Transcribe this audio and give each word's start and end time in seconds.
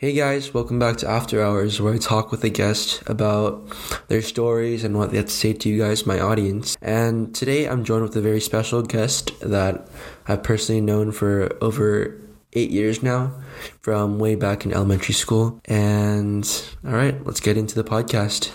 Hey 0.00 0.12
guys, 0.12 0.54
welcome 0.54 0.78
back 0.78 0.98
to 0.98 1.08
After 1.08 1.42
Hours, 1.42 1.80
where 1.80 1.92
I 1.92 1.98
talk 1.98 2.30
with 2.30 2.44
a 2.44 2.50
guest 2.50 3.02
about 3.08 3.66
their 4.06 4.22
stories 4.22 4.84
and 4.84 4.96
what 4.96 5.10
they 5.10 5.16
have 5.16 5.26
to 5.26 5.32
say 5.32 5.52
to 5.54 5.68
you 5.68 5.78
guys, 5.78 6.06
my 6.06 6.20
audience. 6.20 6.76
And 6.80 7.34
today 7.34 7.66
I'm 7.68 7.82
joined 7.82 8.04
with 8.04 8.14
a 8.14 8.20
very 8.20 8.40
special 8.40 8.82
guest 8.82 9.32
that 9.40 9.88
I've 10.28 10.44
personally 10.44 10.80
known 10.80 11.10
for 11.10 11.52
over 11.60 12.16
eight 12.52 12.70
years 12.70 13.02
now, 13.02 13.32
from 13.80 14.20
way 14.20 14.36
back 14.36 14.64
in 14.64 14.72
elementary 14.72 15.14
school. 15.14 15.60
And 15.64 16.48
all 16.86 16.92
right, 16.92 17.26
let's 17.26 17.40
get 17.40 17.56
into 17.56 17.74
the 17.74 17.82
podcast. 17.82 18.52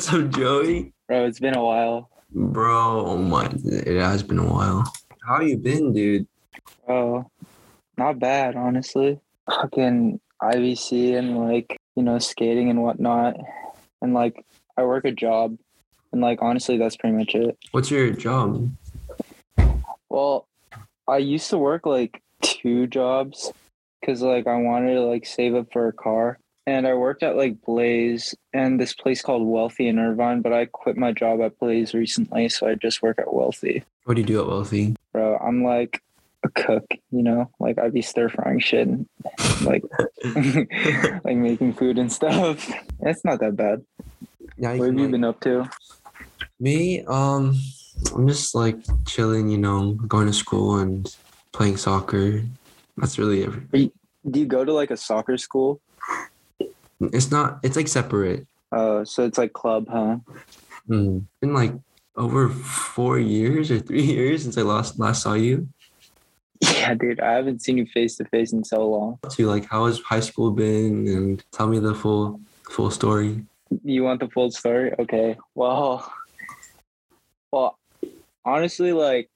What's 0.00 0.14
up, 0.14 0.30
Joey? 0.30 0.94
Bro, 1.08 1.26
it's 1.26 1.40
been 1.40 1.54
a 1.54 1.62
while. 1.62 2.08
Bro, 2.32 3.04
oh 3.06 3.18
my, 3.18 3.52
it 3.66 4.00
has 4.00 4.22
been 4.22 4.38
a 4.38 4.50
while. 4.50 4.90
How 5.28 5.42
you 5.42 5.58
been, 5.58 5.92
dude? 5.92 6.26
Bro, 6.86 7.30
not 7.98 8.18
bad, 8.18 8.56
honestly. 8.56 9.20
Fucking 9.46 10.18
IVC 10.42 11.18
and 11.18 11.38
like, 11.38 11.76
you 11.96 12.02
know, 12.02 12.18
skating 12.18 12.70
and 12.70 12.82
whatnot. 12.82 13.36
And 14.00 14.14
like, 14.14 14.42
I 14.78 14.84
work 14.84 15.04
a 15.04 15.12
job. 15.12 15.58
And 16.12 16.22
like, 16.22 16.38
honestly, 16.40 16.78
that's 16.78 16.96
pretty 16.96 17.18
much 17.18 17.34
it. 17.34 17.58
What's 17.72 17.90
your 17.90 18.10
job? 18.12 18.74
Well, 20.08 20.48
I 21.06 21.18
used 21.18 21.50
to 21.50 21.58
work 21.58 21.84
like 21.84 22.22
two 22.40 22.86
jobs 22.86 23.52
because 24.00 24.22
like 24.22 24.46
I 24.46 24.56
wanted 24.56 24.94
to 24.94 25.02
like 25.02 25.26
save 25.26 25.54
up 25.54 25.70
for 25.70 25.88
a 25.88 25.92
car. 25.92 26.38
And 26.70 26.86
I 26.86 26.94
worked 26.94 27.24
at 27.24 27.36
like 27.36 27.60
Blaze 27.62 28.32
and 28.52 28.80
this 28.80 28.94
place 28.94 29.22
called 29.22 29.44
Wealthy 29.44 29.88
in 29.88 29.98
Irvine, 29.98 30.40
but 30.40 30.52
I 30.52 30.66
quit 30.66 30.96
my 30.96 31.10
job 31.10 31.40
at 31.40 31.58
Blaze 31.58 31.94
recently, 31.94 32.48
so 32.48 32.68
I 32.68 32.76
just 32.76 33.02
work 33.02 33.18
at 33.18 33.34
Wealthy. 33.34 33.82
What 34.04 34.14
do 34.14 34.20
you 34.20 34.26
do 34.26 34.40
at 34.40 34.46
Wealthy? 34.46 34.94
bro. 35.12 35.36
I'm 35.38 35.64
like 35.64 36.00
a 36.44 36.48
cook, 36.48 36.84
you 37.10 37.24
know, 37.24 37.50
like 37.58 37.80
I'd 37.80 37.92
be 37.92 38.02
stir 38.02 38.28
frying 38.28 38.60
shit, 38.60 38.86
and, 38.86 39.08
like 39.64 39.82
like 41.24 41.36
making 41.36 41.72
food 41.72 41.98
and 41.98 42.12
stuff. 42.12 42.70
It's 43.00 43.24
not 43.24 43.40
that 43.40 43.56
bad. 43.56 43.84
Yeah, 44.56 44.74
What 44.74 44.90
have 44.90 44.98
you 44.98 45.08
been 45.08 45.24
up 45.24 45.40
to? 45.40 45.68
Me, 46.60 47.02
um, 47.08 47.58
I'm 48.14 48.28
just 48.28 48.54
like 48.54 48.76
chilling, 49.08 49.48
you 49.48 49.58
know, 49.58 49.94
going 50.06 50.28
to 50.28 50.32
school 50.32 50.78
and 50.78 51.12
playing 51.50 51.78
soccer. 51.78 52.44
That's 52.96 53.18
really 53.18 53.42
every. 53.42 53.90
Do 54.30 54.38
you 54.38 54.46
go 54.46 54.64
to 54.64 54.72
like 54.72 54.92
a 54.92 54.96
soccer 54.96 55.36
school? 55.36 55.80
It's 57.00 57.30
not. 57.30 57.60
It's 57.62 57.76
like 57.76 57.88
separate. 57.88 58.46
Oh, 58.72 59.04
so 59.04 59.24
it's 59.24 59.38
like 59.38 59.52
club, 59.52 59.86
huh? 59.90 60.18
Mm. 60.88 61.24
Been 61.40 61.54
like 61.54 61.72
over 62.16 62.48
four 62.48 63.18
years 63.18 63.70
or 63.70 63.80
three 63.80 64.02
years 64.16 64.42
since 64.42 64.58
I 64.58 64.62
last 64.62 64.98
last 64.98 65.22
saw 65.22 65.34
you. 65.34 65.68
Yeah, 66.60 66.92
dude, 66.94 67.20
I 67.20 67.32
haven't 67.32 67.62
seen 67.62 67.78
you 67.78 67.86
face 67.86 68.16
to 68.16 68.24
face 68.26 68.52
in 68.52 68.64
so 68.64 68.86
long. 68.86 69.18
To 69.30 69.46
like, 69.46 69.64
how 69.64 69.86
has 69.86 69.98
high 70.00 70.20
school 70.20 70.50
been? 70.50 71.08
And 71.08 71.44
tell 71.52 71.66
me 71.66 71.78
the 71.78 71.94
full 71.94 72.40
full 72.68 72.90
story. 72.90 73.44
You 73.82 74.04
want 74.04 74.20
the 74.20 74.28
full 74.28 74.50
story? 74.50 74.92
Okay. 74.98 75.38
Well, 75.54 76.12
well, 77.50 77.78
honestly, 78.44 78.92
like, 78.92 79.30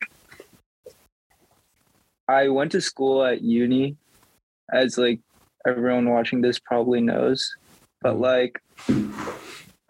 I 2.29 2.49
went 2.49 2.73
to 2.73 2.81
school 2.81 3.25
at 3.25 3.43
uni, 3.43 3.97
as 4.73 4.99
like 4.99 5.21
everyone 5.67 6.09
watching 6.09 6.41
this 6.41 6.59
probably 6.59 7.01
knows, 7.01 7.55
but 8.01 8.15
mm-hmm. 8.15 8.23
like, 8.23 8.63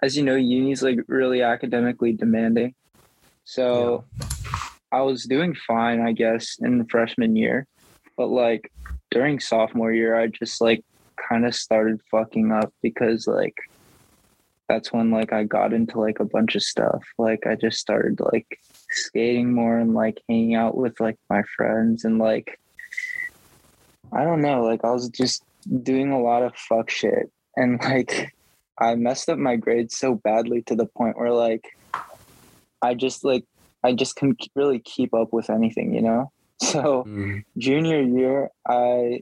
as 0.02 0.16
you 0.16 0.22
know, 0.22 0.36
uni's 0.36 0.82
like 0.82 0.98
really 1.08 1.42
academically 1.42 2.12
demanding. 2.12 2.74
So 3.44 4.04
I 4.92 5.02
was 5.02 5.24
doing 5.24 5.54
fine, 5.54 6.00
I 6.00 6.12
guess, 6.12 6.56
in 6.60 6.84
freshman 6.86 7.36
year, 7.36 7.66
but 8.16 8.28
like 8.28 8.70
during 9.10 9.40
sophomore 9.40 9.92
year, 9.92 10.18
I 10.18 10.28
just 10.28 10.60
like 10.60 10.84
kind 11.28 11.46
of 11.46 11.54
started 11.54 12.00
fucking 12.10 12.52
up 12.52 12.72
because 12.82 13.26
like 13.26 13.56
that's 14.68 14.92
when 14.92 15.10
like 15.10 15.32
I 15.32 15.44
got 15.44 15.72
into 15.72 16.00
like 16.00 16.20
a 16.20 16.24
bunch 16.24 16.54
of 16.54 16.62
stuff. 16.62 17.04
Like 17.18 17.46
I 17.46 17.54
just 17.54 17.78
started 17.78 18.20
like 18.20 18.58
skating 18.90 19.52
more 19.52 19.78
and 19.78 19.94
like 19.94 20.20
hanging 20.28 20.54
out 20.54 20.76
with 20.76 21.00
like 21.00 21.18
my 21.28 21.42
friends 21.56 22.04
and 22.04 22.18
like 22.18 22.58
I 24.12 24.24
don't 24.24 24.42
know, 24.42 24.62
like 24.62 24.84
I 24.84 24.90
was 24.90 25.08
just 25.08 25.42
doing 25.82 26.12
a 26.12 26.20
lot 26.20 26.42
of 26.42 26.54
fuck 26.56 26.90
shit 26.90 27.30
and 27.56 27.80
like 27.82 28.32
I 28.80 28.94
messed 28.96 29.28
up 29.28 29.38
my 29.38 29.56
grades 29.56 29.96
so 29.96 30.14
badly 30.16 30.62
to 30.62 30.74
the 30.74 30.86
point 30.86 31.16
where 31.16 31.32
like 31.32 31.64
I 32.82 32.94
just 32.94 33.24
like 33.24 33.44
I 33.82 33.92
just 33.92 34.16
couldn't 34.16 34.46
really 34.54 34.80
keep 34.80 35.14
up 35.14 35.32
with 35.32 35.50
anything, 35.50 35.94
you 35.94 36.02
know? 36.02 36.30
So 36.62 37.04
Mm. 37.06 37.42
junior 37.58 38.00
year 38.00 38.48
i 38.66 39.20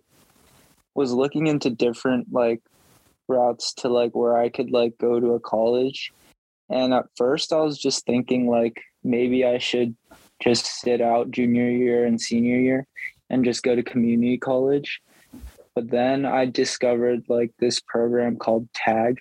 was 0.95 1.13
looking 1.13 1.47
into 1.47 1.71
different 1.71 2.29
like 2.31 2.61
routes 3.29 3.75
to 3.75 3.89
like 3.89 4.15
where 4.15 4.37
i 4.37 4.49
could 4.49 4.71
like 4.71 4.97
go 4.99 5.21
to 5.21 5.33
a 5.33 5.41
college 5.41 6.13
and 6.71 6.95
at 6.95 7.07
first 7.17 7.53
i 7.53 7.61
was 7.61 7.79
just 7.79 8.05
thinking 8.07 8.49
like 8.49 8.81
maybe 9.05 9.45
i 9.45 9.59
should 9.59 9.97
just 10.43 10.67
sit 10.67 11.01
out 11.01 11.31
junior 11.31 11.69
year 11.71 12.05
and 12.05 12.21
senior 12.21 12.59
year 12.59 12.87
and 13.31 13.45
just 13.45 13.63
go 13.63 13.75
to 13.75 13.83
community 13.83 14.39
college 14.39 15.01
but 15.75 15.91
then 15.91 16.25
i 16.25 16.45
discovered 16.45 17.23
like 17.29 17.53
this 17.59 17.81
program 17.81 18.37
called 18.37 18.69
tag 18.75 19.19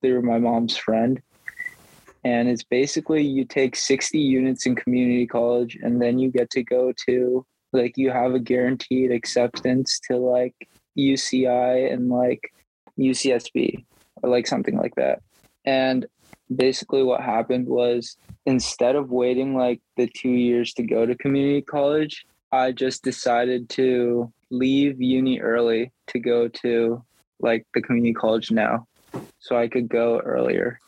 through 0.00 0.22
my 0.22 0.38
mom's 0.38 0.76
friend 0.76 1.20
and 2.24 2.48
it's 2.48 2.62
basically 2.62 3.22
you 3.22 3.44
take 3.44 3.74
60 3.74 4.18
units 4.18 4.66
in 4.66 4.76
community 4.76 5.26
college 5.26 5.76
and 5.82 6.00
then 6.00 6.18
you 6.18 6.30
get 6.30 6.50
to 6.50 6.62
go 6.62 6.92
to 7.06 7.44
like 7.72 7.96
you 7.96 8.10
have 8.10 8.34
a 8.34 8.38
guaranteed 8.38 9.10
acceptance 9.10 10.00
to 10.08 10.16
like 10.16 10.54
UCI 10.98 11.92
and 11.92 12.08
like 12.08 12.52
UCSB 12.98 13.84
or 14.22 14.30
like 14.30 14.46
something 14.46 14.76
like 14.76 14.94
that. 14.96 15.22
And 15.64 16.06
basically 16.54 17.02
what 17.02 17.22
happened 17.22 17.66
was 17.66 18.16
instead 18.46 18.94
of 18.94 19.10
waiting 19.10 19.56
like 19.56 19.80
the 19.96 20.06
2 20.06 20.28
years 20.28 20.74
to 20.74 20.82
go 20.82 21.06
to 21.06 21.16
community 21.16 21.62
college, 21.62 22.24
I 22.52 22.72
just 22.72 23.02
decided 23.02 23.68
to 23.70 24.32
leave 24.52 25.00
uni 25.00 25.40
early 25.40 25.90
to 26.08 26.18
go 26.18 26.46
to 26.46 27.02
like 27.40 27.66
the 27.74 27.82
community 27.82 28.12
college 28.12 28.50
now 28.50 28.86
so 29.40 29.56
I 29.56 29.66
could 29.66 29.88
go 29.88 30.20
earlier. 30.20 30.78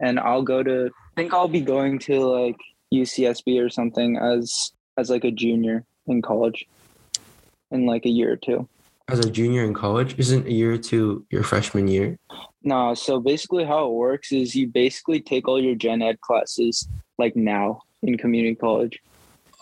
And 0.00 0.18
I'll 0.18 0.42
go 0.42 0.62
to 0.62 0.90
I 1.16 1.20
think 1.20 1.32
I'll 1.32 1.48
be 1.48 1.60
going 1.60 1.98
to 2.00 2.20
like 2.20 2.56
UCSB 2.92 3.64
or 3.64 3.70
something 3.70 4.16
as 4.16 4.72
as 4.98 5.10
like 5.10 5.24
a 5.24 5.30
junior 5.30 5.84
in 6.06 6.20
college 6.20 6.66
in 7.70 7.86
like 7.86 8.04
a 8.04 8.10
year 8.10 8.32
or 8.32 8.36
two. 8.36 8.68
As 9.08 9.18
a 9.18 9.30
junior 9.30 9.64
in 9.64 9.74
college, 9.74 10.18
isn't 10.18 10.46
a 10.46 10.52
year 10.52 10.72
or 10.72 10.78
two 10.78 11.26
your 11.30 11.42
freshman 11.42 11.88
year? 11.88 12.18
No, 12.62 12.94
so 12.94 13.20
basically 13.20 13.64
how 13.64 13.86
it 13.86 13.92
works 13.92 14.32
is 14.32 14.54
you 14.54 14.66
basically 14.66 15.20
take 15.20 15.46
all 15.46 15.60
your 15.60 15.74
gen 15.74 16.02
ed 16.02 16.20
classes 16.20 16.88
like 17.18 17.36
now 17.36 17.82
in 18.02 18.16
community 18.16 18.54
college. 18.54 19.00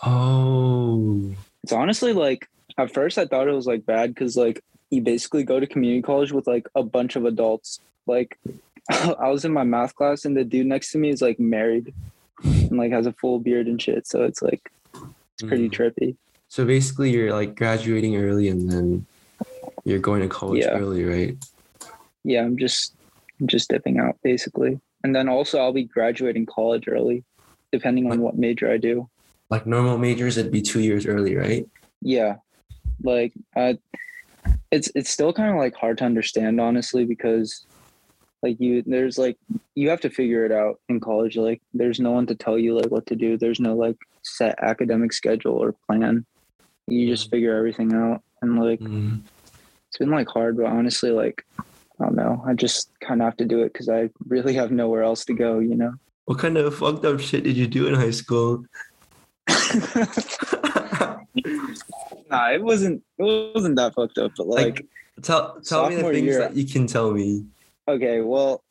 Oh, 0.05 1.33
It's 1.63 1.73
honestly 1.73 2.13
like 2.13 2.47
at 2.77 2.93
first 2.93 3.17
I 3.17 3.25
thought 3.25 3.47
it 3.47 3.53
was 3.53 3.67
like 3.67 3.85
bad 3.85 4.13
because 4.13 4.35
like 4.35 4.63
you 4.89 5.01
basically 5.01 5.43
go 5.43 5.59
to 5.59 5.67
community 5.67 6.01
college 6.01 6.31
with 6.31 6.47
like 6.47 6.67
a 6.75 6.83
bunch 6.83 7.15
of 7.15 7.25
adults. 7.25 7.79
Like 8.07 8.37
I 8.91 9.29
was 9.29 9.45
in 9.45 9.53
my 9.53 9.63
math 9.63 9.95
class 9.95 10.25
and 10.25 10.35
the 10.35 10.43
dude 10.43 10.67
next 10.67 10.91
to 10.91 10.97
me 10.97 11.09
is 11.09 11.21
like 11.21 11.39
married 11.39 11.93
and 12.43 12.77
like 12.77 12.91
has 12.91 13.05
a 13.05 13.13
full 13.13 13.39
beard 13.39 13.67
and 13.67 13.81
shit. 13.81 14.07
So 14.07 14.23
it's 14.23 14.41
like 14.41 14.71
it's 14.93 15.43
pretty 15.47 15.69
Mm. 15.69 15.73
trippy. 15.73 16.15
So 16.47 16.65
basically, 16.65 17.09
you're 17.09 17.33
like 17.33 17.55
graduating 17.55 18.15
early, 18.15 18.47
and 18.47 18.69
then 18.71 19.07
you're 19.85 19.97
going 19.97 20.21
to 20.21 20.27
college 20.27 20.59
Yeah. 20.63 20.77
early, 20.77 21.03
right? 21.03 21.35
Yeah, 22.23 22.43
I'm 22.45 22.57
just 22.57 22.93
I'm 23.41 23.47
just 23.47 23.69
dipping 23.71 23.97
out 23.99 24.17
basically. 24.23 24.79
And 25.03 25.15
then 25.15 25.27
also 25.27 25.57
I'll 25.59 25.73
be 25.73 25.83
graduating 25.85 26.45
college 26.45 26.87
early, 26.87 27.23
depending 27.71 28.11
on 28.11 28.19
what 28.21 28.37
major 28.37 28.69
I 28.71 28.77
do. 28.77 29.09
Like 29.49 29.65
normal 29.65 29.97
majors, 29.97 30.37
it'd 30.37 30.51
be 30.51 30.61
two 30.61 30.81
years 30.81 31.05
early, 31.07 31.35
right? 31.35 31.65
yeah 32.05 32.35
like 33.01 33.33
uh 33.55 33.73
it's 34.71 34.91
it's 34.95 35.09
still 35.09 35.31
kind 35.33 35.49
of 35.51 35.55
like 35.57 35.75
hard 35.75 35.97
to 35.99 36.03
understand 36.05 36.59
honestly 36.59 37.05
because 37.05 37.65
like 38.41 38.59
you 38.59 38.83
there's 38.85 39.17
like 39.17 39.37
you 39.75 39.89
have 39.89 40.01
to 40.01 40.09
figure 40.09 40.45
it 40.45 40.51
out 40.51 40.79
in 40.89 40.99
college 40.99 41.37
like 41.37 41.61
there's 41.73 41.99
no 41.99 42.11
one 42.11 42.25
to 42.27 42.35
tell 42.35 42.57
you 42.59 42.75
like 42.77 42.91
what 42.91 43.05
to 43.07 43.15
do. 43.15 43.37
There's 43.37 43.59
no 43.59 43.75
like 43.75 43.95
set 44.21 44.55
academic 44.61 45.13
schedule 45.13 45.53
or 45.53 45.73
plan. 45.87 46.25
You 46.87 47.07
just 47.07 47.29
figure 47.31 47.55
everything 47.55 47.93
out 47.93 48.21
and 48.41 48.59
like 48.61 48.79
Mm. 48.81 49.21
it's 49.87 49.97
been 49.97 50.09
like 50.09 50.27
hard 50.27 50.57
but 50.57 50.65
honestly 50.65 51.11
like 51.11 51.45
i 51.59 51.63
don't 52.05 52.15
know. 52.15 52.43
I 52.45 52.53
just 52.53 52.89
kind 52.99 53.21
of 53.21 53.25
have 53.25 53.37
to 53.37 53.45
do 53.45 53.61
it 53.63 53.71
because 53.71 53.87
i 53.87 54.09
really 54.27 54.53
have 54.55 54.71
nowhere 54.71 55.03
else 55.03 55.23
to 55.25 55.33
go 55.33 55.59
you 55.59 55.75
know? 55.75 55.93
What 56.25 56.39
kind 56.39 56.57
of 56.57 56.75
fucked 56.75 57.05
up 57.05 57.19
shit 57.19 57.43
did 57.43 57.55
you 57.55 57.67
do 57.67 57.87
in 57.87 57.93
high 57.95 58.11
school? 58.11 58.65
nah, 62.29 62.51
it 62.51 62.61
wasn't. 62.63 63.03
It 63.17 63.53
wasn't 63.55 63.75
that 63.77 63.93
fucked 63.95 64.17
up. 64.17 64.31
But 64.37 64.47
like, 64.47 64.65
Like, 64.75 64.85
tell 65.21 65.59
tell 65.61 65.89
me 65.89 65.95
the 65.95 66.03
things 66.03 66.25
year- 66.25 66.39
that 66.39 66.55
you 66.55 66.65
can 66.65 66.87
tell 66.87 67.11
me. 67.11 67.45
okay, 67.87 68.21
well, 68.21 68.63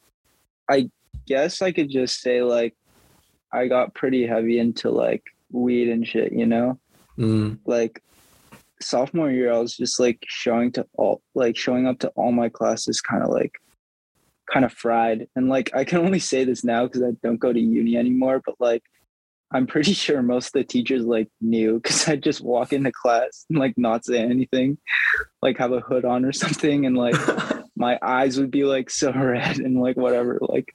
I 0.71 0.91
guess 1.27 1.63
I 1.63 1.73
could 1.73 1.91
just 1.91 2.21
say 2.21 2.43
like, 2.43 2.75
I 3.53 3.67
got 3.69 3.95
pretty 3.95 4.27
heavy 4.27 4.59
into 4.59 4.91
like 4.91 5.25
weed 5.51 5.89
and 5.89 6.07
shit. 6.07 6.33
You 6.33 6.47
know, 6.47 6.79
Mm, 7.19 7.59
like 7.67 8.03
sophomore 8.81 9.31
year, 9.31 9.53
I 9.53 9.59
was 9.59 9.77
just 9.77 10.01
like 10.01 10.25
showing 10.27 10.73
to 10.73 10.87
all, 10.95 11.23
like 11.35 11.57
showing 11.57 11.87
up 11.87 11.99
to 12.01 12.09
all 12.17 12.33
my 12.33 12.49
classes, 12.49 13.01
kind 13.01 13.23
of 13.23 13.29
like, 13.29 13.53
kind 14.53 14.65
of 14.65 14.73
fried. 14.73 15.29
And 15.37 15.49
like, 15.49 15.71
I 15.75 15.85
can 15.85 15.99
only 16.07 16.19
say 16.19 16.45
this 16.45 16.65
now 16.65 16.87
because 16.87 17.03
I 17.03 17.11
don't 17.23 17.39
go 17.39 17.53
to 17.53 17.61
uni 17.61 17.97
anymore. 17.97 18.41
But 18.45 18.57
like, 18.59 18.83
I'm 19.53 19.67
pretty 19.67 19.93
sure 20.05 20.23
most 20.23 20.49
of 20.49 20.53
the 20.53 20.65
teachers 20.65 21.05
like 21.05 21.29
knew 21.41 21.75
because 21.75 22.09
I'd 22.09 22.23
just 22.23 22.41
walk 22.41 22.73
into 22.73 22.93
class 22.93 23.45
and 23.49 23.59
like 23.59 23.75
not 23.77 24.05
say 24.05 24.19
anything, 24.19 24.79
like 25.43 25.59
have 25.59 25.73
a 25.73 25.81
hood 25.81 26.05
on 26.05 26.25
or 26.25 26.33
something, 26.45 26.87
and 26.87 26.97
like 26.97 27.17
my 27.77 27.99
eyes 28.03 28.39
would 28.39 28.51
be 28.51 28.65
like 28.65 28.91
so 28.91 29.13
red 29.13 29.59
and 29.59 29.81
like 29.81 29.97
whatever. 29.97 30.39
Like 30.41 30.69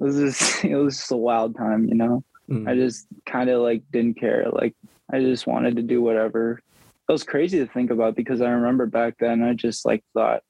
it 0.00 0.04
was 0.04 0.16
just 0.16 0.64
it 0.64 0.76
was 0.76 0.96
just 0.96 1.12
a 1.12 1.16
wild 1.16 1.56
time, 1.56 1.86
you 1.86 1.94
know. 1.94 2.24
mm, 2.50 2.68
I 2.68 2.74
just 2.74 3.06
kind 3.26 3.50
of 3.50 3.62
like 3.62 3.82
didn't 3.92 4.18
care. 4.18 4.46
Like 4.52 4.74
I 5.12 5.20
just 5.20 5.46
wanted 5.46 5.76
to 5.76 5.82
do 5.82 6.00
whatever. 6.02 6.60
It 7.08 7.12
was 7.12 7.24
crazy 7.24 7.58
to 7.58 7.66
think 7.66 7.90
about 7.90 8.14
because 8.14 8.40
I 8.40 8.50
remember 8.50 8.86
back 8.86 9.14
then 9.18 9.42
I 9.42 9.54
just 9.54 9.84
like 9.84 10.04
thought 10.14 10.42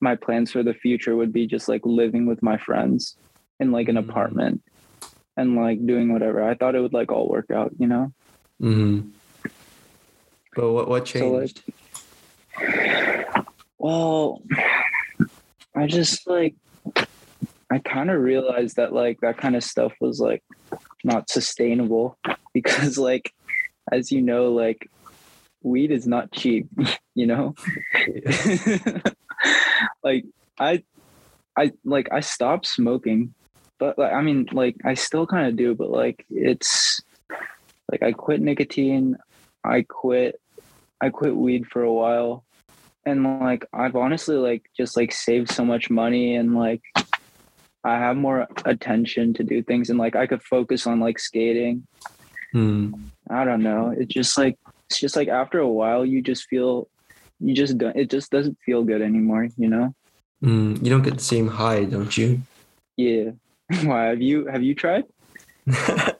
my 0.00 0.16
plans 0.16 0.50
for 0.50 0.62
the 0.62 0.72
future 0.72 1.14
would 1.16 1.32
be 1.32 1.46
just 1.46 1.68
like 1.68 1.82
living 1.84 2.24
with 2.26 2.42
my 2.42 2.56
friends 2.56 3.16
in 3.58 3.70
like 3.70 3.88
an 3.88 3.96
Mhm. 3.96 4.08
apartment 4.08 4.62
and 5.40 5.56
like 5.56 5.84
doing 5.84 6.12
whatever. 6.12 6.42
I 6.42 6.54
thought 6.54 6.74
it 6.74 6.80
would 6.80 6.92
like 6.92 7.10
all 7.10 7.28
work 7.28 7.50
out, 7.50 7.72
you 7.78 7.86
know. 7.86 8.12
mhm. 8.60 9.10
But 10.54 10.72
what 10.72 10.88
what 10.88 11.08
So, 11.08 11.30
like, 11.30 11.54
changed? 11.54 11.62
Well, 13.78 14.42
I 15.74 15.86
just 15.86 16.26
like 16.26 16.54
I 17.70 17.78
kind 17.78 18.10
of 18.10 18.20
realized 18.20 18.76
that 18.76 18.92
like 18.92 19.20
that 19.20 19.38
kind 19.38 19.56
of 19.56 19.64
stuff 19.64 19.92
was 20.00 20.20
like 20.20 20.42
not 21.04 21.30
sustainable 21.30 22.18
because 22.52 22.98
like 22.98 23.32
as 23.90 24.12
you 24.12 24.20
know 24.20 24.52
like 24.52 24.90
weed 25.62 25.90
is 25.90 26.06
not 26.06 26.32
cheap, 26.32 26.68
you 27.14 27.26
know? 27.26 27.54
like 30.02 30.24
I 30.58 30.82
I 31.56 31.72
like 31.84 32.08
I 32.12 32.20
stopped 32.20 32.66
smoking, 32.66 33.34
but 33.80 33.98
like 33.98 34.12
I 34.12 34.20
mean 34.20 34.46
like 34.52 34.76
I 34.84 34.94
still 34.94 35.26
kind 35.26 35.48
of 35.48 35.56
do, 35.56 35.74
but 35.74 35.90
like 35.90 36.24
it's 36.30 37.00
like 37.90 38.02
I 38.02 38.12
quit 38.12 38.40
nicotine, 38.40 39.16
I 39.64 39.82
quit 39.88 40.40
I 41.00 41.08
quit 41.08 41.34
weed 41.34 41.66
for 41.66 41.82
a 41.82 41.92
while 41.92 42.44
and 43.06 43.40
like 43.40 43.64
I've 43.72 43.96
honestly 43.96 44.36
like 44.36 44.70
just 44.76 44.96
like 44.96 45.12
saved 45.12 45.50
so 45.50 45.64
much 45.64 45.90
money 45.90 46.36
and 46.36 46.54
like 46.54 46.82
I 47.82 47.94
have 47.94 48.16
more 48.16 48.46
attention 48.66 49.32
to 49.34 49.42
do 49.42 49.62
things 49.62 49.88
and 49.88 49.98
like 49.98 50.14
I 50.14 50.26
could 50.26 50.42
focus 50.42 50.86
on 50.86 51.00
like 51.00 51.18
skating. 51.18 51.86
Mm, 52.54 53.10
I 53.30 53.44
don't 53.44 53.62
know. 53.62 53.94
It's 53.96 54.12
just 54.12 54.36
like 54.36 54.58
it's 54.88 55.00
just 55.00 55.16
like 55.16 55.28
after 55.28 55.58
a 55.58 55.68
while 55.68 56.04
you 56.04 56.20
just 56.20 56.44
feel 56.44 56.88
you 57.40 57.54
just 57.54 57.78
don't 57.78 57.96
it 57.96 58.10
just 58.10 58.30
doesn't 58.30 58.58
feel 58.64 58.84
good 58.84 59.00
anymore, 59.00 59.48
you 59.56 59.68
know? 59.68 59.94
mm, 60.42 60.82
you 60.82 60.90
don't 60.90 61.02
get 61.02 61.14
the 61.14 61.24
same 61.24 61.48
high, 61.48 61.84
don't 61.84 62.16
you? 62.16 62.42
Yeah. 62.96 63.30
Why 63.84 64.06
have 64.06 64.20
you 64.20 64.46
have 64.46 64.62
you 64.62 64.74
tried? 64.74 65.04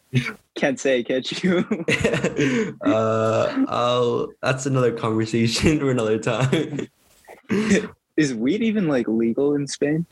Can't 0.55 0.79
say, 0.79 1.03
can't 1.03 1.43
you? 1.43 1.65
uh, 2.83 3.65
I'll, 3.69 4.29
that's 4.43 4.67
another 4.67 4.93
conversation 4.93 5.79
for 5.79 5.91
another 5.91 6.19
time. 6.19 6.89
Is 8.17 8.35
weed 8.35 8.63
even 8.63 8.87
like 8.87 9.09
legal 9.09 9.55
in 9.55 9.67
Spain? 9.67 10.05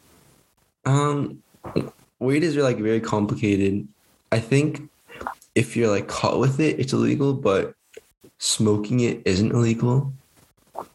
Um, 0.86 1.42
weed 2.18 2.42
is 2.42 2.56
like 2.56 2.78
very 2.78 3.00
complicated. 3.00 3.86
I 4.32 4.38
think 4.38 4.88
if 5.54 5.76
you're 5.76 5.90
like 5.90 6.08
caught 6.08 6.38
with 6.38 6.60
it, 6.60 6.80
it's 6.80 6.92
illegal, 6.92 7.34
but 7.34 7.74
smoking 8.38 9.00
it 9.00 9.20
isn't 9.26 9.52
illegal. 9.52 10.12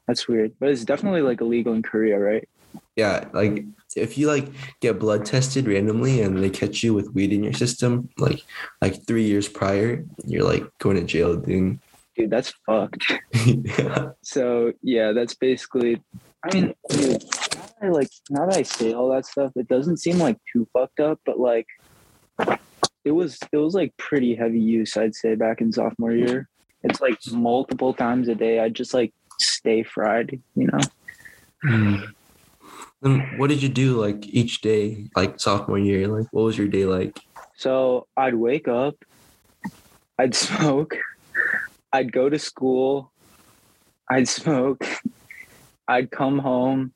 That's 0.07 0.27
weird. 0.27 0.53
But 0.59 0.69
it's 0.69 0.85
definitely 0.85 1.21
like 1.21 1.41
illegal 1.41 1.73
in 1.73 1.83
Korea, 1.83 2.17
right? 2.17 2.47
Yeah, 2.95 3.27
like 3.33 3.65
if 3.95 4.17
you 4.17 4.27
like 4.27 4.49
get 4.79 4.99
blood 4.99 5.25
tested 5.25 5.67
randomly 5.67 6.21
and 6.21 6.37
they 6.37 6.49
catch 6.49 6.83
you 6.83 6.93
with 6.93 7.13
weed 7.13 7.33
in 7.33 7.43
your 7.43 7.53
system, 7.53 8.09
like 8.17 8.43
like 8.81 9.05
three 9.07 9.23
years 9.23 9.47
prior, 9.47 10.05
you're 10.25 10.43
like 10.43 10.65
going 10.79 10.97
to 10.97 11.03
jail, 11.03 11.35
dude. 11.35 11.79
Dude, 12.15 12.29
that's 12.29 12.53
fucked. 12.65 13.11
yeah. 13.45 14.09
So 14.21 14.73
yeah, 14.83 15.11
that's 15.11 15.33
basically. 15.33 16.01
I 16.43 16.53
mean, 16.53 16.75
dude, 16.89 17.23
now 17.81 17.87
I 17.87 17.89
like 17.89 18.09
now 18.29 18.45
that 18.45 18.57
I 18.57 18.63
say 18.63 18.93
all 18.93 19.09
that 19.09 19.25
stuff, 19.25 19.51
it 19.55 19.67
doesn't 19.67 19.97
seem 19.97 20.19
like 20.19 20.37
too 20.51 20.67
fucked 20.73 20.99
up, 20.99 21.19
but 21.25 21.39
like, 21.39 21.67
it 23.03 23.11
was 23.11 23.39
it 23.51 23.57
was 23.57 23.73
like 23.73 23.95
pretty 23.97 24.35
heavy 24.35 24.59
use, 24.59 24.95
I'd 24.97 25.15
say, 25.15 25.35
back 25.35 25.61
in 25.61 25.71
sophomore 25.71 26.11
year. 26.11 26.47
It's 26.83 27.01
like 27.01 27.17
multiple 27.31 27.93
times 27.93 28.27
a 28.27 28.35
day. 28.35 28.59
I 28.59 28.69
just 28.69 28.93
like 28.93 29.13
stay 29.39 29.83
fried, 29.83 30.39
you 30.55 30.67
know. 30.67 30.79
Mm. 31.65 32.13
Then 33.03 33.37
what 33.37 33.49
did 33.49 33.61
you 33.61 33.67
do 33.67 33.99
like 33.99 34.25
each 34.27 34.61
day, 34.61 35.09
like 35.13 35.37
sophomore 35.37 35.77
year? 35.77 36.07
Like 36.07 36.27
what 36.31 36.43
was 36.43 36.57
your 36.57 36.69
day 36.69 36.85
like? 36.85 37.19
So 37.57 38.07
I'd 38.15 38.33
wake 38.33 38.69
up, 38.69 38.95
I'd 40.17 40.33
smoke, 40.33 40.95
I'd 41.91 42.13
go 42.13 42.29
to 42.29 42.39
school, 42.39 43.11
I'd 44.09 44.29
smoke, 44.29 44.85
I'd 45.85 46.11
come 46.11 46.39
home, 46.39 46.93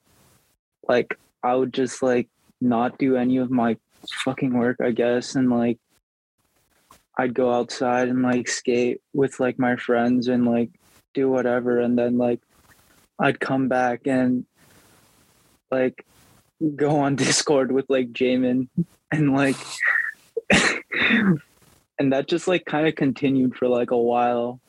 like 0.88 1.20
I 1.44 1.56
would 1.56 1.74
just 1.74 2.02
like 2.02 2.30
not 2.62 2.98
do 2.98 3.18
any 3.18 3.38
of 3.38 3.52
my 3.52 3.76
fucking 4.24 4.58
work, 4.58 4.78
I 4.82 4.92
guess, 4.92 5.36
and 5.36 5.50
like 5.50 5.78
I'd 7.18 7.34
go 7.34 7.52
outside 7.54 8.08
and 8.08 8.22
like 8.22 8.48
skate 8.48 9.02
with 9.14 9.42
like 9.42 9.60
my 9.60 9.76
friends 9.76 10.30
and 10.30 10.46
like 10.46 10.70
do 11.14 11.30
whatever 11.30 11.82
and 11.82 12.00
then 12.00 12.18
like 12.18 12.40
I'd 13.20 13.42
come 13.42 13.68
back 13.68 14.08
and 14.08 14.46
like 15.72 16.06
go 16.76 17.00
on 17.00 17.16
Discord 17.18 17.72
with 17.72 17.86
like 17.90 18.12
Jamin 18.12 18.68
and 19.12 19.34
like 19.34 19.56
and 22.00 22.14
that 22.14 22.28
just 22.28 22.48
like 22.48 22.66
kind 22.66 22.88
of 22.88 22.96
continued 22.96 23.56
for 23.56 23.68
like 23.68 23.92
a 23.92 23.98
while. 23.98 24.60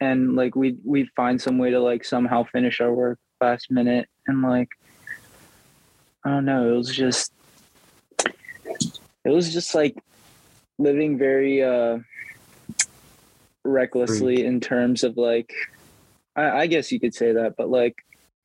And 0.00 0.36
like 0.36 0.54
we 0.54 0.76
we'd 0.84 1.08
find 1.16 1.40
some 1.40 1.58
way 1.58 1.70
to 1.70 1.80
like 1.80 2.04
somehow 2.04 2.44
finish 2.44 2.80
our 2.80 2.92
work 2.92 3.18
last 3.40 3.70
minute 3.70 4.08
and 4.26 4.42
like 4.42 4.68
i 6.24 6.30
don't 6.30 6.44
know 6.44 6.72
it 6.72 6.76
was 6.76 6.94
just 6.94 7.32
it 9.24 9.30
was 9.30 9.52
just 9.52 9.74
like 9.74 9.94
living 10.78 11.18
very 11.18 11.62
uh 11.62 11.98
recklessly 13.64 14.44
in 14.44 14.60
terms 14.60 15.02
of 15.04 15.16
like 15.16 15.52
I, 16.34 16.50
I 16.50 16.66
guess 16.66 16.92
you 16.92 17.00
could 17.00 17.14
say 17.14 17.32
that 17.32 17.54
but 17.56 17.68
like 17.68 17.96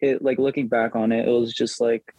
it 0.01 0.21
like 0.21 0.39
looking 0.39 0.67
back 0.67 0.95
on 0.95 1.11
it 1.11 1.27
it 1.27 1.31
was 1.31 1.53
just 1.53 1.79
like 1.79 2.13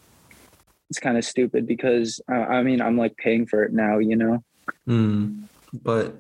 it's 0.91 1.01
kind 1.01 1.17
of 1.17 1.25
stupid 1.25 1.67
because 1.67 2.21
uh, 2.31 2.35
i 2.35 2.63
mean 2.63 2.81
i'm 2.81 2.97
like 2.97 3.17
paying 3.17 3.47
for 3.47 3.63
it 3.65 3.73
now 3.73 3.99
you 3.99 4.17
know 4.17 4.43
Mm. 4.89 5.45
But 5.73 6.17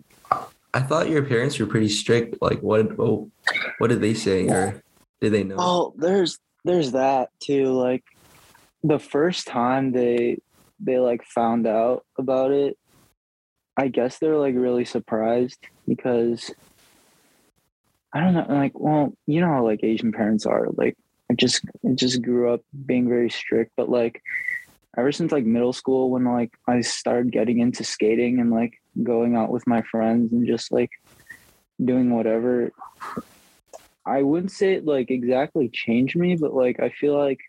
I 0.74 0.80
thought 0.80 1.08
your 1.08 1.22
parents 1.22 1.58
were 1.58 1.66
pretty 1.66 1.88
strict. 1.88 2.40
Like 2.40 2.60
what 2.60 2.98
oh, 2.98 3.30
what 3.78 3.88
did 3.88 4.00
they 4.00 4.14
say 4.14 4.48
or 4.48 4.82
did 5.20 5.32
they 5.32 5.44
know? 5.44 5.56
Oh, 5.58 5.94
there's 5.96 6.38
there's 6.64 6.92
that 6.92 7.30
too. 7.42 7.72
Like 7.72 8.04
the 8.82 8.98
first 8.98 9.46
time 9.46 9.92
they 9.92 10.38
they 10.80 10.98
like 10.98 11.24
found 11.24 11.66
out 11.66 12.04
about 12.18 12.52
it, 12.52 12.78
I 13.76 13.88
guess 13.88 14.18
they're 14.18 14.38
like 14.38 14.54
really 14.54 14.84
surprised 14.84 15.58
because 15.86 16.52
I 18.14 18.20
don't 18.20 18.34
know, 18.34 18.46
like 18.48 18.78
well, 18.78 19.12
you 19.26 19.40
know 19.40 19.48
how 19.48 19.64
like 19.64 19.80
Asian 19.82 20.12
parents 20.12 20.46
are. 20.46 20.68
Like 20.74 20.96
I 21.32 21.34
just 21.34 21.64
I 21.88 21.94
just 21.94 22.20
grew 22.20 22.52
up 22.52 22.60
being 22.84 23.08
very 23.08 23.30
strict, 23.30 23.72
but 23.74 23.88
like 23.88 24.22
ever 24.98 25.10
since 25.12 25.32
like 25.32 25.46
middle 25.46 25.72
school 25.72 26.10
when 26.10 26.24
like 26.24 26.52
I 26.68 26.82
started 26.82 27.32
getting 27.32 27.60
into 27.60 27.84
skating 27.84 28.38
and 28.38 28.50
like 28.50 28.74
going 29.02 29.34
out 29.34 29.48
with 29.48 29.66
my 29.66 29.80
friends 29.80 30.30
and 30.32 30.46
just 30.46 30.70
like 30.70 30.90
doing 31.82 32.14
whatever 32.14 32.70
I 34.04 34.22
wouldn't 34.22 34.52
say 34.52 34.74
it 34.74 34.84
like 34.84 35.10
exactly 35.10 35.70
changed 35.72 36.16
me, 36.16 36.36
but 36.36 36.52
like 36.52 36.80
I 36.80 36.90
feel 36.90 37.16
like 37.16 37.40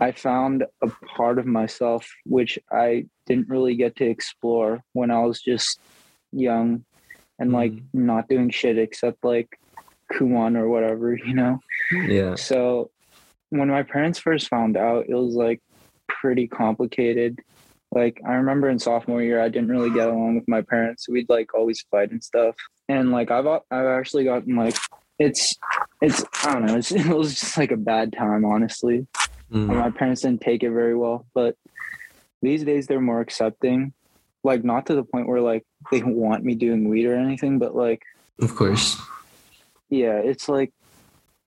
I 0.00 0.10
found 0.10 0.64
a 0.82 0.88
part 1.16 1.38
of 1.38 1.46
myself 1.46 2.10
which 2.24 2.58
I 2.72 3.06
didn't 3.26 3.48
really 3.48 3.76
get 3.76 3.94
to 3.96 4.04
explore 4.04 4.82
when 4.94 5.12
I 5.12 5.20
was 5.20 5.40
just 5.40 5.78
young 6.32 6.84
and 7.38 7.50
mm-hmm. 7.50 7.54
like 7.54 7.72
not 7.92 8.28
doing 8.28 8.50
shit 8.50 8.78
except 8.78 9.22
like 9.22 9.60
Kumon 10.12 10.56
or 10.56 10.68
whatever, 10.68 11.14
you 11.14 11.34
know? 11.34 11.60
yeah. 12.08 12.34
So 12.34 12.90
when 13.58 13.68
my 13.68 13.82
parents 13.82 14.18
first 14.18 14.48
found 14.48 14.76
out, 14.76 15.06
it 15.08 15.14
was 15.14 15.34
like 15.34 15.60
pretty 16.08 16.48
complicated. 16.48 17.38
Like 17.94 18.20
I 18.26 18.34
remember 18.34 18.70
in 18.70 18.78
sophomore 18.78 19.22
year, 19.22 19.40
I 19.40 19.48
didn't 19.48 19.68
really 19.68 19.90
get 19.90 20.08
along 20.08 20.36
with 20.36 20.48
my 20.48 20.62
parents. 20.62 21.08
We'd 21.08 21.28
like 21.28 21.54
always 21.54 21.80
fight 21.90 22.10
and 22.10 22.24
stuff. 22.24 22.56
and 22.88 23.12
like 23.12 23.30
I've 23.30 23.46
I've 23.46 23.86
actually 23.86 24.24
gotten 24.24 24.56
like 24.56 24.76
it's 25.18 25.54
it's 26.00 26.24
I 26.44 26.54
don't 26.54 26.66
know 26.66 26.76
it's, 26.76 26.90
it 26.92 27.06
was 27.06 27.38
just 27.38 27.58
like 27.58 27.70
a 27.70 27.76
bad 27.76 28.12
time 28.12 28.44
honestly. 28.44 29.06
Mm. 29.52 29.66
My 29.66 29.90
parents 29.90 30.22
didn't 30.22 30.40
take 30.40 30.62
it 30.62 30.70
very 30.70 30.96
well, 30.96 31.26
but 31.34 31.56
these 32.40 32.64
days 32.64 32.86
they're 32.86 33.00
more 33.00 33.20
accepting. 33.20 33.92
Like 34.42 34.64
not 34.64 34.86
to 34.86 34.94
the 34.94 35.04
point 35.04 35.28
where 35.28 35.42
like 35.42 35.64
they 35.90 36.02
want 36.02 36.42
me 36.44 36.54
doing 36.54 36.88
weed 36.88 37.04
or 37.06 37.14
anything, 37.14 37.58
but 37.58 37.76
like 37.76 38.02
Of 38.40 38.56
course. 38.56 38.96
yeah, 39.90 40.16
it's 40.16 40.48
like 40.48 40.72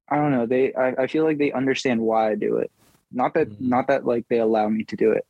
I 0.10 0.18
don't 0.18 0.32
know. 0.32 0.46
They 0.46 0.74
I, 0.74 1.04
I 1.04 1.08
feel 1.08 1.24
like 1.24 1.38
they 1.38 1.52
understand 1.52 2.02
why 2.02 2.32
I 2.32 2.36
do 2.36 2.58
it. 2.58 2.72
Not 3.12 3.34
that 3.34 3.50
Mhm. 3.50 3.62
not 3.62 3.88
that 3.88 4.06
like 4.06 4.26
they 4.30 4.40
allow 4.40 4.70
me 4.70 4.84
to 4.86 4.96
do 4.96 5.12
it. 5.12 5.26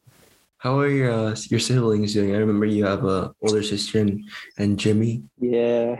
How 0.58 0.79
are 0.79 0.88
your 0.89 1.12
uh, 1.12 1.36
your 1.50 1.60
siblings 1.60 2.13
doing? 2.13 2.34
I 2.34 2.39
remember 2.39 2.65
you 2.65 2.86
have 2.86 3.05
a 3.05 3.34
older 3.41 3.62
sister 3.62 4.00
and, 4.00 4.24
and 4.58 4.79
Jimmy. 4.79 5.24
Yeah. 5.39 5.98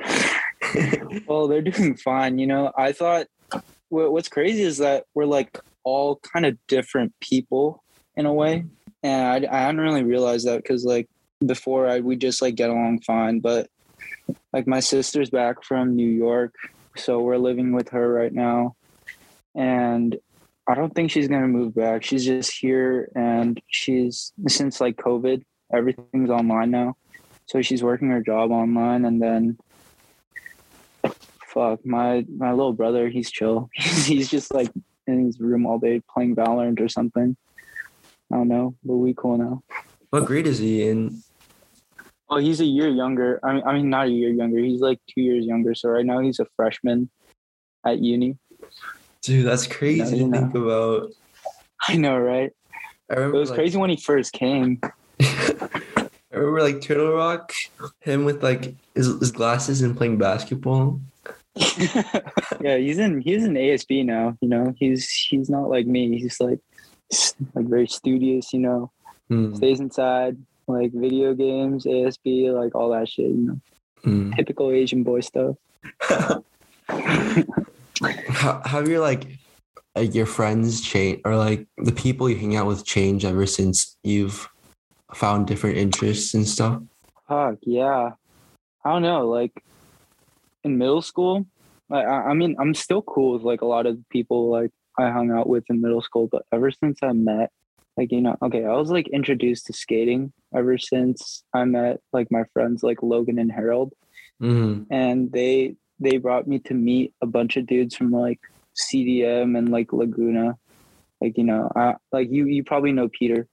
well, 1.28 1.48
they're 1.48 1.62
doing 1.62 1.96
fine. 1.96 2.40
You 2.40 2.48
know, 2.48 2.72
I 2.78 2.92
thought 2.92 3.28
what, 3.90 4.12
what's 4.12 4.30
crazy 4.30 4.64
is 4.64 4.78
that 4.80 5.06
we're 5.14 5.26
like 5.26 5.60
all 5.84 6.18
kind 6.18 6.46
of 6.46 6.58
different 6.68 7.14
people 7.22 7.84
in 8.16 8.26
a 8.26 8.34
way, 8.34 8.66
and 9.04 9.46
I, 9.46 9.56
I 9.56 9.60
hadn't 9.62 9.82
really 9.82 10.04
realized 10.04 10.48
that 10.48 10.64
because 10.64 10.84
like 10.84 11.08
before 11.46 11.88
I 11.88 12.00
we 12.00 12.16
just 12.16 12.42
like 12.42 12.56
get 12.56 12.70
along 12.70 13.02
fine, 13.02 13.40
but 13.40 13.70
like 14.52 14.66
my 14.68 14.80
sister's 14.80 15.30
back 15.30 15.64
from 15.64 15.96
New 15.96 16.10
York, 16.10 16.56
so 16.96 17.22
we're 17.22 17.38
living 17.38 17.74
with 17.74 17.90
her 17.90 18.12
right 18.12 18.34
now, 18.34 18.76
and 19.56 20.18
I 20.68 20.76
don't 20.76 20.94
think 20.94 21.12
she's 21.12 21.28
gonna 21.28 21.48
move 21.48 21.76
back. 21.76 22.04
She's 22.04 22.26
just 22.26 22.52
here, 22.52 23.10
and 23.16 23.62
she's 23.68 24.34
since 24.48 24.82
like 24.82 24.98
COVID, 24.98 25.44
everything's 25.74 26.30
online 26.30 26.72
now, 26.72 26.98
so 27.46 27.62
she's 27.62 27.84
working 27.84 28.10
her 28.10 28.22
job 28.22 28.52
online, 28.52 29.06
and 29.06 29.22
then 29.22 29.58
fuck 31.56 31.86
my 31.86 32.26
my 32.38 32.52
little 32.52 32.74
brother 32.74 33.10
he's 33.10 33.32
chill. 33.32 33.70
He's, 33.74 34.06
he's 34.14 34.30
just 34.30 34.54
like 34.54 34.70
in 35.08 35.26
his 35.26 35.40
room 35.40 35.66
all 35.66 35.80
day 35.80 36.02
playing 36.14 36.36
valorant 36.36 36.80
or 36.80 36.90
something. 36.90 37.36
I 38.32 38.38
don't 38.38 38.48
know 38.48 38.76
but 38.84 38.96
we 38.96 39.14
cool 39.14 39.38
now. 39.38 39.64
What 40.10 40.26
grade 40.26 40.48
is 40.48 40.60
he 40.60 40.88
in? 40.88 41.22
Oh 42.30 42.38
he's 42.38 42.60
a 42.60 42.66
year 42.66 42.90
younger. 42.90 43.40
I 43.44 43.54
mean 43.54 43.64
i 43.66 43.74
mean 43.74 43.90
not 43.90 44.08
a 44.08 44.12
year 44.12 44.30
younger. 44.30 44.60
He's 44.60 44.82
like 44.82 45.00
two 45.10 45.22
years 45.22 45.46
younger. 45.46 45.76
So 45.76 45.90
right 45.90 46.06
now 46.06 46.20
he's 46.20 46.40
a 46.40 46.46
freshman 46.56 47.10
at 47.86 48.00
uni. 48.00 48.38
Dude, 49.22 49.46
that's 49.46 49.68
crazy 49.68 50.20
to 50.20 50.32
think 50.32 50.56
about. 50.56 51.12
i 51.88 51.96
know 51.96 52.18
right? 52.18 52.52
I 53.10 53.22
it 53.22 53.32
was 53.32 53.50
like, 53.50 53.58
crazy 53.58 53.78
when 53.78 53.90
he 53.90 53.98
first 53.98 54.34
came. 54.34 54.80
I 55.22 56.10
remember 56.32 56.62
like 56.62 56.82
Turtle 56.82 57.14
Rock, 57.14 57.54
him 58.02 58.26
with 58.26 58.44
like 58.44 58.76
his, 58.94 59.08
his 59.20 59.32
glasses 59.32 59.82
and 59.82 59.96
playing 59.96 60.18
basketball. 60.18 61.00
yeah 62.60 62.76
he's 62.76 62.98
in 62.98 63.22
he's 63.22 63.46
in 63.46 63.54
asb 63.54 64.04
now 64.04 64.38
you 64.42 64.50
know? 64.50 64.74
He's 64.78 65.10
he's 65.10 65.50
not 65.50 65.70
like 65.70 65.88
me. 65.88 66.20
He's 66.20 66.40
like 66.40 66.60
like 67.54 67.66
very 67.66 67.88
studious 67.88 68.52
you 68.54 68.60
know? 68.60 68.92
Mm, 69.32 69.56
stays 69.56 69.80
inside 69.80 70.38
like 70.68 70.92
video 70.94 71.34
games 71.34 71.86
asb 71.86 72.54
like 72.54 72.74
all 72.76 72.90
that 72.90 73.08
shit 73.08 73.28
you 73.28 73.48
know 73.48 73.60
mm. 74.04 74.36
typical 74.36 74.72
asian 74.72 75.04
boy 75.04 75.20
stuff 75.20 75.56
How, 78.02 78.62
how 78.64 78.80
have 78.80 78.88
your 78.90 79.00
like 79.00 79.26
like 79.96 80.14
your 80.14 80.26
friends 80.26 80.82
change 80.82 81.22
or 81.24 81.36
like 81.36 81.66
the 81.78 81.92
people 81.92 82.30
you 82.30 82.36
hang 82.36 82.56
out 82.56 82.68
with 82.68 82.86
change 82.86 83.24
ever 83.24 83.46
since 83.46 83.98
you've 84.04 84.50
found 85.14 85.48
different 85.48 85.78
interests 85.78 86.34
and 86.34 86.48
stuff? 86.48 86.82
fuck 87.28 87.58
yeah 87.62 88.12
i 88.84 88.90
don't 88.92 89.02
know 89.02 89.28
like 89.28 89.64
in 90.64 90.78
middle 90.78 91.02
school 91.02 91.46
I, 91.90 92.02
I 92.02 92.30
I 92.30 92.34
mean 92.34 92.56
i'm 92.60 92.76
still 92.76 93.02
cool 93.02 93.34
with 93.34 93.44
like 93.44 93.62
a 93.62 93.66
lot 93.66 93.86
of 93.86 93.98
people 94.10 94.50
like 94.52 94.72
i 95.00 95.10
hung 95.10 95.32
out 95.32 95.48
with 95.48 95.64
in 95.70 95.82
middle 95.82 96.02
school 96.02 96.28
but 96.32 96.46
ever 96.52 96.70
since 96.70 97.00
i 97.02 97.14
met 97.14 97.52
like 97.98 98.12
you 98.12 98.22
know 98.22 98.36
okay 98.42 98.66
i 98.66 98.74
was 98.74 98.90
like 98.90 99.08
introduced 99.08 99.66
to 99.68 99.74
skating 99.74 100.32
ever 100.56 100.78
since 100.78 101.44
i 101.54 101.64
met 101.64 102.00
like 102.14 102.30
my 102.32 102.44
friends 102.54 102.84
like 102.84 103.02
logan 103.02 103.40
and 103.40 103.52
harold 103.52 103.94
Mm, 104.42 104.88
and 104.90 105.32
they 105.32 105.76
they 106.00 106.18
brought 106.18 106.48
me 106.48 106.60
to 106.60 106.74
meet 106.74 107.14
a 107.22 107.26
bunch 107.26 107.58
of 107.58 107.66
dudes 107.66 107.96
from 107.96 108.12
like 108.12 108.40
CDM 108.76 109.58
and 109.58 109.70
like 109.70 109.94
Laguna. 109.94 110.58
Like 111.22 111.38
you 111.38 111.44
know, 111.44 111.72
I, 111.76 111.96
like 112.12 112.30
you 112.30 112.46
you 112.46 112.64
probably 112.64 112.92
know 112.92 113.08
Peter. 113.08 113.48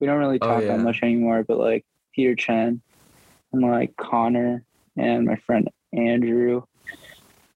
We 0.00 0.06
don't 0.06 0.18
really 0.18 0.38
Oh, 0.42 0.46
talk 0.48 0.62
yeah. 0.62 0.76
that 0.76 0.82
much 0.82 1.00
anymore, 1.02 1.44
but 1.46 1.58
like 1.58 1.86
Peter 2.14 2.34
Chen 2.34 2.82
and 3.52 3.62
like 3.62 3.96
Connor 3.96 4.64
and 4.96 5.24
my 5.24 5.36
friend 5.36 5.70
Andrew, 5.92 6.62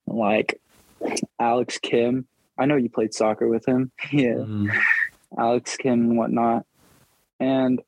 and, 0.07 0.17
like 0.17 0.61
Alex 1.39 1.79
Kim. 1.79 2.27
I 2.59 2.65
know 2.65 2.77
you 2.77 2.89
played 2.89 3.13
soccer 3.13 3.49
with 3.49 3.67
him. 3.67 3.93
yeah. 4.13 4.35
mm, 4.35 4.75
Alex 5.39 5.77
Kim 5.77 5.93
and 5.93 6.19
whatnot. 6.19 6.65
And 7.41 7.81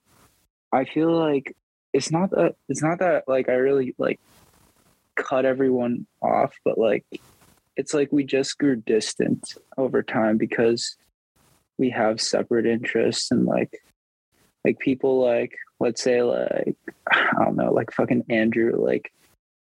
I 0.73 0.85
feel 0.85 1.11
like 1.11 1.57
it's 1.93 2.11
not 2.11 2.31
that 2.31 2.57
it's 2.69 2.83
not 2.83 2.99
that 2.99 3.25
like 3.27 3.49
I 3.49 3.55
really 3.55 3.95
like 3.99 4.21
cut 5.17 5.45
everyone 5.45 6.07
off, 6.23 6.55
but 6.65 6.79
like 6.79 7.05
it's 7.77 7.95
like 7.95 8.13
we 8.13 8.25
just 8.25 8.59
grew 8.59 8.77
distant 8.77 9.55
over 9.77 10.03
time 10.03 10.37
because 10.37 10.97
we 11.79 11.91
have 11.91 12.21
separate 12.21 12.67
interests 12.67 13.31
and 13.31 13.47
like 13.47 13.81
like 14.65 14.79
people 14.79 15.25
like 15.25 15.53
let's 15.81 16.03
say 16.03 16.23
like 16.23 16.77
I 17.11 17.45
don't 17.45 17.57
know, 17.57 17.73
like 17.73 17.93
fucking 17.93 18.25
Andrew, 18.29 18.85
like 18.85 19.13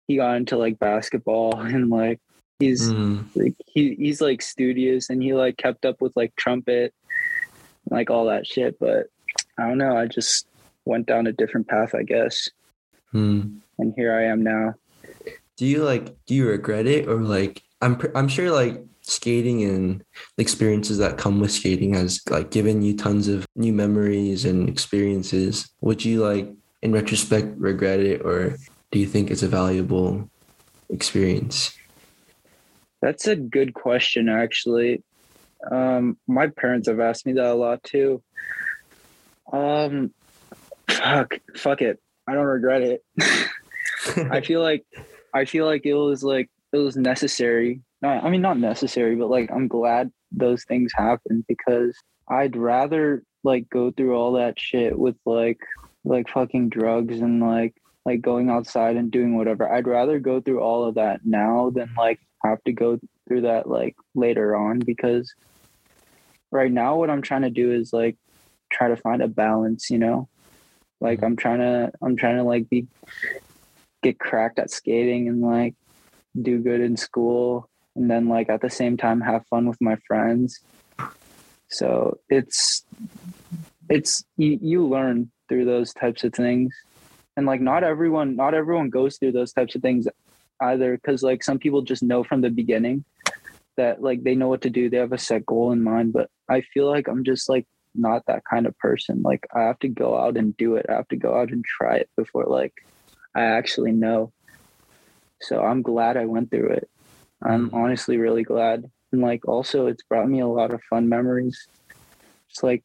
he 0.09 0.17
got 0.17 0.37
into 0.37 0.57
like 0.57 0.79
basketball 0.79 1.57
and 1.61 1.91
like 1.91 2.21
he's 2.59 2.91
mm. 2.91 3.25
like 3.37 3.55
he 3.67 3.95
he's 3.95 4.21
like 4.21 4.43
studious 4.43 5.11
and 5.11 5.23
he 5.23 5.35
like 5.35 5.57
kept 5.57 5.85
up 5.85 6.01
with 6.01 6.17
like 6.17 6.35
trumpet 6.37 6.93
like 7.91 8.11
all 8.11 8.27
that 8.27 8.47
shit 8.47 8.79
but 8.79 9.07
i 9.59 9.67
don't 9.67 9.79
know 9.79 9.97
i 9.97 10.07
just 10.07 10.47
went 10.85 11.07
down 11.07 11.27
a 11.27 11.33
different 11.33 11.67
path 11.69 11.95
i 11.95 12.03
guess 12.03 12.49
Mm. 13.15 13.61
and 13.79 13.95
here 13.97 14.15
i 14.15 14.25
am 14.25 14.43
now 14.43 14.75
Do 15.57 15.65
you 15.67 15.83
like 15.83 16.15
do 16.27 16.35
you 16.35 16.47
regret 16.47 16.87
it 16.87 17.09
or 17.09 17.17
like 17.23 17.63
I'm 17.81 17.99
I'm 18.15 18.29
sure 18.29 18.51
like 18.51 18.85
skating 19.03 19.63
and 19.65 20.05
the 20.37 20.43
experiences 20.43 20.99
that 20.99 21.17
come 21.17 21.41
with 21.41 21.51
skating 21.51 21.95
has 21.95 22.21
like 22.29 22.51
given 22.51 22.83
you 22.83 22.95
tons 22.97 23.29
of 23.29 23.47
new 23.57 23.73
memories 23.73 24.45
and 24.45 24.69
experiences. 24.69 25.71
Would 25.81 26.05
you 26.05 26.23
like 26.23 26.53
in 26.83 26.93
retrospect 26.93 27.57
regret 27.57 28.01
it 28.01 28.21
or 28.23 28.57
do 28.91 28.99
you 28.99 29.07
think 29.07 29.31
it's 29.31 29.43
a 29.43 29.49
valuable 29.49 30.29
experience? 30.91 31.73
that's 33.01 33.27
a 33.27 33.37
good 33.37 33.75
question 33.75 34.29
actually 34.29 35.03
um 35.71 36.17
my 36.27 36.49
parents 36.49 36.89
have 36.89 37.01
asked 37.01 37.27
me 37.27 37.33
that 37.35 37.47
a 37.47 37.55
lot 37.55 37.83
too. 37.83 38.23
Um 39.53 40.13
fuck 40.89 41.39
fuck 41.57 41.83
it. 41.83 42.01
I 42.27 42.35
don't 42.35 42.45
regret 42.45 42.83
it. 42.83 43.05
I 44.31 44.41
feel 44.41 44.61
like 44.61 44.85
I 45.35 45.45
feel 45.45 45.67
like 45.67 45.87
it 45.87 45.95
was 45.95 46.23
like 46.23 46.51
it 46.73 46.79
was 46.79 46.97
necessary. 46.97 47.81
Not, 48.01 48.25
I 48.25 48.31
mean, 48.31 48.43
not 48.43 48.59
necessary, 48.59 49.17
but 49.17 49.31
like 49.31 49.51
I'm 49.51 49.69
glad 49.69 50.11
those 50.31 50.65
things 50.65 50.93
happened 50.95 51.45
because 51.49 51.97
I'd 52.29 52.57
rather 52.57 53.23
like 53.45 53.69
go 53.71 53.91
through 53.91 54.15
all 54.15 54.33
that 54.33 54.59
shit 54.59 54.99
with 54.99 55.17
like 55.25 55.59
like 56.05 56.29
fucking 56.29 56.69
drugs 56.69 57.21
and 57.21 57.41
like 57.41 57.75
like 58.09 58.23
going 58.23 58.49
outside 58.49 58.97
and 58.97 59.11
doing 59.11 59.37
whatever. 59.37 59.71
I'd 59.71 59.87
rather 59.87 60.19
go 60.19 60.41
through 60.41 60.61
all 60.61 60.87
of 60.87 60.95
that 60.95 61.21
now 61.27 61.69
than 61.69 61.91
like 61.95 62.19
have 62.43 62.65
to 62.65 62.73
go 62.73 62.99
through 63.27 63.43
that 63.43 63.69
like 63.69 63.97
later 64.15 64.57
on 64.57 64.79
because 64.79 65.35
right 66.51 66.73
now 66.73 66.97
what 66.97 67.11
I'm 67.11 67.21
trying 67.21 67.43
to 67.43 67.51
do 67.51 67.71
is 67.71 67.93
like 67.93 68.17
try 68.71 68.89
to 68.89 68.97
find 68.97 69.21
a 69.21 69.29
balance, 69.29 69.91
you 69.91 69.99
know? 69.99 70.27
Like 71.03 71.19
mm-hmm. 71.19 71.27
I'm 71.27 71.37
trying 71.37 71.59
to 71.59 71.93
I'm 72.01 72.17
trying 72.17 72.37
to 72.37 72.45
like 72.45 72.71
be 72.71 72.87
get 74.03 74.19
cracked 74.19 74.59
at 74.59 74.71
skating 74.71 75.29
and 75.29 75.43
like 75.43 75.75
do 76.41 76.61
good 76.61 76.81
in 76.81 76.97
school 76.97 77.69
and 77.95 78.11
then 78.11 78.29
like 78.29 78.49
at 78.49 78.63
the 78.63 78.71
same 78.71 78.97
time 78.97 79.21
have 79.21 79.45
fun 79.49 79.69
with 79.69 79.81
my 79.81 79.97
friends 80.07 80.61
so 81.69 82.17
it's 82.29 82.85
it's 83.91 84.25
you, 84.37 84.57
you 84.63 84.87
learn 84.87 85.31
through 85.49 85.65
those 85.65 85.93
types 85.93 86.23
of 86.23 86.33
things 86.33 86.73
and 87.39 87.47
like 87.47 87.61
not 87.63 87.85
everyone 87.85 88.37
not 88.37 88.53
everyone 88.53 88.91
goes 88.91 89.17
through 89.17 89.33
those 89.33 89.53
types 89.53 89.75
of 89.75 89.81
things 89.81 90.07
either 90.61 90.97
because 90.97 91.23
like 91.23 91.43
some 91.43 91.59
people 91.59 91.83
just 91.83 92.03
know 92.03 92.23
from 92.25 92.41
the 92.43 92.51
beginning 92.51 93.05
that 93.77 94.03
like 94.03 94.25
they 94.25 94.35
know 94.35 94.49
what 94.49 94.61
to 94.63 94.71
do 94.71 94.91
they 94.91 94.97
have 94.99 95.13
a 95.13 95.19
set 95.19 95.47
goal 95.47 95.71
in 95.73 95.83
mind 95.83 96.13
but 96.13 96.29
i 96.51 96.61
feel 96.61 96.91
like 96.91 97.07
i'm 97.09 97.23
just 97.25 97.49
like 97.49 97.65
not 97.95 98.23
that 98.27 98.43
kind 98.51 98.67
of 98.67 98.77
person 98.79 99.23
like 99.23 99.47
i 99.55 99.63
have 99.63 99.79
to 99.79 99.89
go 99.89 100.19
out 100.19 100.37
and 100.37 100.57
do 100.57 100.75
it 100.75 100.85
i 100.91 100.95
have 100.95 101.09
to 101.09 101.17
go 101.17 101.39
out 101.39 101.51
and 101.53 101.65
try 101.65 101.97
it 101.97 102.11
before 102.17 102.45
like 102.45 102.75
I 103.35 103.43
actually 103.43 103.93
know. 103.93 104.33
So 105.43 105.63
I'm 105.63 105.83
glad 105.83 106.17
I 106.17 106.25
went 106.27 106.51
through 106.51 106.71
it. 106.71 106.91
I'm 107.41 107.71
Mm. 107.71 107.75
honestly 107.75 108.17
really 108.17 108.43
glad. 108.43 108.91
And 109.13 109.23
like 109.23 109.47
also 109.47 109.87
it's 109.87 110.03
brought 110.03 110.29
me 110.29 110.41
a 110.41 110.47
lot 110.49 110.73
of 110.73 110.83
fun 110.91 111.09
memories. 111.09 111.69
It's 112.51 112.63
like 112.65 112.85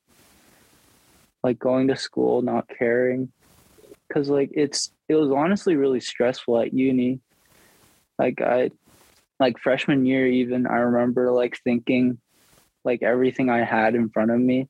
like 1.43 1.57
going 1.59 1.87
to 1.87 1.95
school, 1.95 2.43
not 2.43 2.69
caring. 2.69 3.33
Cause 4.13 4.29
like 4.29 4.51
it's 4.53 4.91
it 5.09 5.15
was 5.15 5.31
honestly 5.31 5.75
really 5.75 5.99
stressful 5.99 6.59
at 6.59 6.73
uni. 6.73 7.19
Like 8.19 8.41
I 8.41 8.69
like 9.39 9.57
freshman 9.57 10.05
year 10.05 10.27
even 10.27 10.67
I 10.67 10.77
remember 10.77 11.31
like 11.31 11.57
thinking 11.63 12.19
like 12.85 13.01
everything 13.01 13.49
I 13.49 13.63
had 13.63 13.95
in 13.95 14.09
front 14.09 14.29
of 14.29 14.39
me 14.39 14.67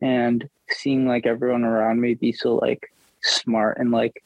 and 0.00 0.48
seeing 0.70 1.06
like 1.06 1.24
everyone 1.24 1.62
around 1.62 2.00
me 2.00 2.14
be 2.14 2.32
so 2.32 2.56
like 2.56 2.92
smart 3.22 3.78
and 3.78 3.92
like 3.92 4.24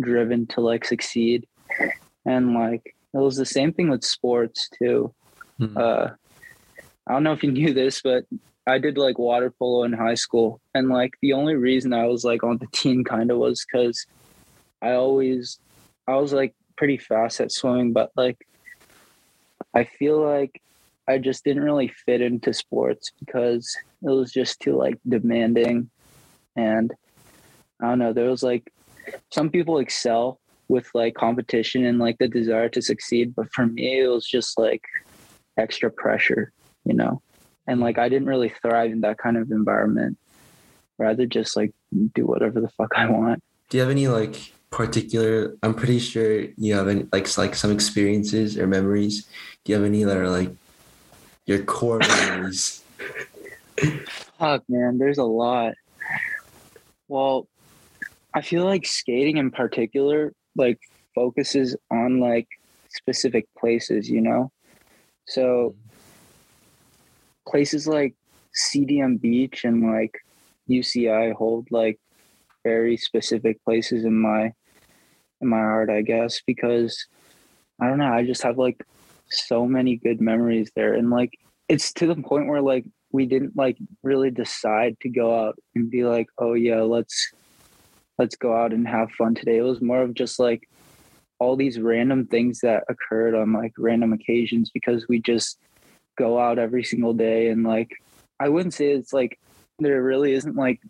driven 0.00 0.46
to 0.48 0.60
like 0.60 0.84
succeed. 0.84 1.46
And 2.24 2.54
like 2.54 2.94
it 3.12 3.18
was 3.18 3.36
the 3.36 3.44
same 3.44 3.72
thing 3.72 3.90
with 3.90 4.04
sports 4.04 4.70
too. 4.78 5.12
Hmm. 5.58 5.76
Uh 5.76 6.08
I 7.06 7.12
don't 7.12 7.24
know 7.24 7.32
if 7.32 7.42
you 7.42 7.50
knew 7.58 7.74
this, 7.74 8.00
but 8.00 8.26
I 8.66 8.78
did 8.78 8.96
like 8.96 9.18
water 9.18 9.50
polo 9.50 9.84
in 9.84 9.92
high 9.92 10.14
school. 10.14 10.60
And 10.74 10.88
like 10.88 11.14
the 11.20 11.32
only 11.32 11.54
reason 11.54 11.92
I 11.92 12.06
was 12.06 12.24
like 12.24 12.42
on 12.44 12.58
the 12.58 12.68
team 12.72 13.04
kind 13.04 13.30
of 13.30 13.38
was 13.38 13.64
because 13.64 14.06
I 14.80 14.92
always, 14.92 15.58
I 16.06 16.16
was 16.16 16.32
like 16.32 16.54
pretty 16.76 16.98
fast 16.98 17.40
at 17.40 17.52
swimming, 17.52 17.92
but 17.92 18.10
like 18.16 18.46
I 19.74 19.84
feel 19.84 20.22
like 20.22 20.62
I 21.08 21.18
just 21.18 21.44
didn't 21.44 21.64
really 21.64 21.88
fit 21.88 22.20
into 22.20 22.52
sports 22.52 23.10
because 23.18 23.76
it 24.02 24.10
was 24.10 24.32
just 24.32 24.60
too 24.60 24.76
like 24.76 24.98
demanding. 25.08 25.90
And 26.56 26.92
I 27.80 27.88
don't 27.88 27.98
know, 27.98 28.12
there 28.12 28.30
was 28.30 28.42
like 28.42 28.72
some 29.32 29.50
people 29.50 29.78
excel 29.78 30.38
with 30.68 30.88
like 30.94 31.14
competition 31.14 31.84
and 31.84 31.98
like 31.98 32.18
the 32.18 32.28
desire 32.28 32.68
to 32.68 32.80
succeed. 32.82 33.34
But 33.34 33.52
for 33.52 33.66
me, 33.66 34.00
it 34.00 34.08
was 34.08 34.26
just 34.26 34.58
like 34.58 34.84
extra 35.58 35.90
pressure 35.90 36.50
you 36.84 36.94
know 36.94 37.20
and 37.66 37.80
like 37.80 37.98
i 37.98 38.08
didn't 38.08 38.28
really 38.28 38.52
thrive 38.62 38.90
in 38.90 39.00
that 39.00 39.18
kind 39.18 39.36
of 39.36 39.50
environment 39.50 40.18
rather 40.98 41.26
just 41.26 41.56
like 41.56 41.72
do 42.14 42.26
whatever 42.26 42.60
the 42.60 42.68
fuck 42.70 42.90
i 42.96 43.08
want 43.08 43.42
Do 43.70 43.76
you 43.78 43.82
have 43.82 43.90
any 43.90 44.08
like 44.08 44.52
particular? 44.70 45.54
I'm 45.62 45.74
pretty 45.74 45.98
sure 45.98 46.46
you 46.56 46.74
have 46.74 46.88
any 46.88 47.06
like 47.12 47.36
like 47.38 47.54
some 47.54 47.70
experiences 47.70 48.58
or 48.58 48.66
memories. 48.66 49.26
Do 49.64 49.72
you 49.72 49.76
have 49.76 49.84
any 49.84 50.02
that 50.02 50.16
are 50.16 50.30
like 50.30 50.50
your 51.46 51.62
core 51.64 51.98
memories? 52.08 52.82
fuck 54.38 54.62
man 54.68 54.98
there's 54.98 55.18
a 55.18 55.24
lot 55.24 55.74
well 57.08 57.48
i 58.34 58.40
feel 58.40 58.64
like 58.64 58.86
skating 58.86 59.38
in 59.38 59.50
particular 59.50 60.32
like 60.56 60.78
focuses 61.14 61.76
on 61.90 62.20
like 62.20 62.46
specific 62.88 63.46
places 63.58 64.08
you 64.08 64.20
know 64.20 64.50
so 65.26 65.74
places 67.46 67.86
like 67.86 68.14
cdm 68.68 69.20
beach 69.20 69.64
and 69.64 69.90
like 69.90 70.18
uci 70.68 71.32
hold 71.32 71.66
like 71.70 71.98
very 72.64 72.96
specific 72.96 73.62
places 73.64 74.04
in 74.04 74.14
my 74.14 74.52
in 75.40 75.48
my 75.48 75.58
heart 75.58 75.90
i 75.90 76.02
guess 76.02 76.40
because 76.46 77.06
i 77.80 77.86
don't 77.86 77.98
know 77.98 78.12
i 78.12 78.24
just 78.24 78.42
have 78.42 78.58
like 78.58 78.84
so 79.32 79.66
many 79.66 79.96
good 79.96 80.20
memories 80.20 80.70
there. 80.76 80.94
And 80.94 81.10
like 81.10 81.38
it's 81.68 81.92
to 81.94 82.06
the 82.06 82.16
point 82.16 82.48
where 82.48 82.60
like 82.60 82.84
we 83.12 83.26
didn't 83.26 83.56
like 83.56 83.78
really 84.02 84.30
decide 84.30 84.96
to 85.00 85.08
go 85.08 85.38
out 85.38 85.58
and 85.74 85.90
be 85.90 86.04
like 86.04 86.26
oh 86.38 86.54
yeah 86.54 86.80
let's 86.80 87.32
let's 88.18 88.36
go 88.36 88.54
out 88.54 88.72
and 88.72 88.86
have 88.86 89.10
fun 89.12 89.34
today. 89.34 89.58
It 89.58 89.62
was 89.62 89.80
more 89.80 90.02
of 90.02 90.14
just 90.14 90.38
like 90.38 90.68
all 91.38 91.56
these 91.56 91.80
random 91.80 92.26
things 92.26 92.60
that 92.60 92.84
occurred 92.88 93.34
on 93.34 93.52
like 93.52 93.72
random 93.78 94.12
occasions 94.12 94.70
because 94.70 95.08
we 95.08 95.20
just 95.20 95.58
go 96.16 96.38
out 96.38 96.58
every 96.58 96.84
single 96.84 97.14
day. 97.14 97.48
And 97.48 97.64
like 97.64 97.90
i 98.42 98.48
wouldn't 98.48 98.74
say 98.74 98.90
it's 98.90 99.12
like 99.12 99.38
there 99.78 100.02
really 100.02 100.32
isn't 100.32 100.56
like 100.56 100.80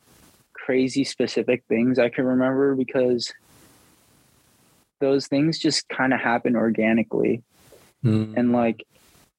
crazy 0.55 1.05
specific 1.05 1.65
things 1.69 1.99
i 1.99 2.09
can 2.09 2.25
remember 2.25 2.75
because 2.75 3.33
those 5.01 5.27
things 5.27 5.59
just 5.59 5.89
kind 5.89 6.15
of 6.15 6.21
happen 6.21 6.55
organically. 6.55 7.43
Hmm. 8.03 8.35
and 8.37 8.53
like 8.53 8.85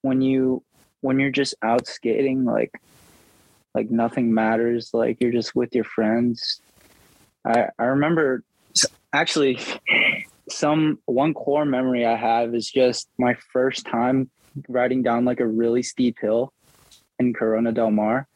when 0.02 0.22
you 0.22 0.62
when 1.00 1.18
you're 1.18 1.30
just 1.30 1.54
out 1.62 1.86
skating 1.86 2.44
like 2.44 2.72
like 3.74 3.90
nothing 3.90 4.32
matters 4.32 4.90
like 4.94 5.18
you're 5.20 5.32
just 5.32 5.54
with 5.54 5.74
your 5.74 5.84
friends. 5.84 6.60
I 7.44 7.68
i 7.78 7.84
remember 7.84 8.42
actually 9.12 9.58
some 10.48 10.98
one 11.06 11.34
core 11.34 11.64
memory 11.64 12.04
i 12.04 12.16
have 12.16 12.54
is 12.54 12.70
just 12.70 13.08
my 13.18 13.34
first 13.52 13.86
time 13.86 14.30
riding 14.68 15.02
down 15.02 15.24
like 15.24 15.40
a 15.40 15.46
really 15.46 15.82
steep 15.82 16.16
hill 16.20 16.52
in 17.18 17.32
corona 17.32 17.72
del 17.72 17.90
mar 17.90 18.26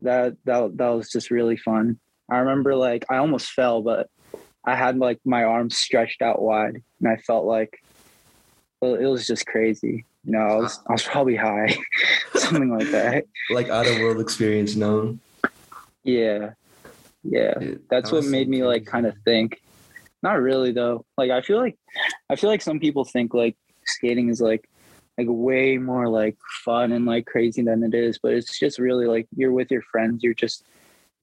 that 0.00 0.36
that 0.44 0.76
that 0.76 0.88
was 0.88 1.10
just 1.10 1.30
really 1.30 1.56
fun 1.56 1.98
i 2.30 2.38
remember 2.38 2.74
like 2.74 3.04
i 3.10 3.16
almost 3.16 3.50
fell 3.50 3.82
but 3.82 4.08
i 4.64 4.74
had 4.74 4.98
like 4.98 5.18
my 5.24 5.44
arms 5.44 5.76
stretched 5.76 6.22
out 6.22 6.42
wide 6.42 6.82
and 7.00 7.08
i 7.08 7.16
felt 7.16 7.44
like 7.44 7.80
well, 8.84 8.94
it 8.96 9.06
was 9.06 9.26
just 9.26 9.46
crazy. 9.46 10.04
You 10.24 10.32
know, 10.32 10.40
I 10.40 10.56
was 10.56 10.80
I 10.86 10.92
was 10.92 11.02
probably 11.02 11.36
high, 11.36 11.74
something 12.34 12.70
like 12.70 12.90
that. 12.90 13.24
like 13.50 13.70
out 13.70 13.86
of 13.86 13.98
world 13.98 14.20
experience 14.20 14.76
known. 14.76 15.20
Yeah, 16.02 16.50
yeah. 17.22 17.54
Dude, 17.54 17.82
That's 17.88 18.10
that 18.10 18.16
what 18.16 18.18
was 18.18 18.26
so 18.26 18.30
made 18.30 18.48
me 18.48 18.62
like 18.62 18.84
kind 18.84 19.06
of 19.06 19.16
think. 19.24 19.62
Not 20.22 20.40
really 20.40 20.72
though. 20.72 21.06
Like 21.16 21.30
I 21.30 21.40
feel 21.40 21.58
like 21.58 21.78
I 22.28 22.36
feel 22.36 22.50
like 22.50 22.60
some 22.60 22.78
people 22.78 23.04
think 23.04 23.32
like 23.32 23.56
skating 23.86 24.28
is 24.28 24.40
like 24.40 24.68
like 25.16 25.26
way 25.30 25.78
more 25.78 26.08
like 26.08 26.36
fun 26.64 26.92
and 26.92 27.06
like 27.06 27.26
crazy 27.26 27.62
than 27.62 27.82
it 27.82 27.94
is, 27.94 28.18
but 28.18 28.32
it's 28.32 28.58
just 28.58 28.78
really 28.78 29.06
like 29.06 29.28
you're 29.36 29.52
with 29.52 29.70
your 29.70 29.82
friends. 29.82 30.22
You're 30.22 30.34
just 30.34 30.64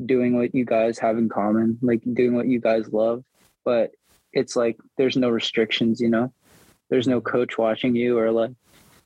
doing 0.06 0.36
what 0.36 0.56
you 0.56 0.66
guys 0.66 0.98
have 1.00 1.18
in 1.18 1.30
common, 1.30 1.78
like 1.82 2.02
doing 2.14 2.36
what 2.36 2.48
you 2.48 2.60
guys 2.60 2.92
love. 2.94 3.24
But 3.66 3.92
it's 4.34 4.56
like 4.56 4.78
there's 4.98 5.18
no 5.18 5.30
restrictions, 5.30 6.00
you 6.00 6.10
know. 6.10 6.34
There's 6.90 7.08
no 7.08 7.22
coach 7.22 7.58
watching 7.58 7.96
you 7.96 8.18
or 8.18 8.32
like 8.32 8.52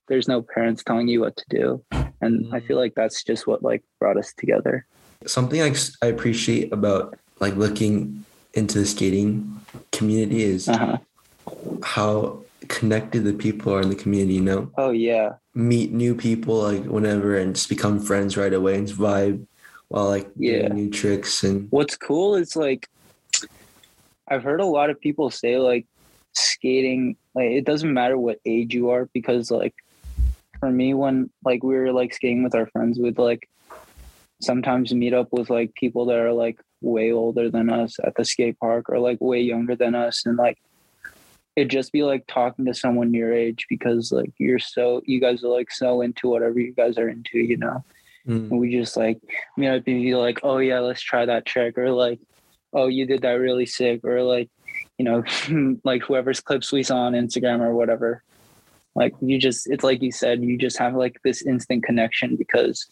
there's 0.07 0.27
no 0.27 0.41
parents 0.41 0.83
telling 0.83 1.07
you 1.07 1.21
what 1.21 1.35
to 1.37 1.45
do. 1.49 1.83
And 2.21 2.53
I 2.53 2.59
feel 2.59 2.77
like 2.77 2.95
that's 2.95 3.23
just 3.23 3.45
what 3.47 3.63
like 3.63 3.83
brought 3.99 4.17
us 4.17 4.33
together. 4.37 4.85
Something 5.25 5.61
i 5.61 6.05
appreciate 6.05 6.71
about 6.71 7.17
like 7.39 7.55
looking 7.55 8.23
into 8.53 8.79
the 8.79 8.85
skating 8.85 9.59
community 9.91 10.43
is 10.43 10.67
Uh-huh. 10.69 10.97
how 11.83 12.39
connected 12.67 13.23
the 13.23 13.33
people 13.33 13.73
are 13.73 13.81
in 13.81 13.89
the 13.89 13.95
community. 13.95 14.35
You 14.35 14.41
know, 14.41 14.71
Oh 14.77 14.91
yeah. 14.91 15.33
meet 15.53 15.91
new 15.91 16.15
people 16.15 16.55
like 16.61 16.83
whenever 16.85 17.37
and 17.37 17.55
just 17.55 17.69
become 17.69 17.99
friends 17.99 18.35
right 18.37 18.53
away 18.53 18.75
and 18.77 18.87
vibe 18.87 19.45
while 19.87 20.07
like 20.07 20.29
Yeah. 20.35 20.67
new 20.67 20.89
tricks 20.89 21.43
and 21.43 21.67
What's 21.71 21.95
cool 21.97 22.35
is 22.35 22.55
like 22.55 22.87
I've 24.27 24.43
heard 24.43 24.59
a 24.59 24.65
lot 24.65 24.89
of 24.89 24.99
people 24.99 25.29
say 25.29 25.57
like 25.57 25.85
skating 26.33 27.15
like 27.35 27.51
it 27.51 27.65
doesn't 27.65 27.93
matter 27.93 28.17
what 28.17 28.39
age 28.45 28.73
you 28.73 28.89
are 28.89 29.07
because 29.13 29.51
like 29.51 29.73
for 30.59 30.69
me 30.71 30.93
when 30.93 31.29
like 31.45 31.63
we 31.63 31.75
were 31.75 31.93
like 31.93 32.13
skating 32.13 32.43
with 32.43 32.55
our 32.55 32.67
friends 32.67 32.97
we'd 32.99 33.17
like 33.19 33.47
sometimes 34.41 34.93
meet 34.93 35.13
up 35.13 35.29
with 35.31 35.49
like 35.49 35.73
people 35.75 36.05
that 36.07 36.17
are 36.17 36.33
like 36.33 36.59
way 36.81 37.11
older 37.11 37.49
than 37.49 37.69
us 37.69 37.95
at 38.03 38.15
the 38.15 38.25
skate 38.25 38.59
park 38.59 38.89
or 38.89 38.99
like 38.99 39.17
way 39.21 39.39
younger 39.39 39.75
than 39.75 39.95
us 39.95 40.25
and 40.25 40.37
like 40.37 40.57
it'd 41.55 41.71
just 41.71 41.91
be 41.91 42.03
like 42.03 42.25
talking 42.27 42.65
to 42.65 42.73
someone 42.73 43.13
your 43.13 43.33
age 43.33 43.65
because 43.69 44.11
like 44.11 44.33
you're 44.37 44.59
so 44.59 45.01
you 45.05 45.19
guys 45.19 45.43
are 45.43 45.49
like 45.49 45.71
so 45.71 46.01
into 46.01 46.27
whatever 46.27 46.59
you 46.59 46.73
guys 46.73 46.97
are 46.97 47.09
into 47.09 47.39
you 47.39 47.57
know 47.57 47.83
Mm. 48.27 48.49
and 48.49 48.59
we 48.59 48.71
just 48.71 48.97
like 48.97 49.17
up 49.17 49.59
and 49.59 49.83
be 49.83 50.15
like, 50.15 50.39
oh 50.43 50.57
yeah, 50.57 50.79
let's 50.79 51.01
try 51.01 51.25
that 51.25 51.45
trick, 51.45 51.77
or 51.77 51.91
like, 51.91 52.19
oh 52.73 52.87
you 52.87 53.05
did 53.05 53.21
that 53.21 53.33
really 53.33 53.65
sick, 53.65 54.01
or 54.03 54.23
like, 54.23 54.49
you 54.97 55.05
know, 55.05 55.23
like 55.83 56.01
whoever's 56.01 56.41
clips 56.41 56.71
we 56.71 56.83
saw 56.83 57.01
on 57.01 57.13
Instagram 57.13 57.59
or 57.59 57.75
whatever. 57.75 58.23
Like 58.95 59.13
you 59.21 59.37
just, 59.37 59.69
it's 59.69 59.83
like 59.83 60.01
you 60.01 60.11
said, 60.11 60.41
you 60.41 60.57
just 60.57 60.77
have 60.77 60.95
like 60.95 61.17
this 61.23 61.45
instant 61.45 61.83
connection 61.83 62.35
because 62.35 62.87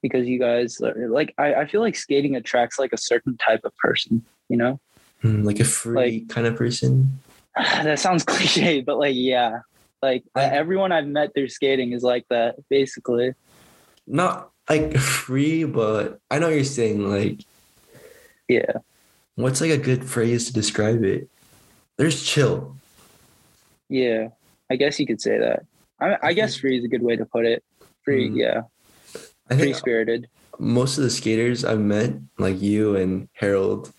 because 0.00 0.26
you 0.26 0.38
guys 0.38 0.80
are 0.80 1.08
like 1.08 1.34
I, 1.36 1.54
I 1.54 1.66
feel 1.66 1.80
like 1.80 1.94
skating 1.94 2.34
attracts 2.34 2.78
like 2.78 2.92
a 2.92 2.98
certain 2.98 3.36
type 3.36 3.60
of 3.64 3.76
person, 3.76 4.24
you 4.48 4.56
know? 4.56 4.80
Mm, 5.22 5.44
like 5.44 5.60
a 5.60 5.64
free 5.64 6.24
kind 6.28 6.46
of 6.46 6.56
person. 6.56 7.18
that 7.56 7.98
sounds 7.98 8.24
cliche, 8.26 8.80
but 8.80 8.98
like 8.98 9.14
yeah. 9.16 9.60
Like 10.02 10.24
I- 10.34 10.44
everyone 10.46 10.90
I've 10.92 11.06
met 11.06 11.32
through 11.34 11.48
skating 11.48 11.92
is 11.92 12.02
like 12.02 12.26
that, 12.28 12.56
basically. 12.68 13.34
Not 14.06 14.50
like 14.68 14.96
free, 14.98 15.64
but 15.64 16.18
I 16.30 16.38
know 16.38 16.46
what 16.48 16.56
you're 16.56 16.64
saying. 16.64 17.08
Like, 17.08 17.40
Yeah. 18.48 18.72
what's 19.36 19.60
like 19.60 19.70
a 19.70 19.78
good 19.78 20.04
phrase 20.04 20.46
to 20.46 20.52
describe 20.52 21.04
it? 21.04 21.28
There's 21.98 22.22
chill. 22.24 22.76
Yeah, 23.88 24.28
I 24.70 24.76
guess 24.76 24.98
you 24.98 25.06
could 25.06 25.20
say 25.20 25.38
that. 25.38 25.64
I, 26.00 26.16
I 26.22 26.32
guess 26.32 26.56
free 26.56 26.78
is 26.78 26.84
a 26.84 26.88
good 26.88 27.02
way 27.02 27.14
to 27.16 27.24
put 27.26 27.44
it. 27.46 27.62
Free, 28.04 28.28
Mm. 28.30 28.36
yeah, 28.38 28.60
I 29.50 29.56
free 29.56 29.72
spirited. 29.74 30.26
most 30.58 30.98
of 30.98 31.04
the 31.04 31.10
skaters 31.10 31.64
I've 31.64 31.78
met, 31.80 32.14
like 32.38 32.60
you 32.60 32.96
and 32.96 33.28
Harold, 33.34 33.92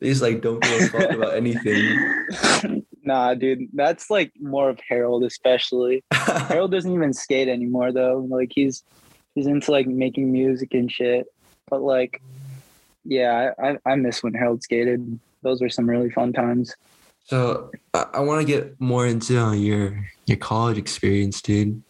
they 0.00 0.08
just 0.08 0.22
like 0.22 0.42
don't 0.42 0.62
give 0.62 0.82
a 0.82 0.88
fuck 0.88 1.10
about 1.10 1.34
anything. 1.36 2.84
nah, 3.02 3.34
dude, 3.34 3.68
that's 3.72 4.10
like 4.10 4.32
more 4.38 4.68
of 4.68 4.78
Harold, 4.86 5.24
especially. 5.24 6.04
Harold 6.12 6.72
doesn't 6.72 6.92
even 6.92 7.12
skate 7.12 7.48
anymore, 7.48 7.92
though. 7.92 8.26
Like 8.28 8.52
he's 8.54 8.82
he's 9.34 9.46
into 9.46 9.70
like 9.70 9.86
making 9.86 10.30
music 10.30 10.74
and 10.74 10.90
shit. 10.90 11.26
But 11.70 11.82
like, 11.82 12.20
yeah, 13.04 13.52
I 13.58 13.78
I, 13.86 13.94
miss 13.94 14.22
when 14.22 14.34
Harold 14.34 14.62
skated. 14.62 15.18
Those 15.42 15.62
were 15.62 15.68
some 15.68 15.88
really 15.88 16.10
fun 16.10 16.32
times. 16.32 16.74
So 17.24 17.70
I, 17.94 18.06
I 18.14 18.20
want 18.20 18.46
to 18.46 18.46
get 18.46 18.78
more 18.80 19.06
into 19.06 19.38
uh, 19.40 19.52
your 19.52 20.06
your 20.26 20.38
college 20.38 20.76
experience, 20.76 21.40
dude. 21.40 21.82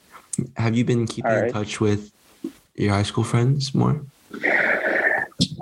Have 0.57 0.77
you 0.77 0.85
been 0.85 1.07
keeping 1.07 1.33
in 1.33 1.53
touch 1.53 1.81
with 1.81 2.13
your 2.77 2.93
high 2.93 3.03
school 3.03 3.25
friends 3.25 3.75
more? 3.75 4.05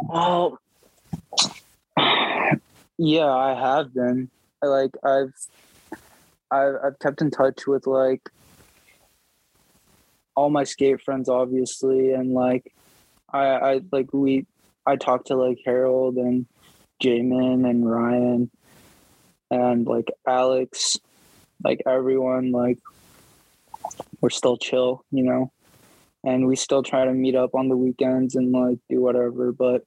Well, 0.08 0.58
yeah, 2.98 3.30
I 3.30 3.54
have 3.54 3.92
been. 3.94 4.30
Like 4.62 4.92
I've 5.04 5.34
I've 6.50 6.74
I've 6.84 6.98
kept 6.98 7.20
in 7.20 7.30
touch 7.30 7.66
with 7.66 7.86
like 7.86 8.30
all 10.34 10.50
my 10.50 10.64
skate 10.64 11.02
friends, 11.02 11.28
obviously, 11.28 12.12
and 12.12 12.32
like 12.32 12.72
I 13.32 13.46
I 13.46 13.80
like 13.92 14.12
we 14.12 14.46
I 14.86 14.96
talked 14.96 15.28
to 15.28 15.36
like 15.36 15.58
Harold 15.64 16.16
and 16.16 16.46
Jamin 17.02 17.68
and 17.68 17.90
Ryan 17.90 18.50
and 19.50 19.86
like 19.86 20.10
Alex, 20.26 20.98
like 21.62 21.82
everyone, 21.86 22.52
like 22.52 22.78
we're 24.20 24.30
still 24.30 24.56
chill, 24.56 25.04
you 25.10 25.24
know, 25.24 25.52
and 26.22 26.46
we 26.46 26.56
still 26.56 26.82
try 26.82 27.04
to 27.04 27.12
meet 27.12 27.34
up 27.34 27.54
on 27.54 27.68
the 27.68 27.76
weekends 27.76 28.34
and 28.36 28.52
like 28.52 28.78
do 28.88 29.00
whatever, 29.00 29.52
but. 29.52 29.84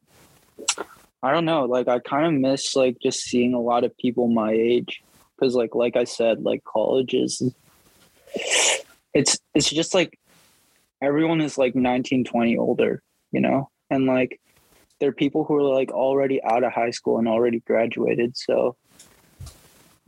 I 1.28 1.34
don't 1.34 1.44
know. 1.44 1.66
Like 1.66 1.90
I 1.90 2.00
kind 2.00 2.26
of 2.26 2.40
miss 2.40 2.74
like 2.74 3.00
just 3.04 3.20
seeing 3.20 3.54
a 3.54 3.60
lot 3.60 3.84
of 3.84 3.98
people 3.98 4.30
my 4.30 4.54
age 4.54 5.04
because 5.36 5.56
like 5.56 5.76
like 5.76 5.98
I 5.98 6.06
said, 6.06 6.44
like 6.44 6.64
college 6.64 7.14
is 7.14 7.42
it's 9.14 9.38
it's 9.54 9.70
just 9.70 9.94
like 9.94 10.18
everyone 11.02 11.42
is 11.42 11.58
like 11.58 11.76
19, 11.76 12.24
20 12.24 12.58
older, 12.58 13.04
you 13.34 13.42
know? 13.42 13.70
And 13.90 14.06
like 14.06 14.40
there 15.02 15.10
are 15.10 15.14
people 15.14 15.44
who 15.44 15.58
are 15.58 15.76
like 15.76 15.92
already 15.92 16.42
out 16.42 16.64
of 16.64 16.72
high 16.72 16.92
school 16.92 17.18
and 17.18 17.28
already 17.28 17.60
graduated, 17.60 18.38
so 18.38 18.78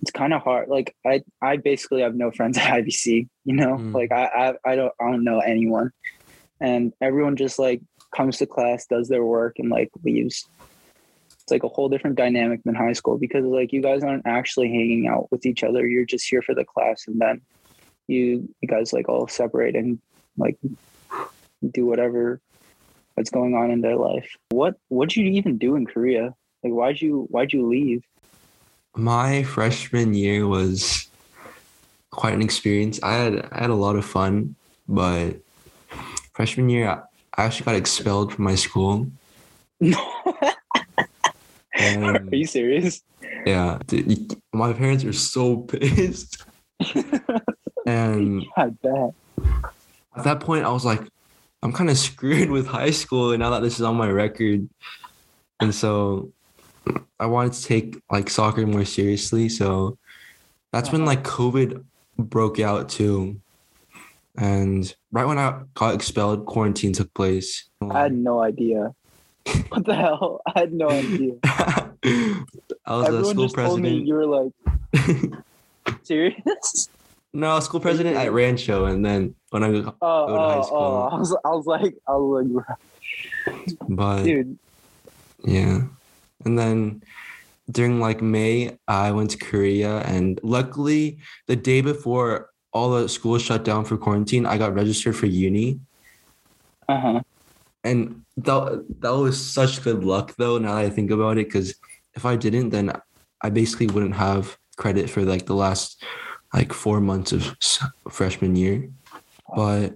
it's 0.02 0.12
kind 0.12 0.34
of 0.34 0.42
hard. 0.42 0.70
Like 0.70 0.96
I 1.06 1.22
I 1.42 1.58
basically 1.58 2.02
have 2.02 2.16
no 2.16 2.32
friends 2.32 2.58
at 2.58 2.64
IVC, 2.64 3.28
you 3.44 3.56
know? 3.56 3.76
Mm. 3.76 3.94
Like 3.94 4.14
I, 4.14 4.24
I 4.24 4.72
I 4.72 4.76
don't 4.78 4.94
I 5.02 5.12
don't 5.12 5.26
know 5.26 5.40
anyone. 5.40 5.92
And 6.62 6.94
everyone 7.02 7.36
just 7.36 7.60
like 7.60 7.82
comes 8.16 8.38
to 8.38 8.46
class, 8.46 8.86
does 8.86 9.10
their 9.10 9.26
work 9.26 9.60
and 9.60 9.70
like 9.70 9.90
leaves 10.02 10.48
it's 11.50 11.64
like 11.64 11.70
a 11.70 11.74
whole 11.74 11.90
different 11.90 12.16
dynamic 12.16 12.62
than 12.64 12.76
high 12.76 12.94
school 12.94 13.18
because 13.18 13.44
like 13.44 13.74
you 13.74 13.82
guys 13.82 14.04
aren't 14.04 14.28
actually 14.28 14.68
hanging 14.68 15.08
out 15.08 15.32
with 15.32 15.46
each 15.46 15.64
other 15.64 15.88
you're 15.88 16.06
just 16.06 16.30
here 16.30 16.42
for 16.42 16.54
the 16.54 16.64
class 16.64 17.08
and 17.08 17.20
then 17.20 17.42
you 18.08 18.48
you 18.62 18.68
guys 18.68 18.94
like 18.94 19.10
all 19.10 19.28
separate 19.28 19.76
and 19.76 20.00
like 20.38 20.58
do 21.72 21.86
whatever 21.86 22.40
that's 23.16 23.32
going 23.32 23.56
on 23.56 23.72
in 23.72 23.82
their 23.82 23.96
life 23.96 24.38
what 24.50 24.76
what'd 24.90 25.16
you 25.16 25.26
even 25.26 25.58
do 25.58 25.76
in 25.76 25.86
korea 25.86 26.34
like 26.64 26.74
why'd 26.74 27.02
you 27.02 27.28
why'd 27.32 27.52
you 27.52 27.68
leave 27.68 28.04
My 28.96 29.44
freshman 29.44 30.14
year 30.14 30.48
was 30.48 31.08
quite 32.12 32.34
an 32.34 32.42
experience. 32.42 33.00
I 33.02 33.14
had 33.14 33.48
I 33.52 33.62
had 33.62 33.70
a 33.70 33.76
lot 33.76 33.96
of 33.96 34.04
fun, 34.04 34.56
but 34.88 35.38
freshman 36.34 36.70
year 36.70 36.90
I 36.90 37.02
I 37.38 37.46
actually 37.46 37.66
got 37.66 37.76
expelled 37.76 38.34
from 38.34 38.44
my 38.44 38.56
school. 38.56 39.08
no 39.80 40.02
And 41.80 42.34
are 42.34 42.36
you 42.36 42.46
serious 42.46 43.02
yeah, 43.46 43.80
dude, 43.88 44.36
my 44.54 44.74
parents 44.74 45.04
are 45.04 45.14
so 45.14 45.58
pissed. 45.58 46.46
And 47.86 48.46
i 48.58 48.68
bet 48.68 49.14
at 50.16 50.24
that 50.24 50.40
point, 50.42 50.66
I 50.66 50.72
was 50.72 50.86
like, 50.86 51.02
I'm 51.64 51.72
kind 51.72 51.90
of 51.90 51.98
screwed 51.98 52.50
with 52.56 52.68
high 52.68 52.92
school, 52.92 53.32
and 53.32 53.40
now 53.40 53.52
that 53.52 53.62
this 53.62 53.76
is 53.76 53.82
on 53.82 53.96
my 53.96 54.10
record, 54.10 54.68
and 55.60 55.74
so 55.74 56.32
I 57.20 57.26
wanted 57.26 57.54
to 57.54 57.64
take 57.64 58.02
like 58.12 58.30
soccer 58.30 58.66
more 58.66 58.86
seriously. 58.86 59.50
So 59.50 59.98
that's 60.72 60.92
when 60.92 61.06
like 61.06 61.24
COVID 61.24 61.84
broke 62.18 62.60
out 62.60 62.90
too, 62.90 63.40
and 64.38 64.94
right 65.12 65.26
when 65.26 65.38
I 65.38 65.62
got 65.74 65.96
expelled, 65.96 66.46
quarantine 66.46 66.94
took 66.94 67.14
place. 67.14 67.70
i 67.82 68.02
had 68.02 68.14
no 68.14 68.42
idea 68.42 68.94
what 69.70 69.86
the 69.86 69.96
hell 69.96 70.42
i 70.48 70.60
had 70.60 70.74
no 70.74 70.90
idea 70.90 71.34
I 72.86 72.96
was 72.96 73.10
a 73.10 73.26
school 73.26 73.44
just 73.44 73.56
told 73.56 73.82
me 73.82 73.90
president. 73.90 74.08
you 74.08 74.14
were 74.14 74.26
like 74.26 74.54
serious 76.04 76.90
no, 77.32 77.60
school 77.60 77.80
president 77.80 78.16
at 78.18 78.32
Rancho, 78.34 78.86
and 78.86 79.06
then 79.06 79.36
when 79.52 79.64
I 79.64 79.82
got, 79.82 79.98
Oh, 80.02 80.28
Go 80.28 80.34
to 80.34 80.40
high 80.40 80.58
oh, 80.58 80.62
school. 80.64 80.78
oh, 80.80 81.10
I 81.12 81.20
was, 81.20 81.38
I 81.46 81.50
was 81.50 81.66
like, 81.68 81.96
I 82.08 82.12
was 82.16 82.50
like, 82.50 83.86
but 83.88 84.24
dude, 84.24 84.58
Yeah. 85.44 85.82
And 86.46 86.58
then 86.58 87.04
during 87.70 88.00
like 88.00 88.22
May, 88.22 88.80
I 88.88 89.12
went 89.12 89.30
to 89.32 89.38
Korea 89.38 90.00
and 90.00 90.40
luckily 90.42 91.20
the 91.46 91.56
day 91.56 91.82
before 91.82 92.50
all 92.74 92.90
the 92.92 93.08
schools 93.08 93.44
shut 93.44 93.64
down 93.64 93.86
for 93.86 93.96
quarantine, 93.98 94.48
I 94.48 94.58
got 94.58 94.74
registered 94.74 95.16
for 95.16 95.28
uni. 95.28 95.80
uh 96.88 97.00
huh. 97.00 97.22
And 97.84 98.24
that 98.38 98.86
that 99.00 99.12
was 99.12 99.40
such 99.40 99.84
good 99.84 100.04
luck 100.04 100.36
though, 100.38 100.58
now 100.58 100.76
that 100.76 100.86
I 100.86 100.90
think 100.90 101.12
about 101.12 101.38
it, 101.38 101.48
because 101.48 101.76
if 102.14 102.26
I 102.26 102.36
didn't, 102.36 102.70
then 102.72 102.92
I 103.42 103.50
basically 103.50 103.88
wouldn't 103.88 104.16
have 104.16 104.58
credit 104.78 105.10
for 105.10 105.24
like 105.24 105.46
the 105.46 105.56
last 105.56 106.04
like 106.54 106.74
four 106.74 107.00
months 107.00 107.32
of 107.32 107.56
freshman 108.10 108.56
year. 108.56 108.90
But 109.56 109.94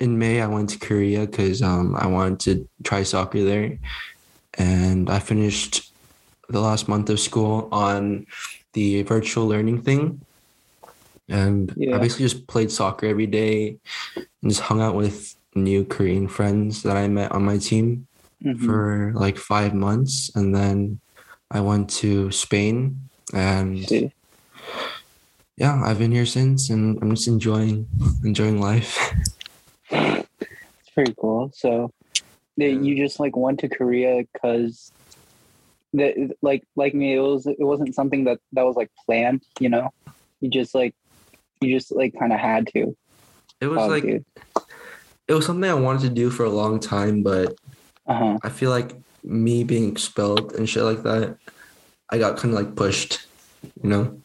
in 0.00 0.18
May, 0.18 0.40
I 0.40 0.46
went 0.46 0.70
to 0.70 0.78
Korea 0.78 1.26
because 1.26 1.62
um, 1.62 1.96
I 1.96 2.06
wanted 2.06 2.40
to 2.40 2.68
try 2.82 3.02
soccer 3.02 3.44
there. 3.44 3.78
And 4.54 5.10
I 5.10 5.18
finished 5.18 5.92
the 6.48 6.60
last 6.60 6.88
month 6.88 7.10
of 7.10 7.20
school 7.20 7.68
on 7.72 8.26
the 8.72 9.02
virtual 9.02 9.46
learning 9.46 9.82
thing. 9.82 10.20
And 11.28 11.72
Yeah. 11.76 11.96
I 11.96 11.98
basically 11.98 12.26
just 12.26 12.46
played 12.46 12.70
soccer 12.70 13.06
every 13.06 13.26
day 13.26 13.78
and 14.14 14.50
just 14.50 14.60
hung 14.60 14.80
out 14.80 14.94
with 14.94 15.36
new 15.54 15.84
Korean 15.84 16.28
friends 16.28 16.82
that 16.82 16.96
I 16.96 17.08
met 17.08 17.32
on 17.32 17.44
my 17.44 17.58
team 17.58 18.06
Mhm. 18.42 18.64
for 18.66 19.12
like 19.14 19.38
five 19.38 19.74
months. 19.74 20.30
And 20.34 20.54
then 20.54 21.00
I 21.50 21.60
went 21.60 21.88
to 22.02 22.30
Spain 22.30 23.08
and 23.32 23.86
See. 23.88 24.12
yeah, 25.56 25.80
I've 25.84 25.98
been 25.98 26.12
here 26.12 26.26
since 26.26 26.70
and 26.70 26.98
I'm 27.02 27.10
just 27.14 27.28
enjoying 27.28 27.86
enjoying 28.24 28.60
life. 28.60 28.98
It's 29.90 30.90
pretty 30.94 31.14
cool. 31.18 31.50
So, 31.54 31.90
you 32.56 32.96
just 32.96 33.18
like 33.20 33.36
went 33.36 33.60
to 33.60 33.68
Korea 33.68 34.24
because, 34.32 34.92
that 35.94 36.14
like 36.42 36.64
like 36.74 36.92
me, 36.94 37.14
it 37.14 37.20
was 37.20 37.46
it 37.46 37.60
wasn't 37.60 37.94
something 37.94 38.24
that 38.24 38.40
that 38.52 38.64
was 38.66 38.74
like 38.76 38.90
planned. 39.06 39.42
You 39.60 39.68
know, 39.68 39.90
you 40.40 40.50
just 40.50 40.74
like 40.74 40.94
you 41.60 41.72
just 41.72 41.92
like 41.94 42.18
kind 42.18 42.32
of 42.32 42.40
had 42.40 42.66
to. 42.74 42.96
It 43.60 43.66
was 43.68 43.78
Oh, 43.78 43.86
like 43.86 44.02
dude. 44.02 44.24
It 45.28 45.34
was 45.34 45.46
something 45.46 45.68
I 45.68 45.74
wanted 45.74 46.02
to 46.02 46.10
do 46.10 46.30
for 46.30 46.44
a 46.44 46.50
long 46.50 46.80
time, 46.80 47.22
but 47.22 47.56
Uh 48.06 48.14
huh. 48.14 48.38
I 48.42 48.48
feel 48.50 48.70
like 48.70 48.92
me 49.22 49.64
being 49.64 49.90
expelled 49.90 50.52
and 50.54 50.68
shit 50.68 50.82
like 50.82 51.02
that, 51.02 51.36
I 52.10 52.18
got 52.18 52.36
kind 52.36 52.54
of 52.54 52.60
like 52.60 52.76
pushed, 52.76 53.26
you 53.82 53.88
know. 53.88 54.20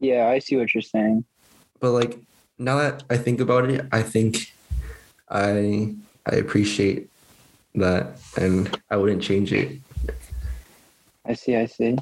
Yeah, 0.00 0.28
I 0.28 0.40
see 0.40 0.56
what 0.56 0.74
you're 0.74 0.82
saying. 0.82 1.24
But 1.80 1.92
like 1.92 2.18
now 2.58 2.78
that 2.78 3.04
I 3.08 3.16
think 3.16 3.40
about 3.40 3.70
it, 3.70 3.86
I 3.92 4.02
think 4.02 4.52
I 5.28 5.94
I 6.26 6.36
appreciate 6.36 7.08
that, 7.74 8.18
and 8.36 8.80
I 8.90 8.96
wouldn't 8.96 9.22
change 9.22 9.52
it. 9.52 9.80
I 11.24 11.34
see. 11.34 11.56
I 11.56 11.66
see. 11.66 11.96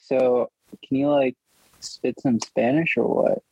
So, 0.00 0.50
can 0.86 0.96
you 0.98 1.08
like 1.08 1.36
spit 1.80 2.20
some 2.20 2.40
Spanish 2.40 2.96
or 2.96 3.06
what? 3.22 3.42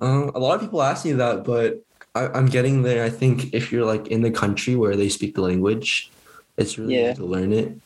Um, 0.00 0.30
a 0.34 0.38
lot 0.38 0.54
of 0.56 0.60
people 0.60 0.82
ask 0.82 1.04
me 1.04 1.12
that, 1.12 1.44
but 1.44 1.82
I, 2.14 2.26
I'm 2.28 2.46
getting 2.46 2.82
there. 2.82 3.04
I 3.04 3.10
think 3.10 3.54
if 3.54 3.72
you're 3.72 3.86
like 3.86 4.08
in 4.08 4.22
the 4.22 4.30
country 4.30 4.76
where 4.76 4.96
they 4.96 5.08
speak 5.08 5.34
the 5.34 5.40
language, 5.42 6.10
it's 6.56 6.78
really 6.78 6.94
Yeah. 6.94 7.10
easy 7.12 7.14
to 7.22 7.24
learn 7.26 7.52
it. 7.52 7.78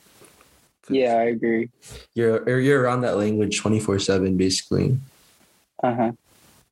Yeah, 0.89 1.15
I 1.15 1.23
agree. 1.23 1.69
you're 2.15 2.37
or 2.43 2.59
you're 2.59 2.81
around 2.81 3.01
that 3.01 3.17
language 3.17 3.59
twenty 3.59 3.79
four 3.79 3.99
seven 3.99 4.37
basically. 4.37 4.97
Uh 5.83 5.93
huh. 5.95 6.11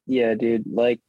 Yeah, 0.08 0.36
dude. 0.36 0.64
Like, 0.72 1.00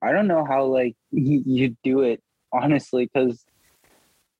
I 0.00 0.10
don't 0.12 0.26
know 0.26 0.44
how 0.44 0.64
like 0.66 0.96
you, 1.12 1.42
you 1.46 1.76
do 1.84 2.00
it 2.00 2.20
honestly, 2.52 3.08
because 3.12 3.44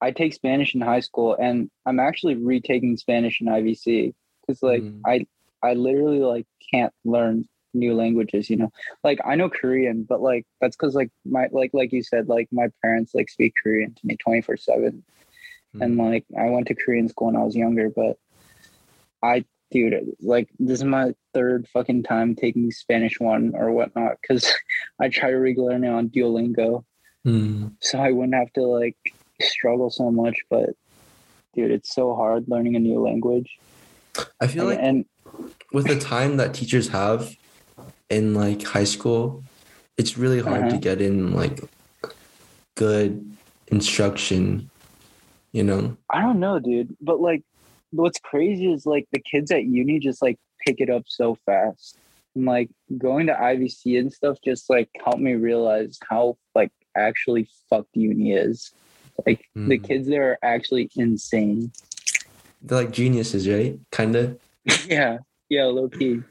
I 0.01 0.11
take 0.11 0.35
Spanish 0.35 0.75
in 0.75 0.81
high 0.81 1.01
school, 1.01 1.37
and 1.41 1.71
I'm 1.87 2.01
actually 2.01 2.35
retaking 2.35 2.97
Spanish 2.97 3.41
in 3.41 3.47
IVC 3.47 4.13
because 4.41 4.63
like 4.63 4.83
Mm. 4.83 5.01
I 5.07 5.27
I 5.63 5.75
literally 5.75 6.19
like 6.19 6.47
can't 6.73 6.93
learn 7.05 7.45
new 7.75 7.95
languages. 7.95 8.51
You 8.51 8.57
know, 8.57 8.73
like 9.05 9.21
I 9.25 9.35
know 9.35 9.49
Korean, 9.49 10.05
but 10.09 10.21
like 10.21 10.47
that's 10.61 10.77
because 10.77 10.95
like 10.95 11.11
my 11.25 11.49
like 11.53 11.71
like 11.73 11.93
you 11.93 12.03
said, 12.03 12.29
like 12.29 12.49
my 12.53 12.69
parents 12.83 13.15
like 13.15 13.29
speak 13.29 13.55
Korean 13.63 13.95
to 13.95 14.07
me 14.07 14.17
twenty 14.17 14.43
four 14.43 14.57
seven. 14.57 15.05
and 15.81 15.97
like 15.97 16.27
I 16.39 16.51
went 16.51 16.67
to 16.69 16.75
Korean 16.75 17.09
school 17.09 17.29
when 17.29 17.37
I 17.37 17.45
was 17.45 17.57
younger, 17.57 17.89
but 17.89 18.17
I, 19.23 19.45
dude, 19.71 19.95
like 20.21 20.49
this 20.59 20.79
is 20.81 20.85
my 20.85 21.15
third 21.33 21.67
fucking 21.73 22.03
time 22.03 22.35
taking 22.35 22.71
Spanish 22.71 23.19
one 23.21 23.53
or 23.55 23.71
whatnot 23.71 24.17
because 24.21 24.53
I 25.01 25.09
try 25.09 25.31
to 25.31 25.37
relearn 25.37 25.85
it 25.85 25.89
on 25.89 26.09
Duolingo, 26.09 26.85
Mm. 27.25 27.75
so 27.81 28.01
I 28.01 28.11
wouldn't 28.11 28.35
have 28.35 28.53
to 28.55 28.63
like 28.63 28.97
struggle 29.41 29.91
so 29.91 30.11
much. 30.11 30.37
But 30.51 30.71
dude, 31.55 31.71
it's 31.71 31.95
so 31.95 32.15
hard 32.17 32.45
learning 32.49 32.75
a 32.77 32.81
new 32.81 33.01
language, 33.01 33.59
I 34.41 34.49
feel 34.49 34.69
and, 34.69 34.77
like 34.77 34.85
and 34.85 35.05
with 35.73 35.87
the 35.87 35.99
time 35.99 36.37
that 36.39 36.53
teachers 36.53 36.89
have 36.89 37.35
in 38.13 38.35
like 38.35 38.63
high 38.63 38.85
school, 38.85 39.43
it's 39.97 40.17
really 40.19 40.41
hard 40.41 40.69
to 40.71 40.77
Uh-huh. 40.77 40.79
get 40.81 41.01
in 41.01 41.33
like 41.33 41.61
good 42.77 43.25
instruction, 43.69 44.71
you 45.53 45.63
know? 45.65 45.97
I 46.11 46.21
don't 46.21 46.41
know, 46.41 46.59
dude. 46.59 46.97
But 47.01 47.21
like, 47.21 47.43
what's 47.91 48.21
crazy 48.21 48.73
is 48.73 48.87
like 48.87 49.07
the 49.13 49.21
kids 49.21 49.51
at 49.51 49.65
uni 49.65 49.99
just 49.99 50.23
like 50.23 50.39
pick 50.67 50.81
it 50.81 50.91
up 50.91 51.05
so 51.07 51.37
fast. 51.47 51.99
And 52.35 52.45
like 52.47 52.71
going 52.99 53.27
to 53.27 53.35
IVC 53.35 53.99
and 53.99 54.13
stuff 54.13 54.39
just 54.45 54.71
like 54.71 54.89
helped 55.05 55.21
me 55.21 55.35
realize 55.35 55.99
how 56.09 56.37
like 56.55 56.71
actually 56.97 57.49
fucked 57.69 57.95
uni 57.95 58.33
is. 58.33 58.73
Like 59.27 59.45
the 59.57 59.79
Mm. 59.79 59.85
kids 59.89 60.09
there 60.09 60.31
are 60.33 60.39
actually 60.43 60.91
insane. 60.97 61.73
They're 62.63 62.79
like 62.83 62.91
geniuses, 62.93 63.49
right? 63.49 63.79
Kind 63.91 64.17
of. 64.17 64.39
yeah, 64.87 65.19
yeah, 65.49 65.65
low 65.65 65.89
key. 65.89 66.23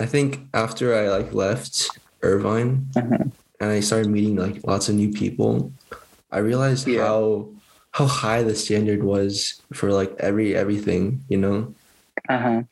I 0.00 0.06
think 0.06 0.40
after 0.54 0.94
I 0.94 1.08
like 1.08 1.32
left 1.34 1.90
Irvine 2.22 2.86
Uh-huh. 2.96 3.24
and 3.60 3.70
I 3.70 3.80
started 3.80 4.10
meeting 4.10 4.36
like 4.36 4.64
lots 4.66 4.88
of 4.88 4.94
new 4.94 5.12
people, 5.12 5.72
I 6.30 6.38
realized 6.38 6.88
Yeah. 6.88 7.06
how 7.06 7.48
how 7.92 8.06
high 8.06 8.42
the 8.42 8.54
standard 8.54 9.02
was 9.04 9.60
for 9.74 9.92
like 9.92 10.14
every 10.18 10.56
everything, 10.56 11.20
you 11.28 11.36
know? 11.36 11.74
Uh 12.28 12.38
huh. 12.38 12.62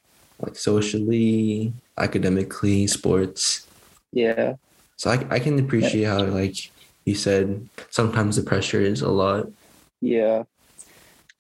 Like 0.41 0.57
socially, 0.57 1.73
academically, 1.99 2.87
sports. 2.87 3.67
Yeah. 4.13 4.55
So 4.97 5.11
I 5.11 5.27
I 5.31 5.39
can 5.39 5.59
appreciate 5.59 6.05
how 6.05 6.25
like 6.25 6.57
you 7.05 7.15
said 7.15 7.69
sometimes 7.91 8.37
the 8.37 8.43
pressure 8.43 8.81
is 8.81 9.03
a 9.03 9.11
lot. 9.11 9.49
Yeah. 10.01 10.45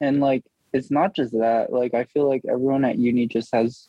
And 0.00 0.20
like 0.20 0.44
it's 0.72 0.90
not 0.90 1.14
just 1.16 1.32
that. 1.32 1.72
Like 1.72 1.94
I 1.94 2.04
feel 2.04 2.28
like 2.28 2.44
everyone 2.44 2.84
at 2.84 2.98
uni 2.98 3.26
just 3.26 3.48
has 3.54 3.88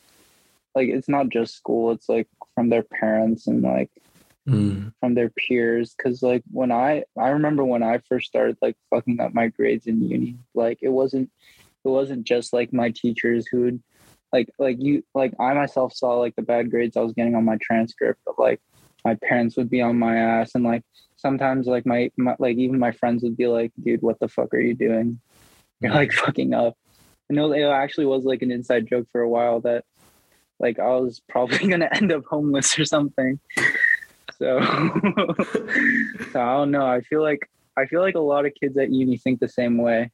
like 0.76 0.90
it's 0.90 1.10
not 1.10 1.30
just 1.30 1.56
school, 1.56 1.92
it's 1.92 2.10
like 2.10 2.28
from 2.56 2.70
their 2.70 2.84
parents 2.84 3.48
and 3.48 3.62
like 3.62 3.90
Mm. 4.50 4.92
from 5.00 5.14
their 5.14 5.30
peers 5.30 5.94
cuz 6.02 6.24
like 6.24 6.44
when 6.52 6.72
I 6.72 7.04
I 7.16 7.30
remember 7.30 7.64
when 7.64 7.84
I 7.84 8.00
first 8.10 8.28
started 8.28 8.58
like 8.62 8.76
fucking 8.90 9.20
up 9.20 9.34
my 9.36 9.48
grades 9.50 9.86
in 9.86 10.02
uni, 10.02 10.40
like 10.56 10.80
it 10.82 10.90
wasn't 10.90 11.30
it 11.86 11.90
wasn't 11.90 12.24
just 12.26 12.52
like 12.52 12.74
my 12.74 12.90
teachers 12.90 13.48
who 13.48 13.62
would 13.62 13.84
like 14.34 14.50
like 14.58 14.78
you 14.82 15.04
like 15.14 15.34
I 15.40 15.54
myself 15.54 15.94
saw 15.94 16.16
like 16.16 16.36
the 16.36 16.42
bad 16.42 16.72
grades 16.72 16.98
I 16.98 17.02
was 17.02 17.14
getting 17.14 17.36
on 17.36 17.46
my 17.46 17.58
transcript, 17.62 18.22
but 18.26 18.40
like 18.40 18.60
my 19.06 19.16
parents 19.16 19.58
would 19.58 19.70
be 19.70 19.82
on 19.82 19.98
my 20.00 20.16
ass 20.18 20.56
and 20.56 20.64
like 20.64 20.84
sometimes 21.18 21.68
like 21.68 21.86
my, 21.86 22.12
my 22.18 22.36
like 22.40 22.58
even 22.58 22.80
my 22.80 22.92
friends 22.92 23.24
would 23.24 23.38
be 23.38 23.48
like, 23.48 23.72
dude, 23.82 24.02
what 24.02 24.20
the 24.20 24.28
fuck 24.28 24.54
are 24.54 24.60
you 24.60 24.74
doing? 24.74 25.20
You're 25.82 25.94
like 25.94 26.14
fucking 26.14 26.54
up. 26.54 26.76
I 27.30 27.34
know 27.34 27.52
it 27.54 27.64
actually 27.64 28.06
was 28.06 28.24
like 28.24 28.42
an 28.42 28.52
inside 28.52 28.88
joke 28.88 29.08
for 29.12 29.22
a 29.22 29.30
while 29.30 29.62
that 29.62 29.86
like 30.62 30.80
I 30.80 30.96
was 30.96 31.22
probably 31.28 31.58
gonna 31.68 31.90
end 31.92 32.12
up 32.12 32.24
homeless 32.26 32.80
or 32.80 32.86
something. 32.86 33.40
So, 34.38 34.60
so 36.32 36.42
I 36.42 36.54
don't 36.54 36.72
know. 36.72 36.86
I 36.86 37.02
feel 37.02 37.22
like 37.22 37.50
I 37.78 37.86
feel 37.86 38.02
like 38.02 38.16
a 38.16 38.20
lot 38.20 38.46
of 38.46 38.54
kids 38.56 38.78
at 38.78 38.92
uni 38.92 39.18
think 39.18 39.40
the 39.40 39.50
same 39.50 39.78
way. 39.78 40.12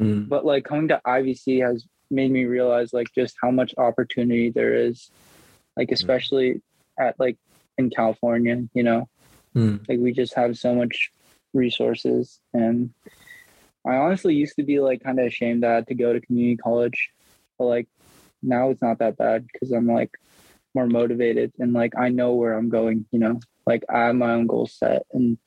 Mm. 0.00 0.28
But 0.28 0.44
like 0.44 0.64
coming 0.64 0.88
to 0.88 1.00
IVC 1.04 1.66
has 1.66 1.84
made 2.10 2.30
me 2.30 2.44
realize 2.44 2.92
like 2.92 3.08
just 3.14 3.34
how 3.42 3.50
much 3.50 3.74
opportunity 3.76 4.50
there 4.50 4.74
is. 4.74 5.10
Like 5.76 5.90
especially 5.90 6.62
at 6.98 7.18
like 7.18 7.38
in 7.78 7.90
California, 7.90 8.62
you 8.74 8.84
know 8.84 9.08
Mm. 9.54 9.86
like 9.86 9.98
we 9.98 10.12
just 10.12 10.32
have 10.32 10.56
so 10.56 10.74
much 10.74 11.12
resources 11.52 12.40
and 12.54 12.88
i 13.86 13.96
honestly 13.96 14.34
used 14.34 14.56
to 14.56 14.62
be 14.62 14.80
like 14.80 15.04
kind 15.04 15.20
of 15.20 15.26
ashamed 15.26 15.62
that 15.62 15.70
i 15.70 15.74
had 15.74 15.86
to 15.88 15.94
go 15.94 16.10
to 16.14 16.22
community 16.22 16.56
college 16.56 17.10
but 17.58 17.66
like 17.66 17.86
now 18.42 18.70
it's 18.70 18.82
not 18.82 18.98
that 18.98 19.16
bad 19.16 19.46
because 19.52 19.72
i'm 19.72 19.86
like 19.86 20.10
more 20.74 20.86
motivated 20.86 21.52
and 21.58 21.72
like 21.72 21.92
i 21.98 22.08
know 22.08 22.32
where 22.34 22.54
i'm 22.54 22.68
going 22.68 23.04
you 23.12 23.18
know 23.18 23.38
like 23.66 23.84
i 23.92 24.06
have 24.06 24.14
my 24.16 24.32
own 24.32 24.46
goals 24.46 24.72
set 24.72 25.04
and 25.12 25.38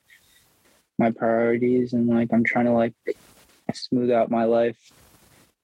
my 0.98 1.12
priorities 1.12 1.94
and 1.94 2.08
like 2.08 2.30
i'm 2.32 2.44
trying 2.44 2.66
to 2.66 2.72
like 2.72 2.94
smooth 3.74 4.12
out 4.12 4.32
my 4.32 4.46
life 4.46 4.92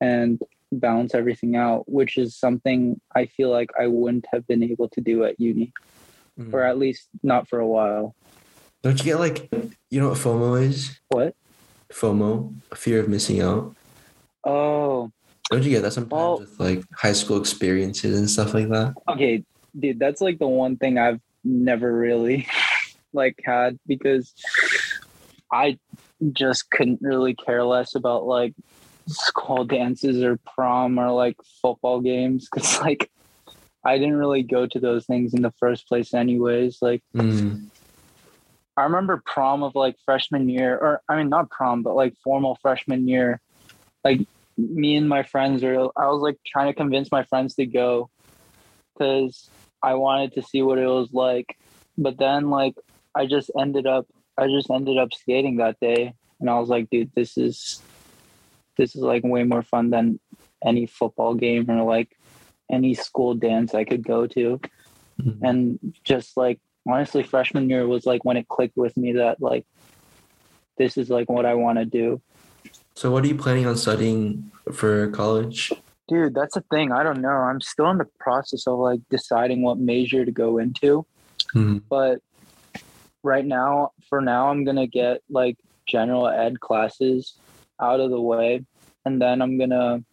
and 0.01 0.41
balance 0.73 1.13
everything 1.13 1.55
out 1.55 1.87
which 1.89 2.17
is 2.17 2.35
something 2.35 2.99
i 3.15 3.25
feel 3.25 3.49
like 3.49 3.69
i 3.79 3.87
wouldn't 3.87 4.25
have 4.33 4.45
been 4.47 4.63
able 4.63 4.89
to 4.89 5.01
do 5.01 5.23
at 5.23 5.39
uni 5.39 5.71
Mm. 6.39 6.53
or 6.53 6.63
at 6.63 6.77
least 6.79 7.09
not 7.23 7.49
for 7.49 7.59
a 7.59 7.67
while 7.67 8.15
Don't 8.83 8.97
you 8.99 9.03
get 9.03 9.19
like 9.19 9.51
you 9.89 9.99
know 9.99 10.07
what 10.09 10.17
FOMO 10.17 10.61
is? 10.63 10.97
what 11.09 11.35
FOMO, 11.91 12.55
fear 12.73 13.01
of 13.01 13.09
missing 13.09 13.41
out. 13.41 13.75
oh 14.45 15.11
Don't 15.51 15.63
you 15.63 15.69
get 15.69 15.81
that 15.83 15.91
sometimes 15.93 16.11
Well- 16.11 16.39
with 16.39 16.59
like 16.59 16.83
high 16.95 17.11
school 17.13 17.37
experiences 17.39 18.17
and 18.17 18.29
stuff 18.29 18.53
like 18.53 18.69
that? 18.69 18.93
okay 19.09 19.43
dude 19.79 19.99
that's 19.99 20.19
like 20.19 20.37
the 20.37 20.47
one 20.47 20.75
thing 20.75 20.97
i've 20.97 21.21
never 21.45 21.95
really 21.97 22.45
like 23.13 23.39
had 23.45 23.79
because 23.87 24.33
i 25.51 25.77
just 26.33 26.69
couldn't 26.71 26.99
really 27.01 27.33
care 27.33 27.63
less 27.63 27.95
about 27.95 28.25
like 28.25 28.53
school 29.07 29.63
dances 29.63 30.21
or 30.23 30.37
prom 30.55 30.99
or 30.99 31.09
like 31.11 31.37
football 31.61 32.01
games 32.01 32.49
because 32.49 32.79
like 32.87 33.09
i 33.85 33.97
didn't 33.97 34.17
really 34.17 34.43
go 34.43 34.67
to 34.67 34.77
those 34.79 35.05
things 35.05 35.33
in 35.33 35.41
the 35.41 35.53
first 35.59 35.87
place 35.87 36.13
anyways 36.13 36.77
like 36.81 37.01
Mm. 37.15 37.67
I 38.77 38.83
remember 38.83 39.21
prom 39.25 39.63
of 39.63 39.75
like 39.75 39.97
freshman 40.05 40.47
year, 40.47 40.77
or 40.77 41.01
I 41.09 41.17
mean, 41.17 41.27
not 41.27 41.49
prom, 41.49 41.83
but 41.83 41.93
like 41.93 42.15
formal 42.23 42.57
freshman 42.61 43.05
year. 43.07 43.41
Like 44.03 44.21
me 44.69 44.95
and 44.95 45.09
my 45.09 45.23
friends 45.23 45.63
were, 45.63 45.89
I 45.97 46.07
was 46.07 46.21
like 46.21 46.37
trying 46.45 46.67
to 46.67 46.77
convince 46.77 47.11
my 47.11 47.23
friends 47.23 47.55
to 47.55 47.65
go 47.65 48.09
because 48.93 49.49
I 49.81 49.95
wanted 49.95 50.33
to 50.33 50.43
see 50.43 50.61
what 50.61 50.77
it 50.77 50.87
was 50.87 51.09
like. 51.11 51.57
But 51.97 52.17
then, 52.17 52.49
like, 52.49 52.75
I 53.15 53.25
just 53.25 53.51
ended 53.59 53.87
up, 53.87 54.07
I 54.37 54.47
just 54.47 54.69
ended 54.69 54.97
up 54.97 55.13
skating 55.13 55.57
that 55.57 55.79
day, 55.79 56.13
and 56.39 56.49
I 56.49 56.59
was 56.59 56.69
like, 56.69 56.89
dude, 56.89 57.11
this 57.15 57.37
is, 57.37 57.81
this 58.77 58.95
is 58.95 59.01
like 59.01 59.23
way 59.23 59.43
more 59.43 59.63
fun 59.63 59.89
than 59.89 60.19
any 60.63 60.85
football 60.85 61.33
game 61.33 61.69
or 61.69 61.83
like 61.83 62.15
any 62.71 62.93
school 62.93 63.33
dance 63.33 63.73
I 63.73 63.83
could 63.83 64.05
go 64.05 64.27
to 64.27 64.59
Mm. 65.21 65.37
and 65.43 65.79
just 66.03 66.35
like 66.35 66.59
honestly 66.87 67.23
freshman 67.23 67.69
year 67.69 67.87
was 67.87 68.05
like 68.05 68.25
when 68.25 68.37
it 68.37 68.47
clicked 68.47 68.77
with 68.77 68.95
me 68.97 69.13
that 69.13 69.41
like 69.41 69.65
this 70.77 70.97
is 70.97 71.09
like 71.09 71.29
what 71.29 71.45
i 71.45 71.53
want 71.53 71.77
to 71.77 71.85
do 71.85 72.21
So 72.95 73.11
what 73.11 73.23
are 73.23 73.27
you 73.27 73.35
planning 73.35 73.65
on 73.65 73.77
studying 73.77 74.51
for 74.71 75.09
college? 75.11 75.71
dude 76.11 76.35
that's 76.35 76.55
the 76.55 76.61
thing. 76.69 76.91
I 76.91 77.03
don't 77.03 77.21
know. 77.21 77.29
I'm 77.29 77.61
still 77.61 77.89
in 77.89 77.97
the 77.97 78.07
process 78.19 78.67
of 78.67 78.77
like 78.79 78.99
deciding 79.09 79.61
what 79.61 79.77
major 79.79 80.25
to 80.25 80.31
go 80.31 80.57
into. 80.57 81.05
Mm. 81.55 81.81
but 81.89 82.19
right 83.23 83.45
now 83.45 83.91
for 84.07 84.21
now 84.21 84.49
i'm 84.49 84.63
gonna 84.63 84.87
get 84.87 85.21
like 85.29 85.57
general 85.85 86.25
ed 86.27 86.61
classes 86.61 87.35
out 87.79 87.99
of 87.99 88.09
the 88.09 88.21
way. 88.21 88.63
And 89.05 89.21
then 89.21 89.41
i'm 89.41 89.57
gonna 89.57 90.03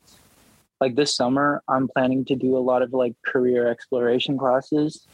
like 0.80 0.94
this 0.94 1.14
summer 1.14 1.62
i'm 1.68 1.88
planning 1.88 2.24
to 2.26 2.34
do 2.34 2.56
a 2.56 2.64
lot 2.70 2.82
of 2.82 2.92
like 2.92 3.14
career 3.24 3.68
exploration 3.68 4.38
classes. 4.38 5.06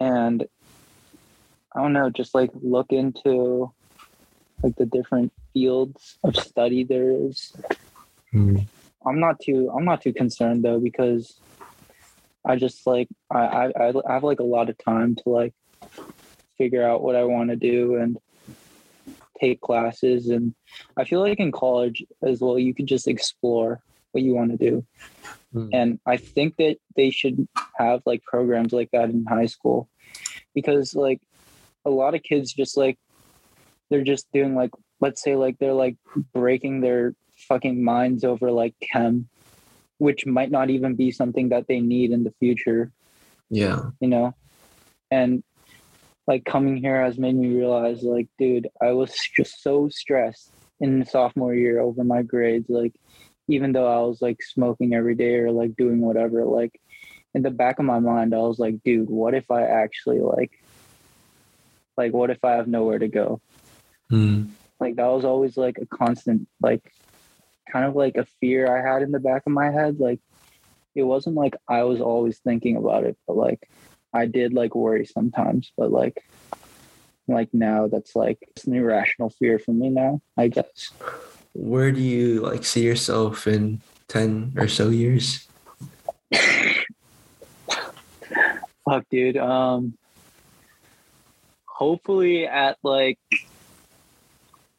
And 0.00 0.46
i 1.74 1.82
don't 1.82 1.92
know 1.92 2.10
just 2.10 2.34
like 2.34 2.50
look 2.54 2.90
into 2.90 3.72
like 4.62 4.76
the 4.76 4.86
different 4.86 5.32
fields 5.52 6.18
of 6.24 6.36
study 6.36 6.84
there 6.84 7.10
is 7.10 7.52
Mm. 8.32 8.64
i'm 9.04 9.18
not 9.18 9.40
too 9.40 9.70
i'm 9.74 9.84
not 9.84 10.00
too 10.02 10.12
concerned 10.12 10.62
though 10.64 10.78
because 10.78 11.40
i 12.46 12.54
just 12.54 12.86
like 12.86 13.08
i 13.30 13.40
i, 13.74 13.88
I 14.08 14.12
have 14.12 14.22
like 14.22 14.38
a 14.38 14.44
lot 14.56 14.70
of 14.70 14.78
time 14.78 15.16
to 15.16 15.22
like 15.26 15.52
figure 16.56 16.86
out 16.88 17.02
what 17.02 17.16
i 17.16 17.24
want 17.24 17.50
to 17.50 17.56
do 17.56 17.96
and 17.96 18.16
take 19.40 19.60
classes 19.60 20.28
and 20.28 20.54
i 20.96 21.02
feel 21.04 21.20
like 21.20 21.40
in 21.40 21.50
college 21.50 22.04
as 22.22 22.40
well 22.40 22.56
you 22.58 22.72
can 22.74 22.86
just 22.86 23.08
explore 23.08 23.80
what 24.12 24.22
you 24.22 24.34
want 24.34 24.50
to 24.52 24.56
do 24.70 24.84
Mm. 25.52 25.70
and 25.72 25.98
i 26.06 26.16
think 26.16 26.54
that 26.58 26.76
they 26.94 27.10
should 27.10 27.48
have 27.76 28.02
like 28.06 28.22
programs 28.22 28.72
like 28.72 28.88
that 28.92 29.10
in 29.10 29.26
high 29.26 29.46
school 29.46 29.88
because 30.54 30.94
like 30.94 31.20
a 31.84 31.90
lot 31.90 32.14
of 32.14 32.22
kids 32.22 32.52
just 32.52 32.76
like 32.76 32.96
they're 33.90 34.04
just 34.04 34.30
doing 34.32 34.54
like 34.54 34.70
let's 35.00 35.22
say 35.22 35.36
like 35.36 35.58
they're 35.58 35.72
like 35.72 35.96
breaking 36.32 36.80
their 36.80 37.14
fucking 37.36 37.82
minds 37.82 38.24
over 38.24 38.50
like 38.50 38.74
chem 38.80 39.28
which 39.98 40.24
might 40.24 40.50
not 40.50 40.70
even 40.70 40.94
be 40.94 41.10
something 41.10 41.50
that 41.50 41.68
they 41.68 41.78
need 41.78 42.10
in 42.10 42.24
the 42.24 42.32
future. 42.40 42.90
Yeah. 43.50 43.90
you 44.00 44.08
know? 44.08 44.34
And 45.10 45.44
like 46.30 46.44
coming 46.44 46.76
here 46.76 47.02
has 47.02 47.18
made 47.18 47.34
me 47.34 47.48
realize 47.48 48.04
like 48.04 48.28
dude 48.38 48.68
i 48.80 48.92
was 48.92 49.12
just 49.36 49.62
so 49.62 49.88
stressed 49.88 50.52
in 50.78 51.04
sophomore 51.04 51.54
year 51.54 51.80
over 51.80 52.04
my 52.04 52.22
grades 52.22 52.70
like 52.70 52.94
even 53.48 53.72
though 53.72 53.88
i 53.88 54.00
was 54.06 54.22
like 54.22 54.40
smoking 54.40 54.94
every 54.94 55.16
day 55.16 55.34
or 55.38 55.50
like 55.50 55.74
doing 55.74 56.00
whatever 56.00 56.44
like 56.44 56.80
in 57.34 57.42
the 57.42 57.50
back 57.50 57.80
of 57.80 57.84
my 57.84 57.98
mind 57.98 58.32
i 58.32 58.38
was 58.38 58.60
like 58.60 58.80
dude 58.84 59.10
what 59.10 59.34
if 59.34 59.50
i 59.50 59.62
actually 59.62 60.20
like 60.20 60.52
like 61.96 62.12
what 62.12 62.30
if 62.30 62.44
i 62.44 62.52
have 62.52 62.68
nowhere 62.68 63.00
to 63.00 63.08
go 63.08 63.40
Mm. 64.10 64.50
like 64.80 64.96
that 64.96 65.06
was 65.06 65.24
always 65.24 65.56
like 65.56 65.78
a 65.78 65.86
constant 65.86 66.48
like 66.60 66.92
kind 67.70 67.84
of 67.84 67.94
like 67.94 68.16
a 68.16 68.26
fear 68.40 68.66
i 68.66 68.82
had 68.82 69.02
in 69.02 69.12
the 69.12 69.20
back 69.20 69.42
of 69.46 69.52
my 69.52 69.70
head 69.70 70.00
like 70.00 70.18
it 70.94 71.02
wasn't 71.02 71.36
like 71.36 71.56
I 71.68 71.84
was 71.84 72.00
always 72.00 72.38
thinking 72.38 72.76
about 72.76 73.04
it, 73.04 73.16
but 73.26 73.36
like 73.36 73.68
I 74.12 74.26
did 74.26 74.52
like 74.52 74.74
worry 74.74 75.06
sometimes, 75.06 75.72
but 75.76 75.90
like 75.92 76.24
like 77.28 77.48
now 77.52 77.86
that's 77.86 78.16
like 78.16 78.38
it's 78.48 78.64
an 78.64 78.74
irrational 78.74 79.30
fear 79.30 79.58
for 79.58 79.72
me 79.72 79.88
now, 79.88 80.20
I 80.36 80.48
guess. 80.48 80.90
Where 81.52 81.92
do 81.92 82.00
you 82.00 82.40
like 82.40 82.64
see 82.64 82.84
yourself 82.84 83.46
in 83.46 83.80
10 84.08 84.54
or 84.56 84.66
so 84.68 84.88
years? 84.90 85.46
Fuck 88.84 89.04
dude. 89.10 89.36
Um 89.36 89.96
hopefully 91.66 92.46
at 92.46 92.78
like 92.82 93.18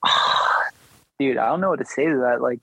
dude, 1.19 1.37
I 1.37 1.47
don't 1.47 1.61
know 1.61 1.69
what 1.69 1.79
to 1.79 1.85
say 1.85 2.05
to 2.05 2.17
that. 2.17 2.41
Like 2.41 2.59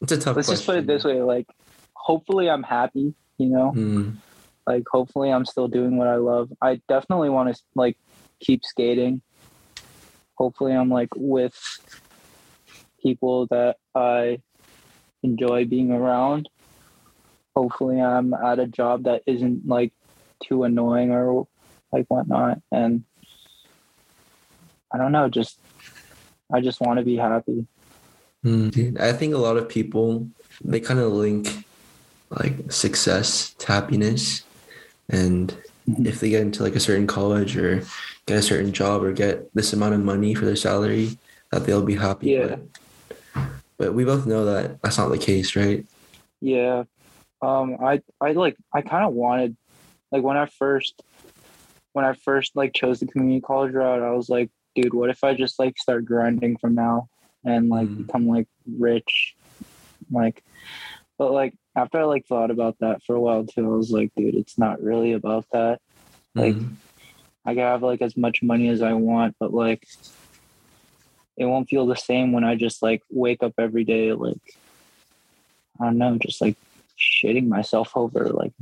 It's 0.00 0.12
a 0.12 0.18
tough 0.18 0.36
let's 0.36 0.48
just 0.48 0.66
put 0.66 0.76
it 0.76 0.86
this 0.86 1.04
way, 1.04 1.20
like 1.22 1.46
hopefully 1.94 2.48
I'm 2.48 2.62
happy, 2.62 3.14
you 3.38 3.46
know? 3.48 3.72
Mm, 3.74 4.16
like 4.66 4.84
hopefully 4.90 5.30
i'm 5.30 5.46
still 5.46 5.68
doing 5.68 5.96
what 5.96 6.08
i 6.08 6.16
love 6.16 6.50
i 6.60 6.80
definitely 6.88 7.30
want 7.30 7.54
to 7.54 7.62
like 7.74 7.96
keep 8.40 8.64
skating 8.64 9.22
hopefully 10.34 10.72
i'm 10.72 10.90
like 10.90 11.08
with 11.14 11.56
people 13.02 13.46
that 13.46 13.76
i 13.94 14.40
enjoy 15.22 15.64
being 15.64 15.92
around 15.92 16.48
hopefully 17.54 18.00
i'm 18.00 18.34
at 18.34 18.58
a 18.58 18.66
job 18.66 19.04
that 19.04 19.22
isn't 19.26 19.66
like 19.66 19.92
too 20.42 20.64
annoying 20.64 21.10
or 21.10 21.46
like 21.92 22.06
whatnot 22.08 22.60
and 22.72 23.04
i 24.92 24.98
don't 24.98 25.12
know 25.12 25.28
just 25.28 25.58
i 26.52 26.60
just 26.60 26.80
want 26.80 26.98
to 26.98 27.04
be 27.04 27.16
happy 27.16 27.66
mm. 28.44 28.70
Dude, 28.70 28.98
I 28.98 29.12
think 29.12 29.34
a 29.34 29.38
lot 29.38 29.56
of 29.56 29.68
people 29.68 30.28
they 30.64 30.80
kind 30.80 31.00
of 31.00 31.12
link 31.12 31.64
like 32.30 32.72
success 32.72 33.54
to 33.58 33.66
happiness. 33.66 34.42
And 35.08 35.54
Mhm. 35.88 36.06
if 36.06 36.18
they 36.18 36.30
get 36.30 36.42
into 36.42 36.64
like 36.64 36.74
a 36.74 36.80
certain 36.80 37.06
college 37.06 37.56
or 37.56 37.82
get 38.26 38.38
a 38.38 38.42
certain 38.42 38.72
job 38.72 39.04
or 39.04 39.12
get 39.12 39.52
this 39.54 39.72
amount 39.72 39.94
of 39.94 40.00
money 40.00 40.34
for 40.34 40.44
their 40.44 40.56
salary, 40.56 41.16
that 41.52 41.64
they'll 41.64 41.84
be 41.84 41.94
happy. 41.94 42.30
Yeah. 42.30 42.56
But, 43.34 43.46
but 43.78 43.94
we 43.94 44.04
both 44.04 44.26
know 44.26 44.44
that 44.46 44.82
that's 44.82 44.98
not 44.98 45.10
the 45.10 45.18
case, 45.18 45.54
right? 45.54 45.86
Yeah. 46.40 46.84
Um 47.42 47.76
I 47.80 48.02
I 48.20 48.32
like 48.32 48.56
I 48.72 48.82
kind 48.82 49.04
of 49.04 49.12
wanted 49.12 49.56
like 50.10 50.22
when 50.24 50.36
I 50.36 50.46
first 50.46 51.00
when 51.92 52.04
I 52.04 52.14
first 52.14 52.56
like 52.56 52.72
chose 52.74 52.98
the 53.00 53.06
community 53.06 53.40
college 53.40 53.72
route, 53.72 54.02
I 54.02 54.10
was 54.12 54.28
like, 54.28 54.50
dude, 54.76 54.94
what 54.94 55.10
if 55.10 55.24
I 55.24 55.34
just 55.34 55.58
like 55.58 55.78
start 55.78 56.04
grinding 56.04 56.58
from 56.58 56.74
now 56.74 57.08
and 57.44 57.68
like 57.68 57.88
Mm. 57.88 58.06
become 58.06 58.28
like 58.28 58.46
rich? 58.66 59.34
Like 60.10 60.44
but 61.18 61.32
like 61.32 61.54
after 61.74 61.98
I 61.98 62.04
like 62.04 62.26
thought 62.26 62.50
about 62.50 62.76
that 62.80 63.02
for 63.02 63.16
a 63.16 63.20
while 63.20 63.44
too, 63.44 63.64
I 63.64 63.76
was 63.76 63.90
like, 63.90 64.12
dude, 64.14 64.34
it's 64.34 64.58
not 64.58 64.82
really 64.82 65.12
about 65.12 65.46
that. 65.52 65.80
Like 66.34 66.54
Mm. 66.54 66.76
I 67.44 67.54
can 67.54 67.62
have 67.62 67.82
like 67.82 68.02
as 68.02 68.16
much 68.16 68.42
money 68.42 68.68
as 68.68 68.82
I 68.82 68.92
want, 68.92 69.34
but 69.40 69.52
like 69.52 69.86
it 71.36 71.44
won't 71.46 71.68
feel 71.68 71.86
the 71.86 71.96
same 71.96 72.32
when 72.32 72.44
I 72.44 72.54
just 72.54 72.82
like 72.82 73.02
wake 73.10 73.42
up 73.42 73.54
every 73.58 73.84
day 73.84 74.12
like 74.12 74.40
I 75.80 75.86
don't 75.86 75.98
know, 75.98 76.18
just 76.18 76.40
like 76.40 76.56
shitting 76.98 77.48
myself 77.48 77.92
over 77.96 78.28
like 78.28 78.52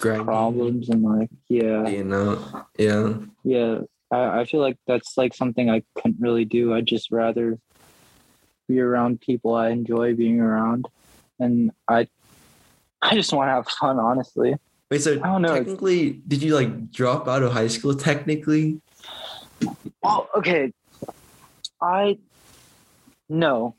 grinding, 0.00 0.26
problems 0.26 0.88
and 0.88 1.02
like 1.02 1.30
yeah, 1.48 1.88
you 1.88 2.04
know, 2.04 2.64
yeah. 2.78 3.18
yeah. 3.44 3.78
I, 4.10 4.40
I 4.40 4.44
feel 4.44 4.60
like 4.60 4.78
that's 4.86 5.16
like 5.16 5.34
something 5.34 5.70
I 5.70 5.82
couldn't 5.94 6.20
really 6.20 6.44
do. 6.44 6.74
I'd 6.74 6.86
just 6.86 7.10
rather 7.10 7.58
be 8.68 8.80
around 8.80 9.20
people 9.20 9.54
I 9.54 9.70
enjoy 9.70 10.14
being 10.14 10.40
around. 10.40 10.86
And 11.38 11.70
I 11.88 12.08
I 13.02 13.14
just 13.14 13.32
want 13.32 13.48
to 13.48 13.52
have 13.52 13.68
fun, 13.68 13.98
honestly. 13.98 14.54
Wait, 14.90 15.02
so 15.02 15.12
I 15.22 15.26
don't 15.26 15.42
know. 15.42 15.54
technically, 15.54 16.22
did 16.26 16.42
you 16.42 16.54
like 16.54 16.90
drop 16.90 17.28
out 17.28 17.42
of 17.42 17.52
high 17.52 17.66
school? 17.68 17.94
Technically, 17.94 18.80
Oh, 20.02 20.28
okay. 20.36 20.72
I 21.80 22.18
no, 23.28 23.74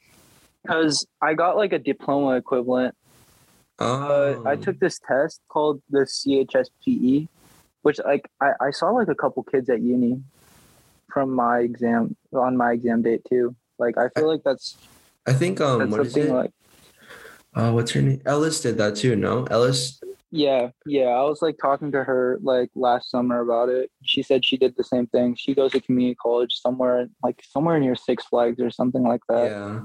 because 0.64 1.08
I 1.22 1.34
got 1.34 1.56
like 1.56 1.74
a 1.74 1.80
diploma 1.80 2.36
equivalent. 2.36 2.96
oh, 3.80 4.44
Uh, 4.46 4.50
I 4.50 4.56
took 4.56 4.80
this 4.80 5.00
test 5.00 5.42
called 5.50 5.82
the 5.90 6.00
CHSPE, 6.00 7.28
which 7.88 8.02
like 8.04 8.30
I, 8.42 8.52
I 8.60 8.72
saw 8.72 8.90
like 8.90 9.08
a 9.08 9.16
couple 9.16 9.44
kids 9.44 9.70
at 9.70 9.82
uni 9.82 10.22
from 11.10 11.32
my 11.32 11.60
exam 11.60 12.18
on 12.34 12.58
my 12.58 12.74
exam 12.74 13.02
date 13.02 13.22
too. 13.30 13.56
Like 13.80 13.98
I 13.98 14.10
feel 14.10 14.28
like 14.28 14.44
that's 14.44 14.76
I 15.26 15.32
think 15.32 15.62
um, 15.62 15.80
that's 15.80 15.92
what 15.92 16.06
is 16.06 16.18
it? 16.18 16.30
like 16.30 16.52
uh, 17.56 17.72
what's 17.72 17.92
her 17.92 18.02
name? 18.02 18.22
Ellis 18.26 18.60
did 18.60 18.78
that 18.80 18.98
too. 18.98 19.16
No, 19.16 19.46
Ellis. 19.46 20.02
yeah 20.32 20.72
yeah. 20.86 21.12
I 21.22 21.24
was 21.24 21.42
like 21.42 21.58
talking 21.62 21.94
to 21.94 22.04
her 22.04 22.40
like 22.42 22.70
last 22.76 23.10
summer 23.10 23.40
about 23.40 23.70
it. 23.70 23.90
She 24.04 24.22
said 24.22 24.44
she 24.44 24.58
did 24.58 24.76
the 24.76 24.84
same 24.84 25.08
thing. 25.08 25.38
She 25.38 25.56
goes 25.56 25.72
to 25.72 25.80
community 25.80 26.18
college 26.22 26.56
somewhere 26.56 27.08
like 27.24 27.42
somewhere 27.42 27.80
near 27.80 27.96
Six 27.96 28.26
Flags 28.26 28.60
or 28.60 28.70
something 28.70 29.04
like 29.04 29.22
that. 29.30 29.50
yeah. 29.52 29.80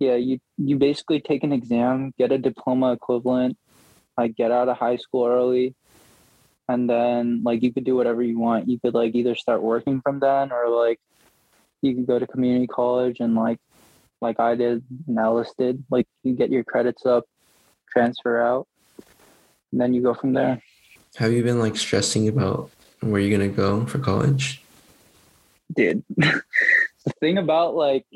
yeah 0.00 0.16
you 0.16 0.40
you 0.56 0.76
basically 0.76 1.20
take 1.20 1.44
an 1.44 1.52
exam 1.52 2.12
get 2.18 2.32
a 2.32 2.38
diploma 2.38 2.92
equivalent 2.92 3.56
like 4.16 4.34
get 4.34 4.50
out 4.50 4.68
of 4.68 4.76
high 4.76 4.96
school 4.96 5.26
early 5.26 5.76
and 6.68 6.88
then 6.88 7.42
like 7.44 7.62
you 7.62 7.72
could 7.72 7.84
do 7.84 7.96
whatever 7.96 8.22
you 8.22 8.38
want. 8.38 8.68
You 8.68 8.78
could 8.78 8.94
like 8.94 9.14
either 9.14 9.34
start 9.34 9.62
working 9.62 10.00
from 10.00 10.20
then 10.20 10.52
or 10.52 10.68
like 10.68 11.00
you 11.82 11.94
could 11.94 12.06
go 12.06 12.18
to 12.18 12.26
community 12.26 12.66
college 12.66 13.20
and 13.20 13.34
like 13.34 13.58
like 14.20 14.40
i 14.40 14.54
did 14.54 14.84
and 15.06 15.18
alice 15.18 15.52
did. 15.58 15.84
Like 15.90 16.06
you 16.22 16.34
get 16.34 16.50
your 16.50 16.64
credits 16.64 17.06
up 17.06 17.24
transfer 17.90 18.40
out 18.40 18.66
and 19.72 19.80
then 19.80 19.94
you 19.94 20.02
go 20.02 20.14
from 20.14 20.32
there. 20.32 20.62
Have 21.16 21.32
you 21.32 21.42
been 21.42 21.58
like 21.58 21.76
stressing 21.76 22.28
about 22.28 22.70
where 23.00 23.20
you're 23.20 23.36
gonna 23.36 23.50
go 23.50 23.86
for 23.86 23.98
college? 23.98 24.62
dude 25.72 26.02
the 26.16 26.42
thing 27.20 27.38
about 27.38 27.74
like 27.74 28.06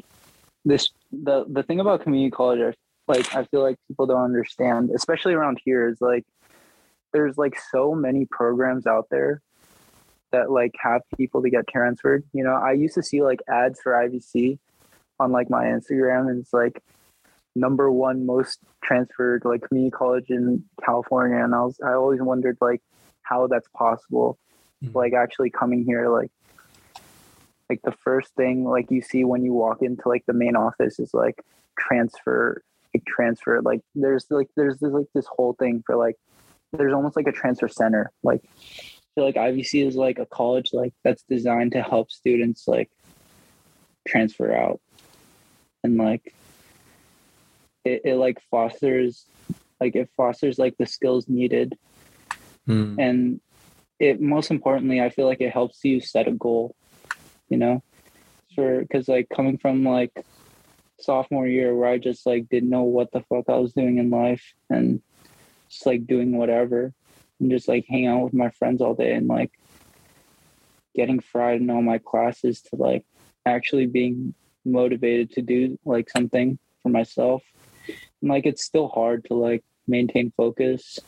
this 0.64 0.90
the 1.10 1.44
the 1.48 1.62
thing 1.62 1.80
about 1.80 2.02
community 2.02 2.30
college 2.30 2.74
like 3.08 3.34
i 3.34 3.44
feel 3.44 3.62
like 3.62 3.76
people 3.88 4.06
don't 4.06 4.22
understand 4.22 4.90
especially 4.94 5.34
around 5.34 5.58
here 5.64 5.88
is 5.88 6.00
like 6.00 6.24
there's 7.12 7.36
like 7.38 7.58
so 7.70 7.94
many 7.94 8.26
programs 8.26 8.86
out 8.86 9.06
there 9.10 9.40
that 10.30 10.50
like 10.50 10.72
have 10.80 11.02
people 11.16 11.42
to 11.42 11.50
get 11.50 11.66
transferred 11.68 12.24
you 12.32 12.42
know 12.42 12.54
i 12.54 12.72
used 12.72 12.94
to 12.94 13.02
see 13.02 13.22
like 13.22 13.40
ads 13.48 13.80
for 13.80 13.92
ivc 13.92 14.58
on 15.20 15.30
like 15.32 15.50
my 15.50 15.64
instagram 15.66 16.28
and 16.30 16.40
it's 16.40 16.52
like 16.52 16.82
number 17.54 17.90
one 17.90 18.24
most 18.24 18.58
transferred 18.82 19.44
like 19.44 19.62
community 19.68 19.90
college 19.90 20.30
in 20.30 20.64
california 20.84 21.36
and 21.44 21.54
i 21.54 21.60
was 21.60 21.78
i 21.84 21.92
always 21.92 22.20
wondered 22.20 22.56
like 22.60 22.80
how 23.22 23.46
that's 23.46 23.68
possible 23.76 24.38
Mhm. 24.82 24.94
like 24.96 25.12
actually 25.12 25.50
coming 25.50 25.84
here 25.84 26.08
like 26.08 26.30
like 27.70 27.80
the 27.84 27.92
first 27.92 28.34
thing 28.34 28.64
like 28.64 28.90
you 28.90 29.00
see 29.00 29.24
when 29.24 29.44
you 29.44 29.52
walk 29.52 29.80
into 29.80 30.08
like 30.08 30.24
the 30.26 30.32
main 30.32 30.56
office 30.56 30.98
is 30.98 31.14
like 31.14 31.40
transfer 31.78 32.62
like 32.92 33.04
transfer 33.06 33.62
like 33.62 33.80
there's 33.94 34.26
like 34.30 34.48
there's, 34.56 34.78
there's 34.78 34.92
like 34.92 35.06
this 35.14 35.26
whole 35.26 35.52
thing 35.54 35.82
for 35.86 35.94
like 35.94 36.16
there's 36.72 36.94
almost 36.94 37.16
like 37.16 37.26
a 37.26 37.32
transfer 37.32 37.68
center 37.68 38.10
like 38.22 38.42
I 38.44 39.14
feel 39.14 39.24
like 39.26 39.34
IVC 39.34 39.86
is 39.86 39.94
like 39.94 40.18
a 40.18 40.26
college 40.26 40.70
like 40.72 40.94
that's 41.04 41.22
designed 41.24 41.72
to 41.72 41.82
help 41.82 42.10
students 42.10 42.66
like 42.66 42.90
transfer 44.08 44.54
out. 44.54 44.80
And 45.84 45.98
like 45.98 46.34
it, 47.84 48.02
it 48.04 48.16
like 48.16 48.38
fosters 48.50 49.26
like 49.80 49.96
it 49.96 50.08
fosters 50.16 50.58
like 50.58 50.76
the 50.78 50.86
skills 50.86 51.28
needed. 51.28 51.76
Hmm. 52.66 52.94
and 52.96 53.40
it 53.98 54.20
most 54.20 54.52
importantly 54.52 55.00
i 55.00 55.10
feel 55.10 55.26
like 55.26 55.40
it 55.40 55.52
helps 55.52 55.80
you 55.82 56.00
set 56.00 56.28
a 56.28 56.30
goal 56.30 56.76
you 57.48 57.58
know? 57.58 57.82
For 58.54 58.82
because 58.82 59.08
like 59.08 59.28
coming 59.34 59.58
from 59.58 59.82
like 59.82 60.12
sophomore 61.00 61.48
year 61.48 61.74
where 61.74 61.88
i 61.88 61.98
just 61.98 62.24
like 62.24 62.48
didn't 62.48 62.70
know 62.70 62.84
what 62.84 63.10
the 63.10 63.22
fuck 63.22 63.46
i 63.48 63.56
was 63.56 63.72
doing 63.72 63.98
in 63.98 64.10
life 64.10 64.54
and 64.70 65.02
just 65.72 65.86
like 65.86 66.06
doing 66.06 66.36
whatever 66.36 66.92
and 67.40 67.50
just 67.50 67.68
like 67.68 67.84
hanging 67.88 68.06
out 68.06 68.22
with 68.22 68.34
my 68.34 68.50
friends 68.50 68.80
all 68.80 68.94
day 68.94 69.14
and 69.14 69.26
like 69.26 69.50
getting 70.94 71.18
fried 71.18 71.60
in 71.60 71.70
all 71.70 71.82
my 71.82 71.98
classes 71.98 72.60
to 72.60 72.76
like 72.76 73.04
actually 73.46 73.86
being 73.86 74.34
motivated 74.64 75.32
to 75.32 75.42
do 75.42 75.78
like 75.84 76.08
something 76.10 76.58
for 76.82 76.90
myself 76.90 77.42
and 77.88 78.30
like 78.30 78.46
it's 78.46 78.64
still 78.64 78.88
hard 78.88 79.24
to 79.24 79.34
like 79.34 79.64
maintain 79.88 80.32
focus 80.36 80.98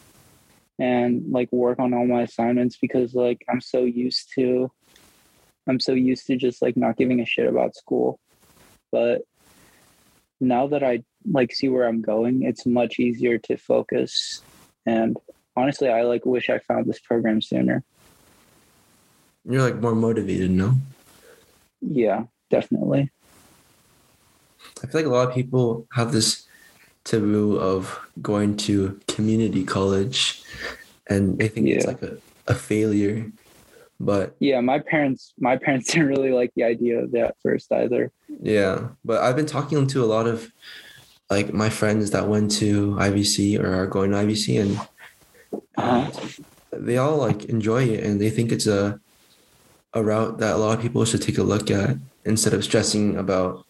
and 0.78 1.22
like 1.30 1.52
work 1.52 1.78
on 1.78 1.94
all 1.94 2.06
my 2.06 2.22
assignments 2.22 2.76
because 2.76 3.14
like 3.14 3.44
I'm 3.48 3.60
so 3.60 3.84
used 3.84 4.32
to 4.34 4.70
I'm 5.66 5.80
so 5.80 5.92
used 5.92 6.26
to 6.26 6.36
just 6.36 6.62
like 6.62 6.76
not 6.76 6.96
giving 6.96 7.20
a 7.20 7.26
shit 7.26 7.46
about 7.46 7.74
school. 7.74 8.20
But 8.92 9.22
now 10.40 10.66
that 10.68 10.82
I 10.82 11.02
like 11.30 11.54
see 11.54 11.68
where 11.68 11.86
I'm 11.86 12.02
going, 12.02 12.42
it's 12.42 12.66
much 12.66 12.98
easier 12.98 13.38
to 13.38 13.56
focus 13.56 14.42
and 14.86 15.16
honestly 15.56 15.88
I 15.88 16.02
like 16.02 16.26
wish 16.26 16.50
I 16.50 16.58
found 16.58 16.86
this 16.86 17.00
program 17.00 17.40
sooner. 17.40 17.82
You're 19.48 19.62
like 19.62 19.80
more 19.80 19.94
motivated, 19.94 20.50
no? 20.50 20.74
Yeah, 21.80 22.24
definitely. 22.50 23.10
I 24.82 24.86
feel 24.86 25.02
like 25.02 25.06
a 25.06 25.14
lot 25.14 25.28
of 25.28 25.34
people 25.34 25.86
have 25.92 26.12
this 26.12 26.46
taboo 27.04 27.58
of 27.58 27.98
going 28.22 28.56
to 28.56 28.98
community 29.08 29.64
college 29.64 30.42
and 31.06 31.38
they 31.38 31.48
think 31.48 31.68
it's 31.68 31.86
like 31.86 32.02
a, 32.02 32.16
a 32.46 32.54
failure. 32.54 33.30
But 34.00 34.36
Yeah, 34.40 34.60
my 34.60 34.78
parents 34.78 35.34
my 35.38 35.56
parents 35.56 35.86
didn't 35.92 36.08
really 36.08 36.32
like 36.32 36.52
the 36.56 36.64
idea 36.64 37.00
of 37.00 37.12
that 37.12 37.36
first 37.42 37.70
either. 37.72 38.10
Yeah, 38.42 38.88
but 39.04 39.22
I've 39.22 39.36
been 39.36 39.46
talking 39.46 39.86
to 39.88 40.04
a 40.04 40.06
lot 40.06 40.26
of 40.26 40.50
like 41.30 41.52
my 41.52 41.70
friends 41.70 42.10
that 42.10 42.28
went 42.28 42.50
to 42.52 42.92
IVC 42.92 43.58
or 43.58 43.74
are 43.74 43.86
going 43.86 44.10
to 44.10 44.18
IVC 44.18 44.60
and 44.60 44.80
Uh-huh. 45.76 46.10
they 46.72 46.96
all 46.96 47.16
like 47.16 47.44
enjoy 47.46 47.84
it 47.84 48.04
and 48.04 48.20
they 48.20 48.30
think 48.30 48.52
it's 48.52 48.66
a 48.66 49.00
a 49.92 50.02
route 50.02 50.38
that 50.38 50.56
a 50.56 50.58
lot 50.58 50.76
of 50.76 50.82
people 50.82 51.04
should 51.04 51.22
take 51.22 51.38
a 51.38 51.42
look 51.42 51.70
at 51.70 51.96
instead 52.24 52.52
of 52.52 52.64
stressing 52.64 53.16
about 53.16 53.64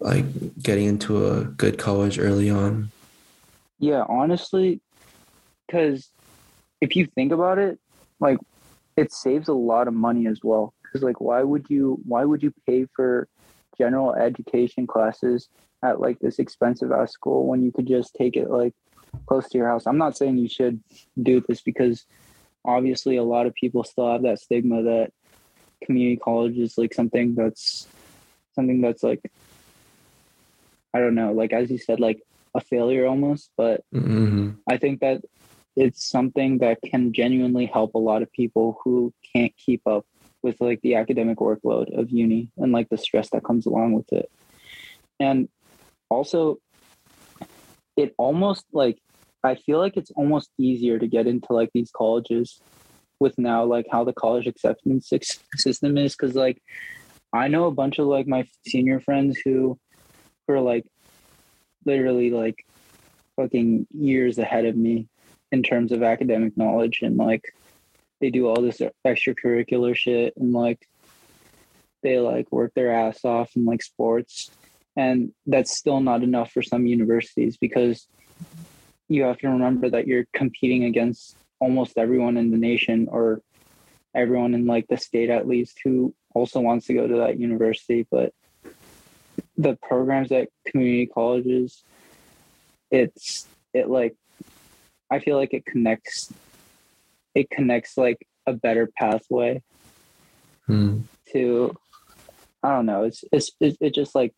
like 0.00 0.24
getting 0.60 0.86
into 0.86 1.26
a 1.30 1.44
good 1.44 1.78
college 1.78 2.18
early 2.18 2.50
on. 2.50 2.90
Yeah, 3.78 4.04
honestly, 4.08 4.80
because 5.66 6.10
if 6.80 6.96
you 6.96 7.06
think 7.06 7.32
about 7.32 7.58
it, 7.58 7.78
like 8.20 8.38
it 8.96 9.12
saves 9.12 9.48
a 9.48 9.54
lot 9.54 9.86
of 9.86 9.94
money 9.94 10.26
as 10.26 10.40
well. 10.42 10.74
Because 10.82 11.02
like, 11.02 11.20
why 11.20 11.42
would 11.42 11.66
you 11.68 12.00
why 12.04 12.24
would 12.24 12.42
you 12.42 12.52
pay 12.66 12.86
for 12.94 13.28
general 13.76 14.14
education 14.14 14.86
classes 14.86 15.48
at 15.82 16.00
like 16.00 16.18
this 16.18 16.38
expensive 16.38 16.92
ass 16.92 17.12
school 17.12 17.46
when 17.46 17.62
you 17.62 17.72
could 17.72 17.86
just 17.86 18.14
take 18.14 18.36
it 18.36 18.50
like 18.50 18.72
close 19.26 19.48
to 19.48 19.58
your 19.58 19.68
house? 19.68 19.86
I'm 19.86 19.98
not 19.98 20.16
saying 20.16 20.38
you 20.38 20.48
should 20.48 20.82
do 21.20 21.42
this 21.46 21.62
because 21.62 22.04
obviously 22.64 23.16
a 23.16 23.22
lot 23.22 23.46
of 23.46 23.54
people 23.54 23.84
still 23.84 24.10
have 24.10 24.22
that 24.22 24.40
stigma 24.40 24.82
that 24.82 25.12
community 25.84 26.16
college 26.16 26.56
is 26.56 26.78
like 26.78 26.94
something 26.94 27.34
that's 27.34 27.88
something 28.54 28.80
that's 28.80 29.02
like 29.02 29.20
I 30.94 31.00
don't 31.00 31.16
know, 31.16 31.32
like 31.32 31.52
as 31.52 31.70
you 31.70 31.78
said, 31.78 31.98
like 31.98 32.22
a 32.54 32.60
failure 32.60 33.06
almost, 33.06 33.50
but 33.56 33.82
hmm 33.92 34.50
I 34.70 34.78
think 34.78 35.00
that 35.00 35.22
it's 35.76 36.08
something 36.08 36.58
that 36.58 36.78
can 36.82 37.12
genuinely 37.12 37.66
help 37.66 37.94
a 37.94 37.98
lot 37.98 38.22
of 38.22 38.32
people 38.32 38.78
who 38.82 39.12
can't 39.34 39.52
keep 39.56 39.82
up 39.86 40.06
with 40.44 40.60
like 40.60 40.80
the 40.82 40.94
academic 40.94 41.38
workload 41.38 41.98
of 41.98 42.10
uni 42.10 42.50
and 42.58 42.70
like 42.70 42.88
the 42.90 42.98
stress 42.98 43.30
that 43.30 43.42
comes 43.42 43.64
along 43.64 43.94
with 43.94 44.12
it. 44.12 44.30
And 45.18 45.48
also 46.10 46.58
it 47.96 48.14
almost 48.18 48.66
like 48.72 48.98
I 49.42 49.56
feel 49.56 49.78
like 49.78 49.96
it's 49.96 50.10
almost 50.12 50.50
easier 50.58 50.98
to 50.98 51.06
get 51.06 51.26
into 51.26 51.52
like 51.52 51.70
these 51.74 51.90
colleges 51.90 52.60
with 53.18 53.38
now 53.38 53.64
like 53.64 53.86
how 53.90 54.04
the 54.04 54.12
college 54.12 54.46
acceptance 54.46 55.10
system 55.56 55.96
is 55.96 56.14
cuz 56.14 56.34
like 56.34 56.62
I 57.32 57.48
know 57.48 57.64
a 57.66 57.72
bunch 57.72 57.98
of 57.98 58.06
like 58.06 58.26
my 58.26 58.46
senior 58.66 59.00
friends 59.00 59.40
who 59.44 59.78
are 60.48 60.60
like 60.60 60.84
literally 61.86 62.30
like 62.30 62.66
fucking 63.36 63.86
years 63.92 64.38
ahead 64.38 64.66
of 64.66 64.76
me 64.76 65.08
in 65.52 65.62
terms 65.62 65.90
of 65.90 66.02
academic 66.02 66.56
knowledge 66.56 67.00
and 67.02 67.16
like 67.16 67.54
they 68.24 68.30
do 68.30 68.48
all 68.48 68.62
this 68.62 68.80
extracurricular 69.06 69.94
shit 69.94 70.32
and 70.38 70.54
like 70.54 70.88
they 72.02 72.18
like 72.18 72.50
work 72.50 72.72
their 72.72 72.90
ass 72.90 73.22
off 73.22 73.54
in 73.54 73.66
like 73.66 73.82
sports. 73.82 74.50
And 74.96 75.32
that's 75.46 75.76
still 75.76 76.00
not 76.00 76.22
enough 76.22 76.50
for 76.50 76.62
some 76.62 76.86
universities 76.86 77.58
because 77.58 78.08
you 79.08 79.24
have 79.24 79.36
to 79.38 79.48
remember 79.48 79.90
that 79.90 80.06
you're 80.06 80.24
competing 80.32 80.84
against 80.84 81.36
almost 81.60 81.98
everyone 81.98 82.38
in 82.38 82.50
the 82.50 82.56
nation 82.56 83.08
or 83.10 83.42
everyone 84.14 84.54
in 84.54 84.64
like 84.66 84.86
the 84.88 84.96
state 84.96 85.28
at 85.28 85.46
least 85.46 85.78
who 85.84 86.14
also 86.34 86.60
wants 86.60 86.86
to 86.86 86.94
go 86.94 87.06
to 87.06 87.16
that 87.16 87.38
university. 87.38 88.06
But 88.10 88.32
the 89.58 89.76
programs 89.82 90.32
at 90.32 90.48
community 90.66 91.06
colleges 91.06 91.84
it's 92.90 93.46
it 93.72 93.88
like 93.88 94.14
i 95.10 95.18
feel 95.20 95.36
like 95.36 95.54
it 95.54 95.64
connects 95.64 96.32
it 97.34 97.50
connects 97.50 97.96
like 97.96 98.26
a 98.46 98.52
better 98.52 98.88
pathway 98.98 99.62
Mm. 100.68 101.02
to 101.30 101.76
i 102.62 102.70
don't 102.70 102.86
know 102.86 103.02
it's 103.02 103.22
it's 103.30 103.50
it, 103.60 103.76
it 103.82 103.94
just 103.94 104.14
like 104.14 104.32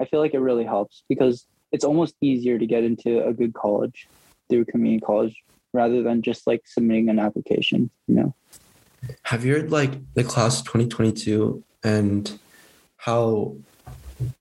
i 0.00 0.04
feel 0.04 0.20
like 0.20 0.32
it 0.32 0.38
really 0.38 0.64
helps 0.64 1.02
because 1.08 1.44
it's 1.72 1.84
almost 1.84 2.14
easier 2.20 2.56
to 2.56 2.66
get 2.66 2.84
into 2.84 3.26
a 3.26 3.32
good 3.32 3.52
college 3.52 4.06
through 4.48 4.64
community 4.66 5.00
college 5.04 5.34
rather 5.72 6.00
than 6.04 6.22
just 6.22 6.46
like 6.46 6.62
submitting 6.66 7.08
an 7.08 7.18
application 7.18 7.90
you 8.06 8.14
know 8.14 8.34
Have 9.24 9.44
you 9.44 9.54
heard 9.54 9.72
like 9.72 9.90
the 10.14 10.22
class 10.22 10.62
2022 10.62 11.64
and 11.82 12.38
how 12.98 13.56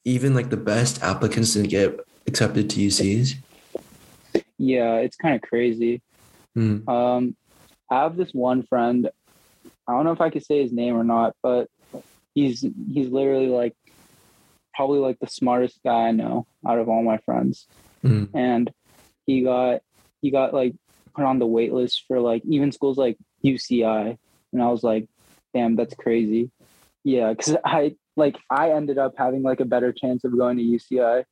even 0.05 0.35
like 0.35 0.51
the 0.51 0.57
best 0.57 1.01
applicants 1.01 1.55
didn't 1.55 1.69
get 1.71 1.99
accepted 2.27 2.69
to 2.69 2.79
UCs? 2.81 3.33
yeah 4.59 4.97
it's 4.97 5.15
kind 5.17 5.33
of 5.35 5.41
crazy 5.41 6.03
Mm. 6.55 6.85
Um, 6.87 7.35
I 7.91 8.03
have 8.03 8.15
this 8.15 8.33
one 8.33 8.63
friend. 8.63 9.09
I 9.87 9.91
don't 9.91 10.05
know 10.05 10.13
if 10.13 10.21
I 10.21 10.29
could 10.29 10.45
say 10.45 10.61
his 10.61 10.71
name 10.71 10.95
or 10.95 11.03
not, 11.03 11.35
but 11.43 11.69
he's 12.33 12.61
he's 12.61 13.09
literally 13.09 13.47
like 13.47 13.75
probably 14.73 14.99
like 14.99 15.19
the 15.19 15.27
smartest 15.27 15.79
guy 15.83 16.07
I 16.07 16.11
know 16.11 16.47
out 16.67 16.79
of 16.79 16.89
all 16.89 17.03
my 17.03 17.17
friends. 17.19 17.67
Mm. 18.03 18.29
And 18.33 18.71
he 19.27 19.43
got 19.43 19.81
he 20.21 20.31
got 20.31 20.53
like 20.53 20.73
put 21.13 21.25
on 21.25 21.39
the 21.39 21.45
wait 21.45 21.73
list 21.73 22.05
for 22.07 22.19
like 22.19 22.41
even 22.45 22.71
schools 22.71 22.97
like 22.97 23.17
UCI, 23.43 24.17
and 24.53 24.63
I 24.63 24.67
was 24.69 24.83
like, 24.83 25.07
damn, 25.53 25.75
that's 25.75 25.93
crazy. 25.93 26.49
Yeah, 27.03 27.33
because 27.33 27.57
I 27.65 27.95
like 28.15 28.37
I 28.49 28.71
ended 28.71 28.97
up 28.97 29.15
having 29.17 29.43
like 29.43 29.59
a 29.59 29.65
better 29.65 29.91
chance 29.91 30.23
of 30.23 30.37
going 30.37 30.57
to 30.57 30.63
UCI 30.63 31.25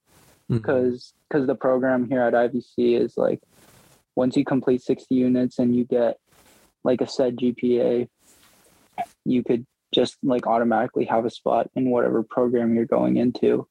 Mm. 0.49 0.57
because 0.57 1.14
because 1.28 1.47
the 1.47 1.55
program 1.55 2.10
here 2.10 2.22
at 2.22 2.34
IVC 2.34 2.99
is 2.99 3.18
like 3.18 3.41
once 4.16 4.36
you 4.36 4.43
complete 4.43 4.82
60 4.82 5.14
units 5.14 5.60
and 5.60 5.76
you 5.76 5.86
get 5.86 6.18
like 6.84 7.02
a 7.02 7.08
said 7.08 7.38
GPA, 7.38 8.08
you 9.26 9.44
could 9.44 9.66
just 9.94 10.18
like 10.24 10.48
automatically 10.48 11.06
have 11.06 11.26
a 11.26 11.30
spot 11.30 11.70
in 11.76 11.90
whatever 11.90 12.24
program 12.24 12.76
you're 12.76 12.86
going 12.86 13.18
into. 13.18 13.68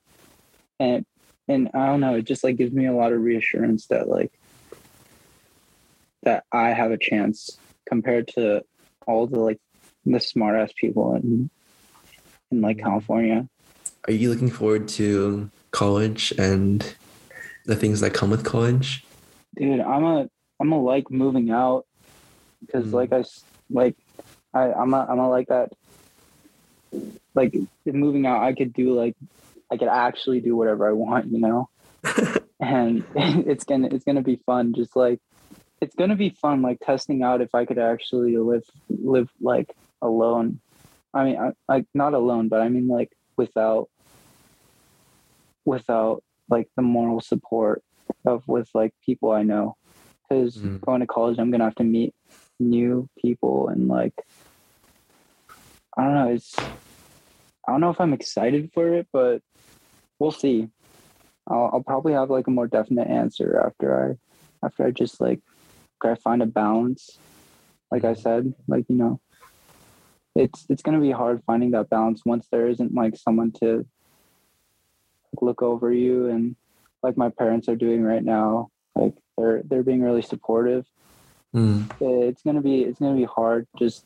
And 0.80 1.04
and 1.46 1.70
I 1.74 1.86
don't 1.86 2.00
know, 2.00 2.16
it 2.16 2.24
just 2.24 2.44
like 2.44 2.56
gives 2.56 2.72
me 2.72 2.86
a 2.86 2.92
lot 2.92 3.12
of 3.12 3.20
reassurance 3.20 3.86
that 3.86 4.08
like 4.08 4.32
that 6.22 6.44
I 6.52 6.68
have 6.68 6.90
a 6.90 6.98
chance 6.98 7.58
compared 7.88 8.28
to 8.28 8.62
all 9.06 9.26
the 9.26 9.38
like 9.38 9.58
the 10.04 10.20
smart 10.20 10.56
ass 10.56 10.72
people 10.76 11.14
in 11.14 11.50
in 12.50 12.60
like 12.60 12.76
mm-hmm. 12.76 12.86
California. 12.86 13.48
Are 14.06 14.12
you 14.12 14.30
looking 14.30 14.50
forward 14.50 14.88
to 14.88 15.50
college 15.70 16.32
and 16.38 16.94
the 17.66 17.76
things 17.76 18.00
that 18.00 18.14
come 18.14 18.30
with 18.30 18.44
college? 18.44 19.04
dude 19.58 19.80
i'm 19.80 20.04
a 20.04 20.28
i'm 20.60 20.72
a 20.72 20.80
like 20.80 21.10
moving 21.10 21.50
out 21.50 21.86
because 22.64 22.86
Mm. 22.86 22.92
like 22.92 23.12
i 23.12 23.24
like 23.70 23.96
i 24.54 24.72
i'm 24.72 24.94
a 24.94 25.06
i'm 25.08 25.18
a 25.18 25.28
like 25.28 25.48
that 25.48 25.70
like 27.34 27.54
moving 27.86 28.26
out 28.26 28.42
i 28.42 28.52
could 28.52 28.72
do 28.72 28.94
like 28.94 29.14
i 29.70 29.76
could 29.76 29.88
actually 29.88 30.40
do 30.40 30.56
whatever 30.56 30.88
i 30.88 30.92
want 30.92 31.30
you 31.30 31.38
know 31.38 31.68
and 32.60 33.04
it's 33.14 33.64
gonna 33.64 33.88
it's 33.92 34.04
gonna 34.04 34.22
be 34.22 34.40
fun 34.46 34.72
just 34.74 34.96
like 34.96 35.20
it's 35.80 35.94
gonna 35.94 36.16
be 36.16 36.30
fun 36.30 36.62
like 36.62 36.78
testing 36.80 37.22
out 37.22 37.40
if 37.40 37.54
i 37.54 37.64
could 37.64 37.78
actually 37.78 38.36
live 38.36 38.64
live 38.88 39.28
like 39.40 39.68
alone 40.02 40.60
i 41.14 41.24
mean 41.24 41.38
I, 41.38 41.52
like 41.68 41.86
not 41.94 42.14
alone 42.14 42.48
but 42.48 42.60
i 42.60 42.68
mean 42.68 42.88
like 42.88 43.10
without 43.36 43.88
without 45.64 46.22
like 46.48 46.68
the 46.76 46.82
moral 46.82 47.20
support 47.20 47.82
of 48.26 48.42
with 48.46 48.68
like 48.74 48.92
people 49.04 49.30
i 49.30 49.42
know 49.42 49.76
because 50.28 50.56
Mhm. 50.56 50.80
going 50.80 51.00
to 51.00 51.06
college 51.06 51.38
i'm 51.38 51.50
gonna 51.50 51.64
have 51.64 51.74
to 51.76 51.84
meet 51.84 52.14
new 52.60 53.08
people 53.20 53.68
and 53.68 53.88
like 53.88 54.14
i 55.96 56.02
don't 56.02 56.14
know 56.14 56.28
it's 56.28 56.54
i 56.58 57.72
don't 57.72 57.80
know 57.80 57.90
if 57.90 58.00
i'm 58.00 58.12
excited 58.12 58.70
for 58.72 58.94
it 58.94 59.06
but 59.12 59.40
we'll 60.18 60.30
see 60.30 60.68
I'll, 61.48 61.70
I'll 61.72 61.82
probably 61.82 62.12
have 62.12 62.30
like 62.30 62.46
a 62.46 62.50
more 62.50 62.66
definite 62.66 63.08
answer 63.08 63.60
after 63.64 64.18
I 64.62 64.66
after 64.66 64.86
I 64.86 64.90
just 64.90 65.20
like 65.20 65.40
I 66.04 66.14
find 66.14 66.42
a 66.42 66.46
balance. 66.46 67.18
Like 67.90 68.04
I 68.04 68.14
said, 68.14 68.54
like 68.66 68.84
you 68.88 68.96
know, 68.96 69.20
it's 70.36 70.66
it's 70.68 70.82
gonna 70.82 71.00
be 71.00 71.10
hard 71.10 71.42
finding 71.46 71.72
that 71.72 71.90
balance 71.90 72.22
once 72.24 72.46
there 72.50 72.68
isn't 72.68 72.94
like 72.94 73.16
someone 73.16 73.52
to 73.60 73.86
look 75.40 75.62
over 75.62 75.92
you 75.92 76.28
and 76.28 76.56
like 77.02 77.16
my 77.16 77.30
parents 77.30 77.68
are 77.68 77.76
doing 77.76 78.02
right 78.02 78.24
now. 78.24 78.68
Like 78.94 79.14
they're 79.36 79.62
they're 79.64 79.82
being 79.82 80.02
really 80.02 80.22
supportive. 80.22 80.84
Mm. 81.54 81.90
It's 82.00 82.42
gonna 82.42 82.60
be 82.60 82.82
it's 82.82 82.98
gonna 83.00 83.16
be 83.16 83.24
hard 83.24 83.66
just 83.78 84.04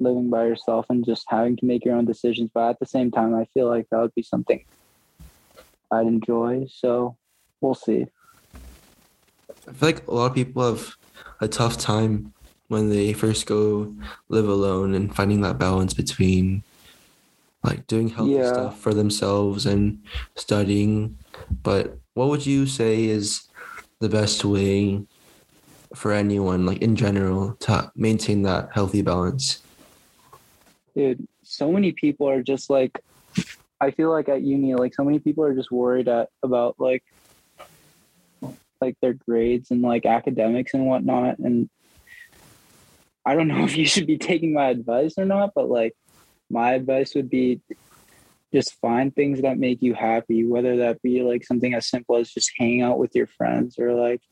living 0.00 0.30
by 0.30 0.46
yourself 0.46 0.86
and 0.90 1.04
just 1.04 1.24
having 1.28 1.56
to 1.56 1.66
make 1.66 1.84
your 1.84 1.96
own 1.96 2.04
decisions. 2.04 2.50
But 2.54 2.70
at 2.70 2.78
the 2.80 2.86
same 2.86 3.10
time, 3.10 3.34
I 3.34 3.46
feel 3.52 3.68
like 3.68 3.86
that 3.90 3.98
would 4.00 4.14
be 4.14 4.22
something 4.22 4.64
I'd 5.90 6.06
enjoy. 6.06 6.66
So 6.70 7.16
we'll 7.60 7.74
see. 7.74 8.06
I 9.68 9.72
feel 9.72 9.88
like 9.88 10.06
a 10.06 10.12
lot 10.14 10.26
of 10.26 10.34
people 10.34 10.64
have 10.66 10.94
a 11.40 11.48
tough 11.48 11.78
time 11.78 12.32
when 12.68 12.90
they 12.90 13.12
first 13.12 13.46
go 13.46 13.94
live 14.28 14.48
alone 14.48 14.94
and 14.94 15.14
finding 15.14 15.40
that 15.40 15.58
balance 15.58 15.94
between 15.94 16.62
like 17.64 17.86
doing 17.86 18.08
healthy 18.08 18.34
Yeah. 18.34 18.52
stuff 18.52 18.78
for 18.80 18.94
themselves 18.94 19.66
and 19.66 20.00
studying 20.36 21.18
but 21.62 21.98
what 22.14 22.28
would 22.28 22.46
you 22.46 22.66
say 22.66 23.04
is 23.04 23.48
the 24.00 24.08
best 24.08 24.44
way 24.44 25.02
for 25.94 26.12
anyone, 26.12 26.66
like 26.66 26.78
in 26.78 26.96
general, 26.96 27.54
to 27.60 27.90
maintain 27.94 28.42
that 28.42 28.70
healthy 28.72 29.02
balance? 29.02 29.62
Dude, 30.94 31.26
so 31.42 31.70
many 31.70 31.92
people 31.92 32.28
are 32.28 32.42
just 32.42 32.70
like, 32.70 33.00
I 33.80 33.90
feel 33.90 34.10
like 34.10 34.28
at 34.28 34.42
uni, 34.42 34.74
like 34.74 34.94
so 34.94 35.04
many 35.04 35.18
people 35.18 35.44
are 35.44 35.54
just 35.54 35.70
worried 35.70 36.08
at 36.08 36.28
about 36.42 36.76
like, 36.78 37.04
like 38.80 38.96
their 39.00 39.14
grades 39.14 39.70
and 39.70 39.82
like 39.82 40.06
academics 40.06 40.74
and 40.74 40.86
whatnot. 40.86 41.38
And 41.38 41.68
I 43.24 43.34
don't 43.34 43.48
know 43.52 43.64
if 43.64 43.76
you 43.76 43.86
should 43.86 44.06
be 44.06 44.18
taking 44.18 44.52
my 44.52 44.68
advice 44.68 45.14
or 45.16 45.24
not, 45.24 45.52
but 45.54 45.68
like 45.68 45.94
my 46.50 46.72
advice 46.72 47.14
would 47.14 47.30
be 47.30 47.60
just 48.52 48.74
find 48.80 49.14
things 49.14 49.42
that 49.42 49.58
make 49.58 49.82
you 49.82 49.94
happy, 49.94 50.44
whether 50.44 50.78
that 50.78 51.02
be 51.02 51.22
like 51.22 51.44
something 51.44 51.74
as 51.74 51.86
simple 51.88 52.16
as 52.16 52.30
just 52.30 52.50
hanging 52.58 52.82
out 52.82 52.98
with 52.98 53.14
your 53.14 53.26
friends 53.26 53.78
or 53.78 53.92
like 53.92 54.22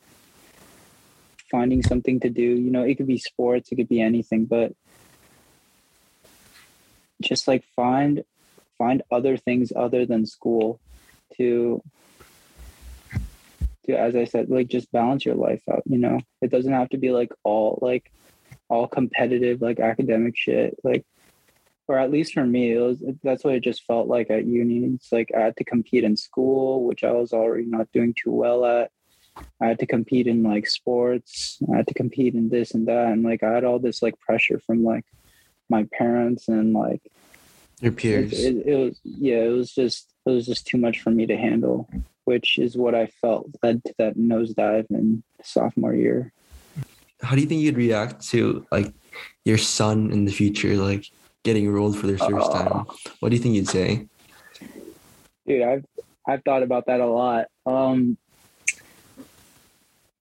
finding 1.50 1.82
something 1.82 2.20
to 2.20 2.30
do. 2.30 2.42
You 2.42 2.70
know, 2.70 2.82
it 2.82 2.96
could 2.96 3.06
be 3.06 3.18
sports, 3.18 3.70
it 3.70 3.76
could 3.76 3.88
be 3.88 4.00
anything, 4.00 4.46
but 4.46 4.72
just 7.22 7.48
like 7.48 7.64
find 7.74 8.24
find 8.78 9.02
other 9.10 9.36
things 9.36 9.72
other 9.74 10.04
than 10.04 10.26
school 10.26 10.80
to 11.36 11.82
to 13.86 13.98
as 13.98 14.16
I 14.16 14.24
said, 14.24 14.50
like 14.50 14.68
just 14.68 14.90
balance 14.92 15.24
your 15.24 15.36
life 15.36 15.62
out, 15.70 15.82
you 15.86 15.98
know. 15.98 16.20
It 16.42 16.50
doesn't 16.50 16.72
have 16.72 16.90
to 16.90 16.98
be 16.98 17.10
like 17.10 17.32
all 17.42 17.78
like 17.80 18.10
all 18.68 18.86
competitive 18.86 19.62
like 19.62 19.80
academic 19.80 20.36
shit. 20.36 20.76
Like 20.82 21.04
or 21.88 21.98
at 21.98 22.10
least 22.10 22.34
for 22.34 22.44
me, 22.44 22.72
it 22.72 22.80
was 22.80 23.02
that's 23.22 23.44
what 23.44 23.54
it 23.54 23.60
just 23.60 23.84
felt 23.84 24.08
like 24.08 24.30
at 24.30 24.44
uni. 24.44 24.84
It's 24.94 25.12
like 25.12 25.30
I 25.36 25.40
had 25.40 25.56
to 25.58 25.64
compete 25.64 26.04
in 26.04 26.16
school, 26.16 26.84
which 26.84 27.04
I 27.04 27.12
was 27.12 27.32
already 27.32 27.66
not 27.66 27.90
doing 27.92 28.14
too 28.14 28.32
well 28.32 28.64
at. 28.64 28.90
I 29.60 29.66
had 29.66 29.78
to 29.80 29.86
compete 29.86 30.26
in 30.26 30.42
like 30.42 30.66
sports. 30.66 31.58
I 31.72 31.76
had 31.76 31.88
to 31.88 31.94
compete 31.94 32.34
in 32.34 32.48
this 32.48 32.72
and 32.72 32.86
that, 32.88 33.08
and 33.08 33.22
like 33.22 33.42
I 33.42 33.52
had 33.52 33.64
all 33.64 33.78
this 33.78 34.02
like 34.02 34.18
pressure 34.18 34.60
from 34.66 34.84
like 34.84 35.04
my 35.68 35.86
parents 35.92 36.48
and 36.48 36.72
like 36.72 37.02
your 37.80 37.92
peers. 37.92 38.32
It, 38.32 38.56
it, 38.56 38.66
it 38.66 38.76
was 38.76 39.00
yeah, 39.04 39.42
it 39.42 39.52
was 39.52 39.72
just 39.72 40.12
it 40.26 40.30
was 40.30 40.46
just 40.46 40.66
too 40.66 40.78
much 40.78 41.00
for 41.00 41.10
me 41.10 41.26
to 41.26 41.36
handle, 41.36 41.88
which 42.24 42.58
is 42.58 42.76
what 42.76 42.94
I 42.94 43.06
felt 43.06 43.48
led 43.62 43.82
to 43.84 43.94
that 43.98 44.16
nosedive 44.16 44.86
in 44.90 45.22
sophomore 45.42 45.94
year. 45.94 46.32
How 47.22 47.34
do 47.34 47.40
you 47.40 47.46
think 47.46 47.62
you'd 47.62 47.76
react 47.76 48.28
to 48.28 48.66
like 48.70 48.92
your 49.44 49.58
son 49.58 50.10
in 50.10 50.24
the 50.24 50.32
future, 50.32 50.76
like 50.76 51.06
getting 51.44 51.64
enrolled 51.64 51.98
for 51.98 52.06
their 52.06 52.18
first 52.18 52.50
uh, 52.50 52.64
time? 52.64 52.86
What 53.20 53.30
do 53.30 53.36
you 53.36 53.42
think 53.42 53.54
you'd 53.54 53.68
say? 53.68 54.08
Dude, 55.46 55.62
I've 55.62 55.84
I've 56.26 56.42
thought 56.44 56.62
about 56.62 56.86
that 56.86 57.00
a 57.00 57.06
lot. 57.06 57.46
Um 57.64 58.18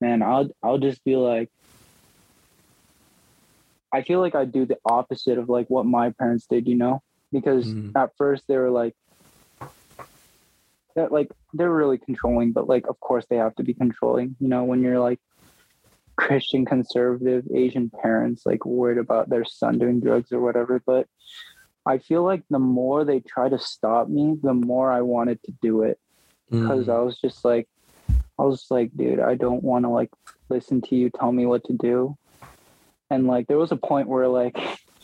man, 0.01 0.21
I'll 0.21 0.49
I'll 0.63 0.77
just 0.77 1.03
be 1.03 1.15
like 1.15 1.49
I 3.91 4.01
feel 4.01 4.19
like 4.19 4.35
I 4.35 4.43
do 4.45 4.65
the 4.65 4.77
opposite 4.85 5.37
of 5.37 5.47
like 5.47 5.69
what 5.69 5.85
my 5.85 6.11
parents 6.11 6.47
did, 6.47 6.67
you 6.67 6.75
know? 6.75 7.01
Because 7.31 7.65
mm. 7.65 7.91
at 7.95 8.11
first 8.17 8.43
they 8.47 8.57
were 8.57 8.69
like 8.69 8.93
that 10.95 11.11
like 11.11 11.31
they're 11.53 11.71
really 11.71 11.97
controlling, 11.97 12.51
but 12.51 12.67
like 12.67 12.87
of 12.87 12.99
course 12.99 13.25
they 13.29 13.37
have 13.37 13.55
to 13.55 13.63
be 13.63 13.73
controlling, 13.73 14.35
you 14.39 14.47
know, 14.47 14.63
when 14.63 14.81
you're 14.81 14.99
like 14.99 15.19
Christian 16.17 16.65
conservative 16.65 17.45
Asian 17.53 17.89
parents 17.89 18.45
like 18.45 18.65
worried 18.65 18.97
about 18.97 19.29
their 19.29 19.45
son 19.45 19.77
doing 19.77 19.99
drugs 19.99 20.31
or 20.31 20.39
whatever. 20.39 20.81
But 20.85 21.07
I 21.85 21.99
feel 21.99 22.23
like 22.23 22.43
the 22.49 22.59
more 22.59 23.05
they 23.05 23.19
try 23.21 23.47
to 23.47 23.59
stop 23.59 24.09
me, 24.09 24.35
the 24.41 24.53
more 24.53 24.91
I 24.91 25.01
wanted 25.01 25.41
to 25.43 25.53
do 25.61 25.83
it. 25.83 25.99
Because 26.49 26.87
mm. 26.87 26.93
I 26.93 26.99
was 26.99 27.17
just 27.19 27.45
like 27.45 27.67
I 28.37 28.43
was 28.43 28.65
like, 28.69 28.91
dude, 28.95 29.19
I 29.19 29.35
don't 29.35 29.63
want 29.63 29.85
to 29.85 29.89
like 29.89 30.09
listen 30.49 30.81
to 30.81 30.95
you 30.95 31.09
tell 31.09 31.31
me 31.31 31.45
what 31.45 31.63
to 31.65 31.73
do. 31.73 32.17
And 33.09 33.27
like 33.27 33.47
there 33.47 33.57
was 33.57 33.71
a 33.71 33.77
point 33.77 34.07
where 34.07 34.27
like 34.27 34.57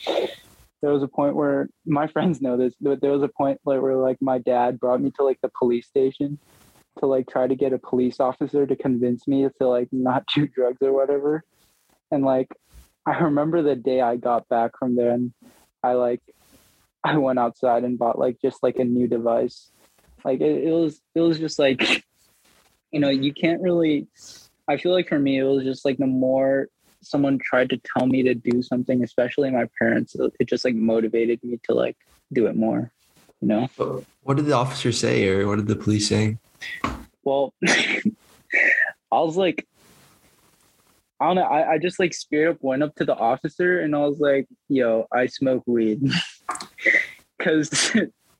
there 0.82 0.92
was 0.92 1.04
a 1.04 1.08
point 1.08 1.36
where 1.36 1.70
my 1.86 2.08
friends 2.08 2.42
know 2.42 2.58
this, 2.58 2.74
but 2.82 3.02
there 3.02 3.12
was 3.12 3.24
a 3.24 3.28
point 3.28 3.60
like 3.66 3.82
where 3.82 3.96
like 3.96 4.18
my 4.22 4.40
dad 4.40 4.80
brought 4.80 5.02
me 5.02 5.12
to 5.18 5.24
like 5.24 5.40
the 5.42 5.52
police 5.58 5.88
station 5.88 6.40
to 7.00 7.06
like 7.06 7.28
try 7.30 7.48
to 7.48 7.56
get 7.56 7.74
a 7.74 7.78
police 7.78 8.20
officer 8.20 8.66
to 8.66 8.76
convince 8.76 9.28
me 9.28 9.48
to 9.60 9.68
like 9.68 9.88
not 9.92 10.26
do 10.34 10.48
drugs 10.56 10.82
or 10.82 10.92
whatever. 10.92 11.44
And 12.12 12.26
like 12.26 12.50
I 13.06 13.20
remember 13.20 13.62
the 13.62 13.76
day 13.76 14.02
I 14.02 14.18
got 14.18 14.50
back 14.50 14.78
from 14.78 14.96
there 14.96 15.12
and 15.12 15.34
I 15.84 15.94
like 15.94 16.22
I 17.04 17.18
went 17.18 17.40
outside 17.40 17.84
and 17.84 17.98
bought 17.98 18.20
like 18.20 18.38
just 18.42 18.62
like 18.62 18.78
a 18.78 18.84
new 18.84 19.08
device. 19.08 19.72
Like 20.24 20.42
it, 20.42 20.66
it 20.66 20.72
was 20.72 21.02
it 21.16 21.22
was 21.22 21.40
just 21.40 21.58
like 21.58 22.04
you 22.92 23.00
know, 23.00 23.10
you 23.10 23.34
can't 23.34 23.62
really 23.62 24.08
I 24.68 24.78
feel 24.78 24.94
like 24.94 25.10
for 25.10 25.20
me 25.20 25.39
it 25.39 25.44
was 25.44 25.64
just 25.64 25.86
like 25.86 25.98
the 25.98 26.08
more 26.08 26.70
someone 27.02 27.39
tried 27.39 27.70
to 27.72 27.82
tell 27.98 28.08
me 28.08 28.24
to 28.24 28.34
do 28.34 28.62
something, 28.62 29.04
especially 29.04 29.50
my 29.50 29.68
parents, 29.78 30.16
it 30.39 30.48
just 30.48 30.64
like 30.64 30.76
motivated 30.76 31.44
me 31.44 31.60
to 31.64 31.74
like 31.74 31.98
do 32.32 32.48
it 32.48 32.56
more, 32.56 32.92
you 33.42 33.48
know? 33.48 33.68
What 34.24 34.38
did 34.38 34.46
the 34.46 34.54
officer 34.54 34.92
say 34.92 35.28
or 35.28 35.48
what 35.48 35.58
did 35.58 35.68
the 35.68 35.76
police 35.76 36.08
say? 36.08 36.38
Well, 37.24 37.54
I 37.68 38.04
was 39.12 39.36
like, 39.36 39.68
I 41.20 41.28
don't 41.28 41.36
know. 41.36 41.44
I, 41.44 41.74
I 41.74 41.78
just 41.78 42.00
like 42.00 42.14
straight 42.14 42.48
up 42.48 42.58
went 42.62 42.84
up 42.84 42.96
to 42.96 43.06
the 43.06 43.16
officer 43.16 43.82
and 43.82 43.96
I 43.96 44.00
was 44.00 44.20
like, 44.20 44.48
yo, 44.70 45.08
I 45.14 45.28
smoke 45.28 45.64
weed. 45.66 46.02
Cause, 47.42 47.70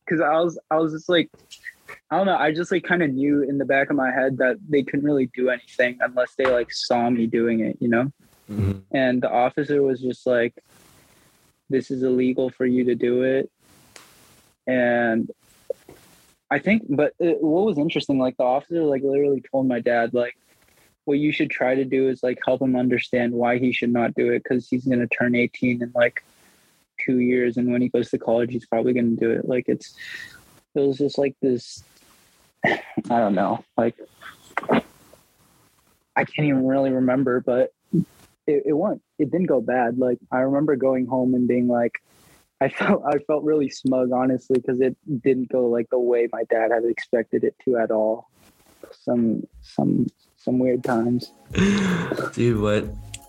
cause 0.08 0.20
I 0.20 0.40
was, 0.40 0.60
I 0.70 0.76
was 0.76 0.94
just 0.94 1.10
like, 1.10 1.32
I 2.10 2.18
don't 2.18 2.26
know. 2.26 2.38
I 2.38 2.52
just 2.54 2.72
like 2.72 2.84
kind 2.84 3.04
of 3.04 3.12
knew 3.12 3.44
in 3.44 3.58
the 3.58 3.66
back 3.66 3.90
of 3.90 3.96
my 3.96 4.12
head 4.12 4.38
that 4.38 4.58
they 4.68 4.84
couldn't 4.84 5.06
really 5.06 5.28
do 5.28 5.50
anything 5.50 5.98
unless 6.02 6.36
they 6.36 6.46
like 6.46 6.72
saw 6.72 7.10
me 7.10 7.28
doing 7.28 7.62
it, 7.62 7.78
you 7.80 7.88
know? 7.88 8.12
Mm-hmm. 8.50 8.80
And 8.92 9.22
the 9.22 9.32
officer 9.32 9.82
was 9.82 10.02
just 10.02 10.28
like, 10.28 10.54
this 11.70 11.90
is 11.90 12.04
illegal 12.04 12.50
for 12.50 12.66
you 12.66 12.84
to 12.86 12.96
do 12.96 13.24
it. 13.24 13.50
And 14.68 15.32
I 16.50 16.60
think, 16.60 16.84
but 16.90 17.14
it, 17.20 17.42
what 17.42 17.66
was 17.66 17.78
interesting, 17.78 18.20
like 18.20 18.38
the 18.38 18.44
officer, 18.44 18.84
like 18.84 19.04
literally 19.04 19.42
told 19.52 19.68
my 19.68 19.80
dad, 19.80 20.14
like, 20.14 20.36
what 21.06 21.18
you 21.18 21.32
should 21.32 21.50
try 21.50 21.74
to 21.74 21.84
do 21.84 22.10
is 22.10 22.22
like 22.22 22.38
help 22.46 22.62
him 22.62 22.76
understand 22.76 23.34
why 23.34 23.58
he 23.58 23.72
should 23.72 23.92
not 23.92 24.14
do 24.14 24.32
it 24.32 24.44
because 24.44 24.70
he's 24.70 24.86
going 24.86 25.00
to 25.00 25.08
turn 25.08 25.34
18 25.34 25.82
in 25.82 25.92
like 25.96 26.24
two 27.04 27.20
years. 27.20 27.58
And 27.58 27.72
when 27.72 27.82
he 27.82 27.90
goes 27.90 28.12
to 28.12 28.20
college, 28.20 28.52
he's 28.52 28.68
probably 28.68 28.94
going 28.94 29.16
to 29.16 29.20
do 29.20 29.32
it. 29.32 29.48
Like, 29.48 29.66
it's, 29.68 29.96
it 30.76 30.82
was 30.82 30.98
just 30.98 31.18
like 31.18 31.36
this, 31.42 31.84
I 32.66 32.80
don't 33.06 33.36
know, 33.36 33.64
like, 33.78 33.96
I 36.16 36.26
can't 36.26 36.48
even 36.48 36.68
really 36.68 36.92
remember, 36.92 37.40
but 37.40 37.74
it, 38.48 38.64
it 38.66 38.74
went, 38.74 39.02
it 39.18 39.32
didn't 39.32 39.48
go 39.48 39.62
bad. 39.62 39.98
Like, 39.98 40.20
I 40.32 40.40
remember 40.40 40.76
going 40.76 41.06
home 41.06 41.34
and 41.34 41.48
being 41.48 41.68
like, 41.68 41.94
I 42.62 42.70
felt 42.70 43.04
I 43.04 43.18
felt 43.18 43.44
really 43.44 43.70
smug, 43.70 44.12
honestly, 44.12 44.60
because 44.60 44.80
it 44.82 44.96
didn't 45.24 45.50
go 45.50 45.66
like 45.66 45.90
the 45.90 45.98
way 45.98 46.28
my 46.32 46.44
dad 46.44 46.70
had 46.72 46.86
expected 46.86 47.44
it 47.44 47.56
to 47.66 47.78
at 47.78 47.90
all. 47.90 48.30
Some 48.92 49.48
some 49.64 50.06
some 50.38 50.60
weird 50.60 50.84
times. 50.84 51.32
Dude, 52.34 52.62
what? 52.62 52.86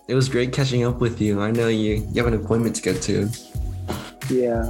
It 0.07 0.15
was 0.15 0.29
great 0.29 0.53
catching 0.53 0.85
up 0.85 1.01
with 1.01 1.19
you. 1.19 1.41
I 1.41 1.51
know 1.51 1.69
you 1.69 2.07
you 2.13 2.23
have 2.23 2.31
an 2.31 2.39
appointment 2.39 2.77
to 2.77 2.83
get 2.83 3.01
to. 3.03 3.31
Yeah. 4.29 4.67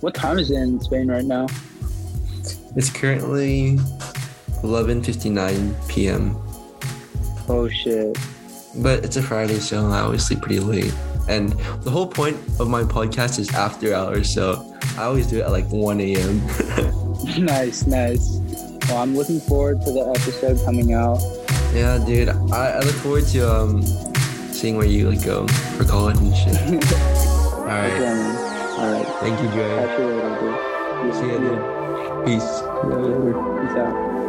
What 0.00 0.14
time 0.14 0.38
is 0.38 0.50
it 0.50 0.56
in 0.56 0.80
Spain 0.80 1.08
right 1.08 1.24
now? 1.24 1.48
It's 2.74 2.90
currently 2.90 3.76
11:59 4.62 5.88
p.m. 5.88 6.36
Oh 7.48 7.68
shit. 7.68 8.16
But 8.76 9.04
it's 9.04 9.16
a 9.16 9.22
Friday, 9.22 9.58
so 9.58 9.86
I 9.88 10.00
always 10.00 10.24
sleep 10.24 10.40
pretty 10.40 10.60
late. 10.60 10.94
And 11.28 11.52
the 11.82 11.90
whole 11.90 12.06
point 12.06 12.36
of 12.58 12.68
my 12.68 12.82
podcast 12.82 13.38
is 13.38 13.52
after 13.54 13.94
hours, 13.94 14.32
so 14.32 14.74
I 14.96 15.04
always 15.04 15.26
do 15.26 15.38
it 15.38 15.42
at 15.42 15.50
like 15.50 15.66
1 15.68 16.00
a.m. 16.00 16.40
nice, 17.44 17.86
nice. 17.86 18.40
Well, 18.88 18.98
I'm 18.98 19.14
looking 19.16 19.40
forward 19.40 19.82
to 19.82 19.92
the 19.92 20.00
episode 20.16 20.64
coming 20.64 20.94
out. 20.94 21.20
Yeah, 21.74 22.02
dude. 22.04 22.30
I, 22.52 22.72
I 22.72 22.80
look 22.80 22.94
forward 22.96 23.26
to 23.28 23.40
um 23.52 23.82
seeing 24.52 24.76
where 24.76 24.86
you 24.86 25.10
like 25.10 25.24
go 25.24 25.46
for 25.76 25.84
college 25.84 26.18
and 26.18 26.34
shit. 26.34 26.56
All 27.52 27.66
right. 27.66 27.92
Okay, 27.92 28.06
All 28.78 28.92
right. 28.92 29.06
Thank 29.20 29.40
you, 29.42 29.48
Joey. 29.48 29.76
Catch 29.76 29.98
you 29.98 30.06
later, 30.06 30.40
dude. 30.40 31.14
See 31.14 31.26
you, 31.26 31.38
dude. 31.38 31.81
Peace. 32.24 32.62
Peace 33.60 33.76
out. 33.76 34.21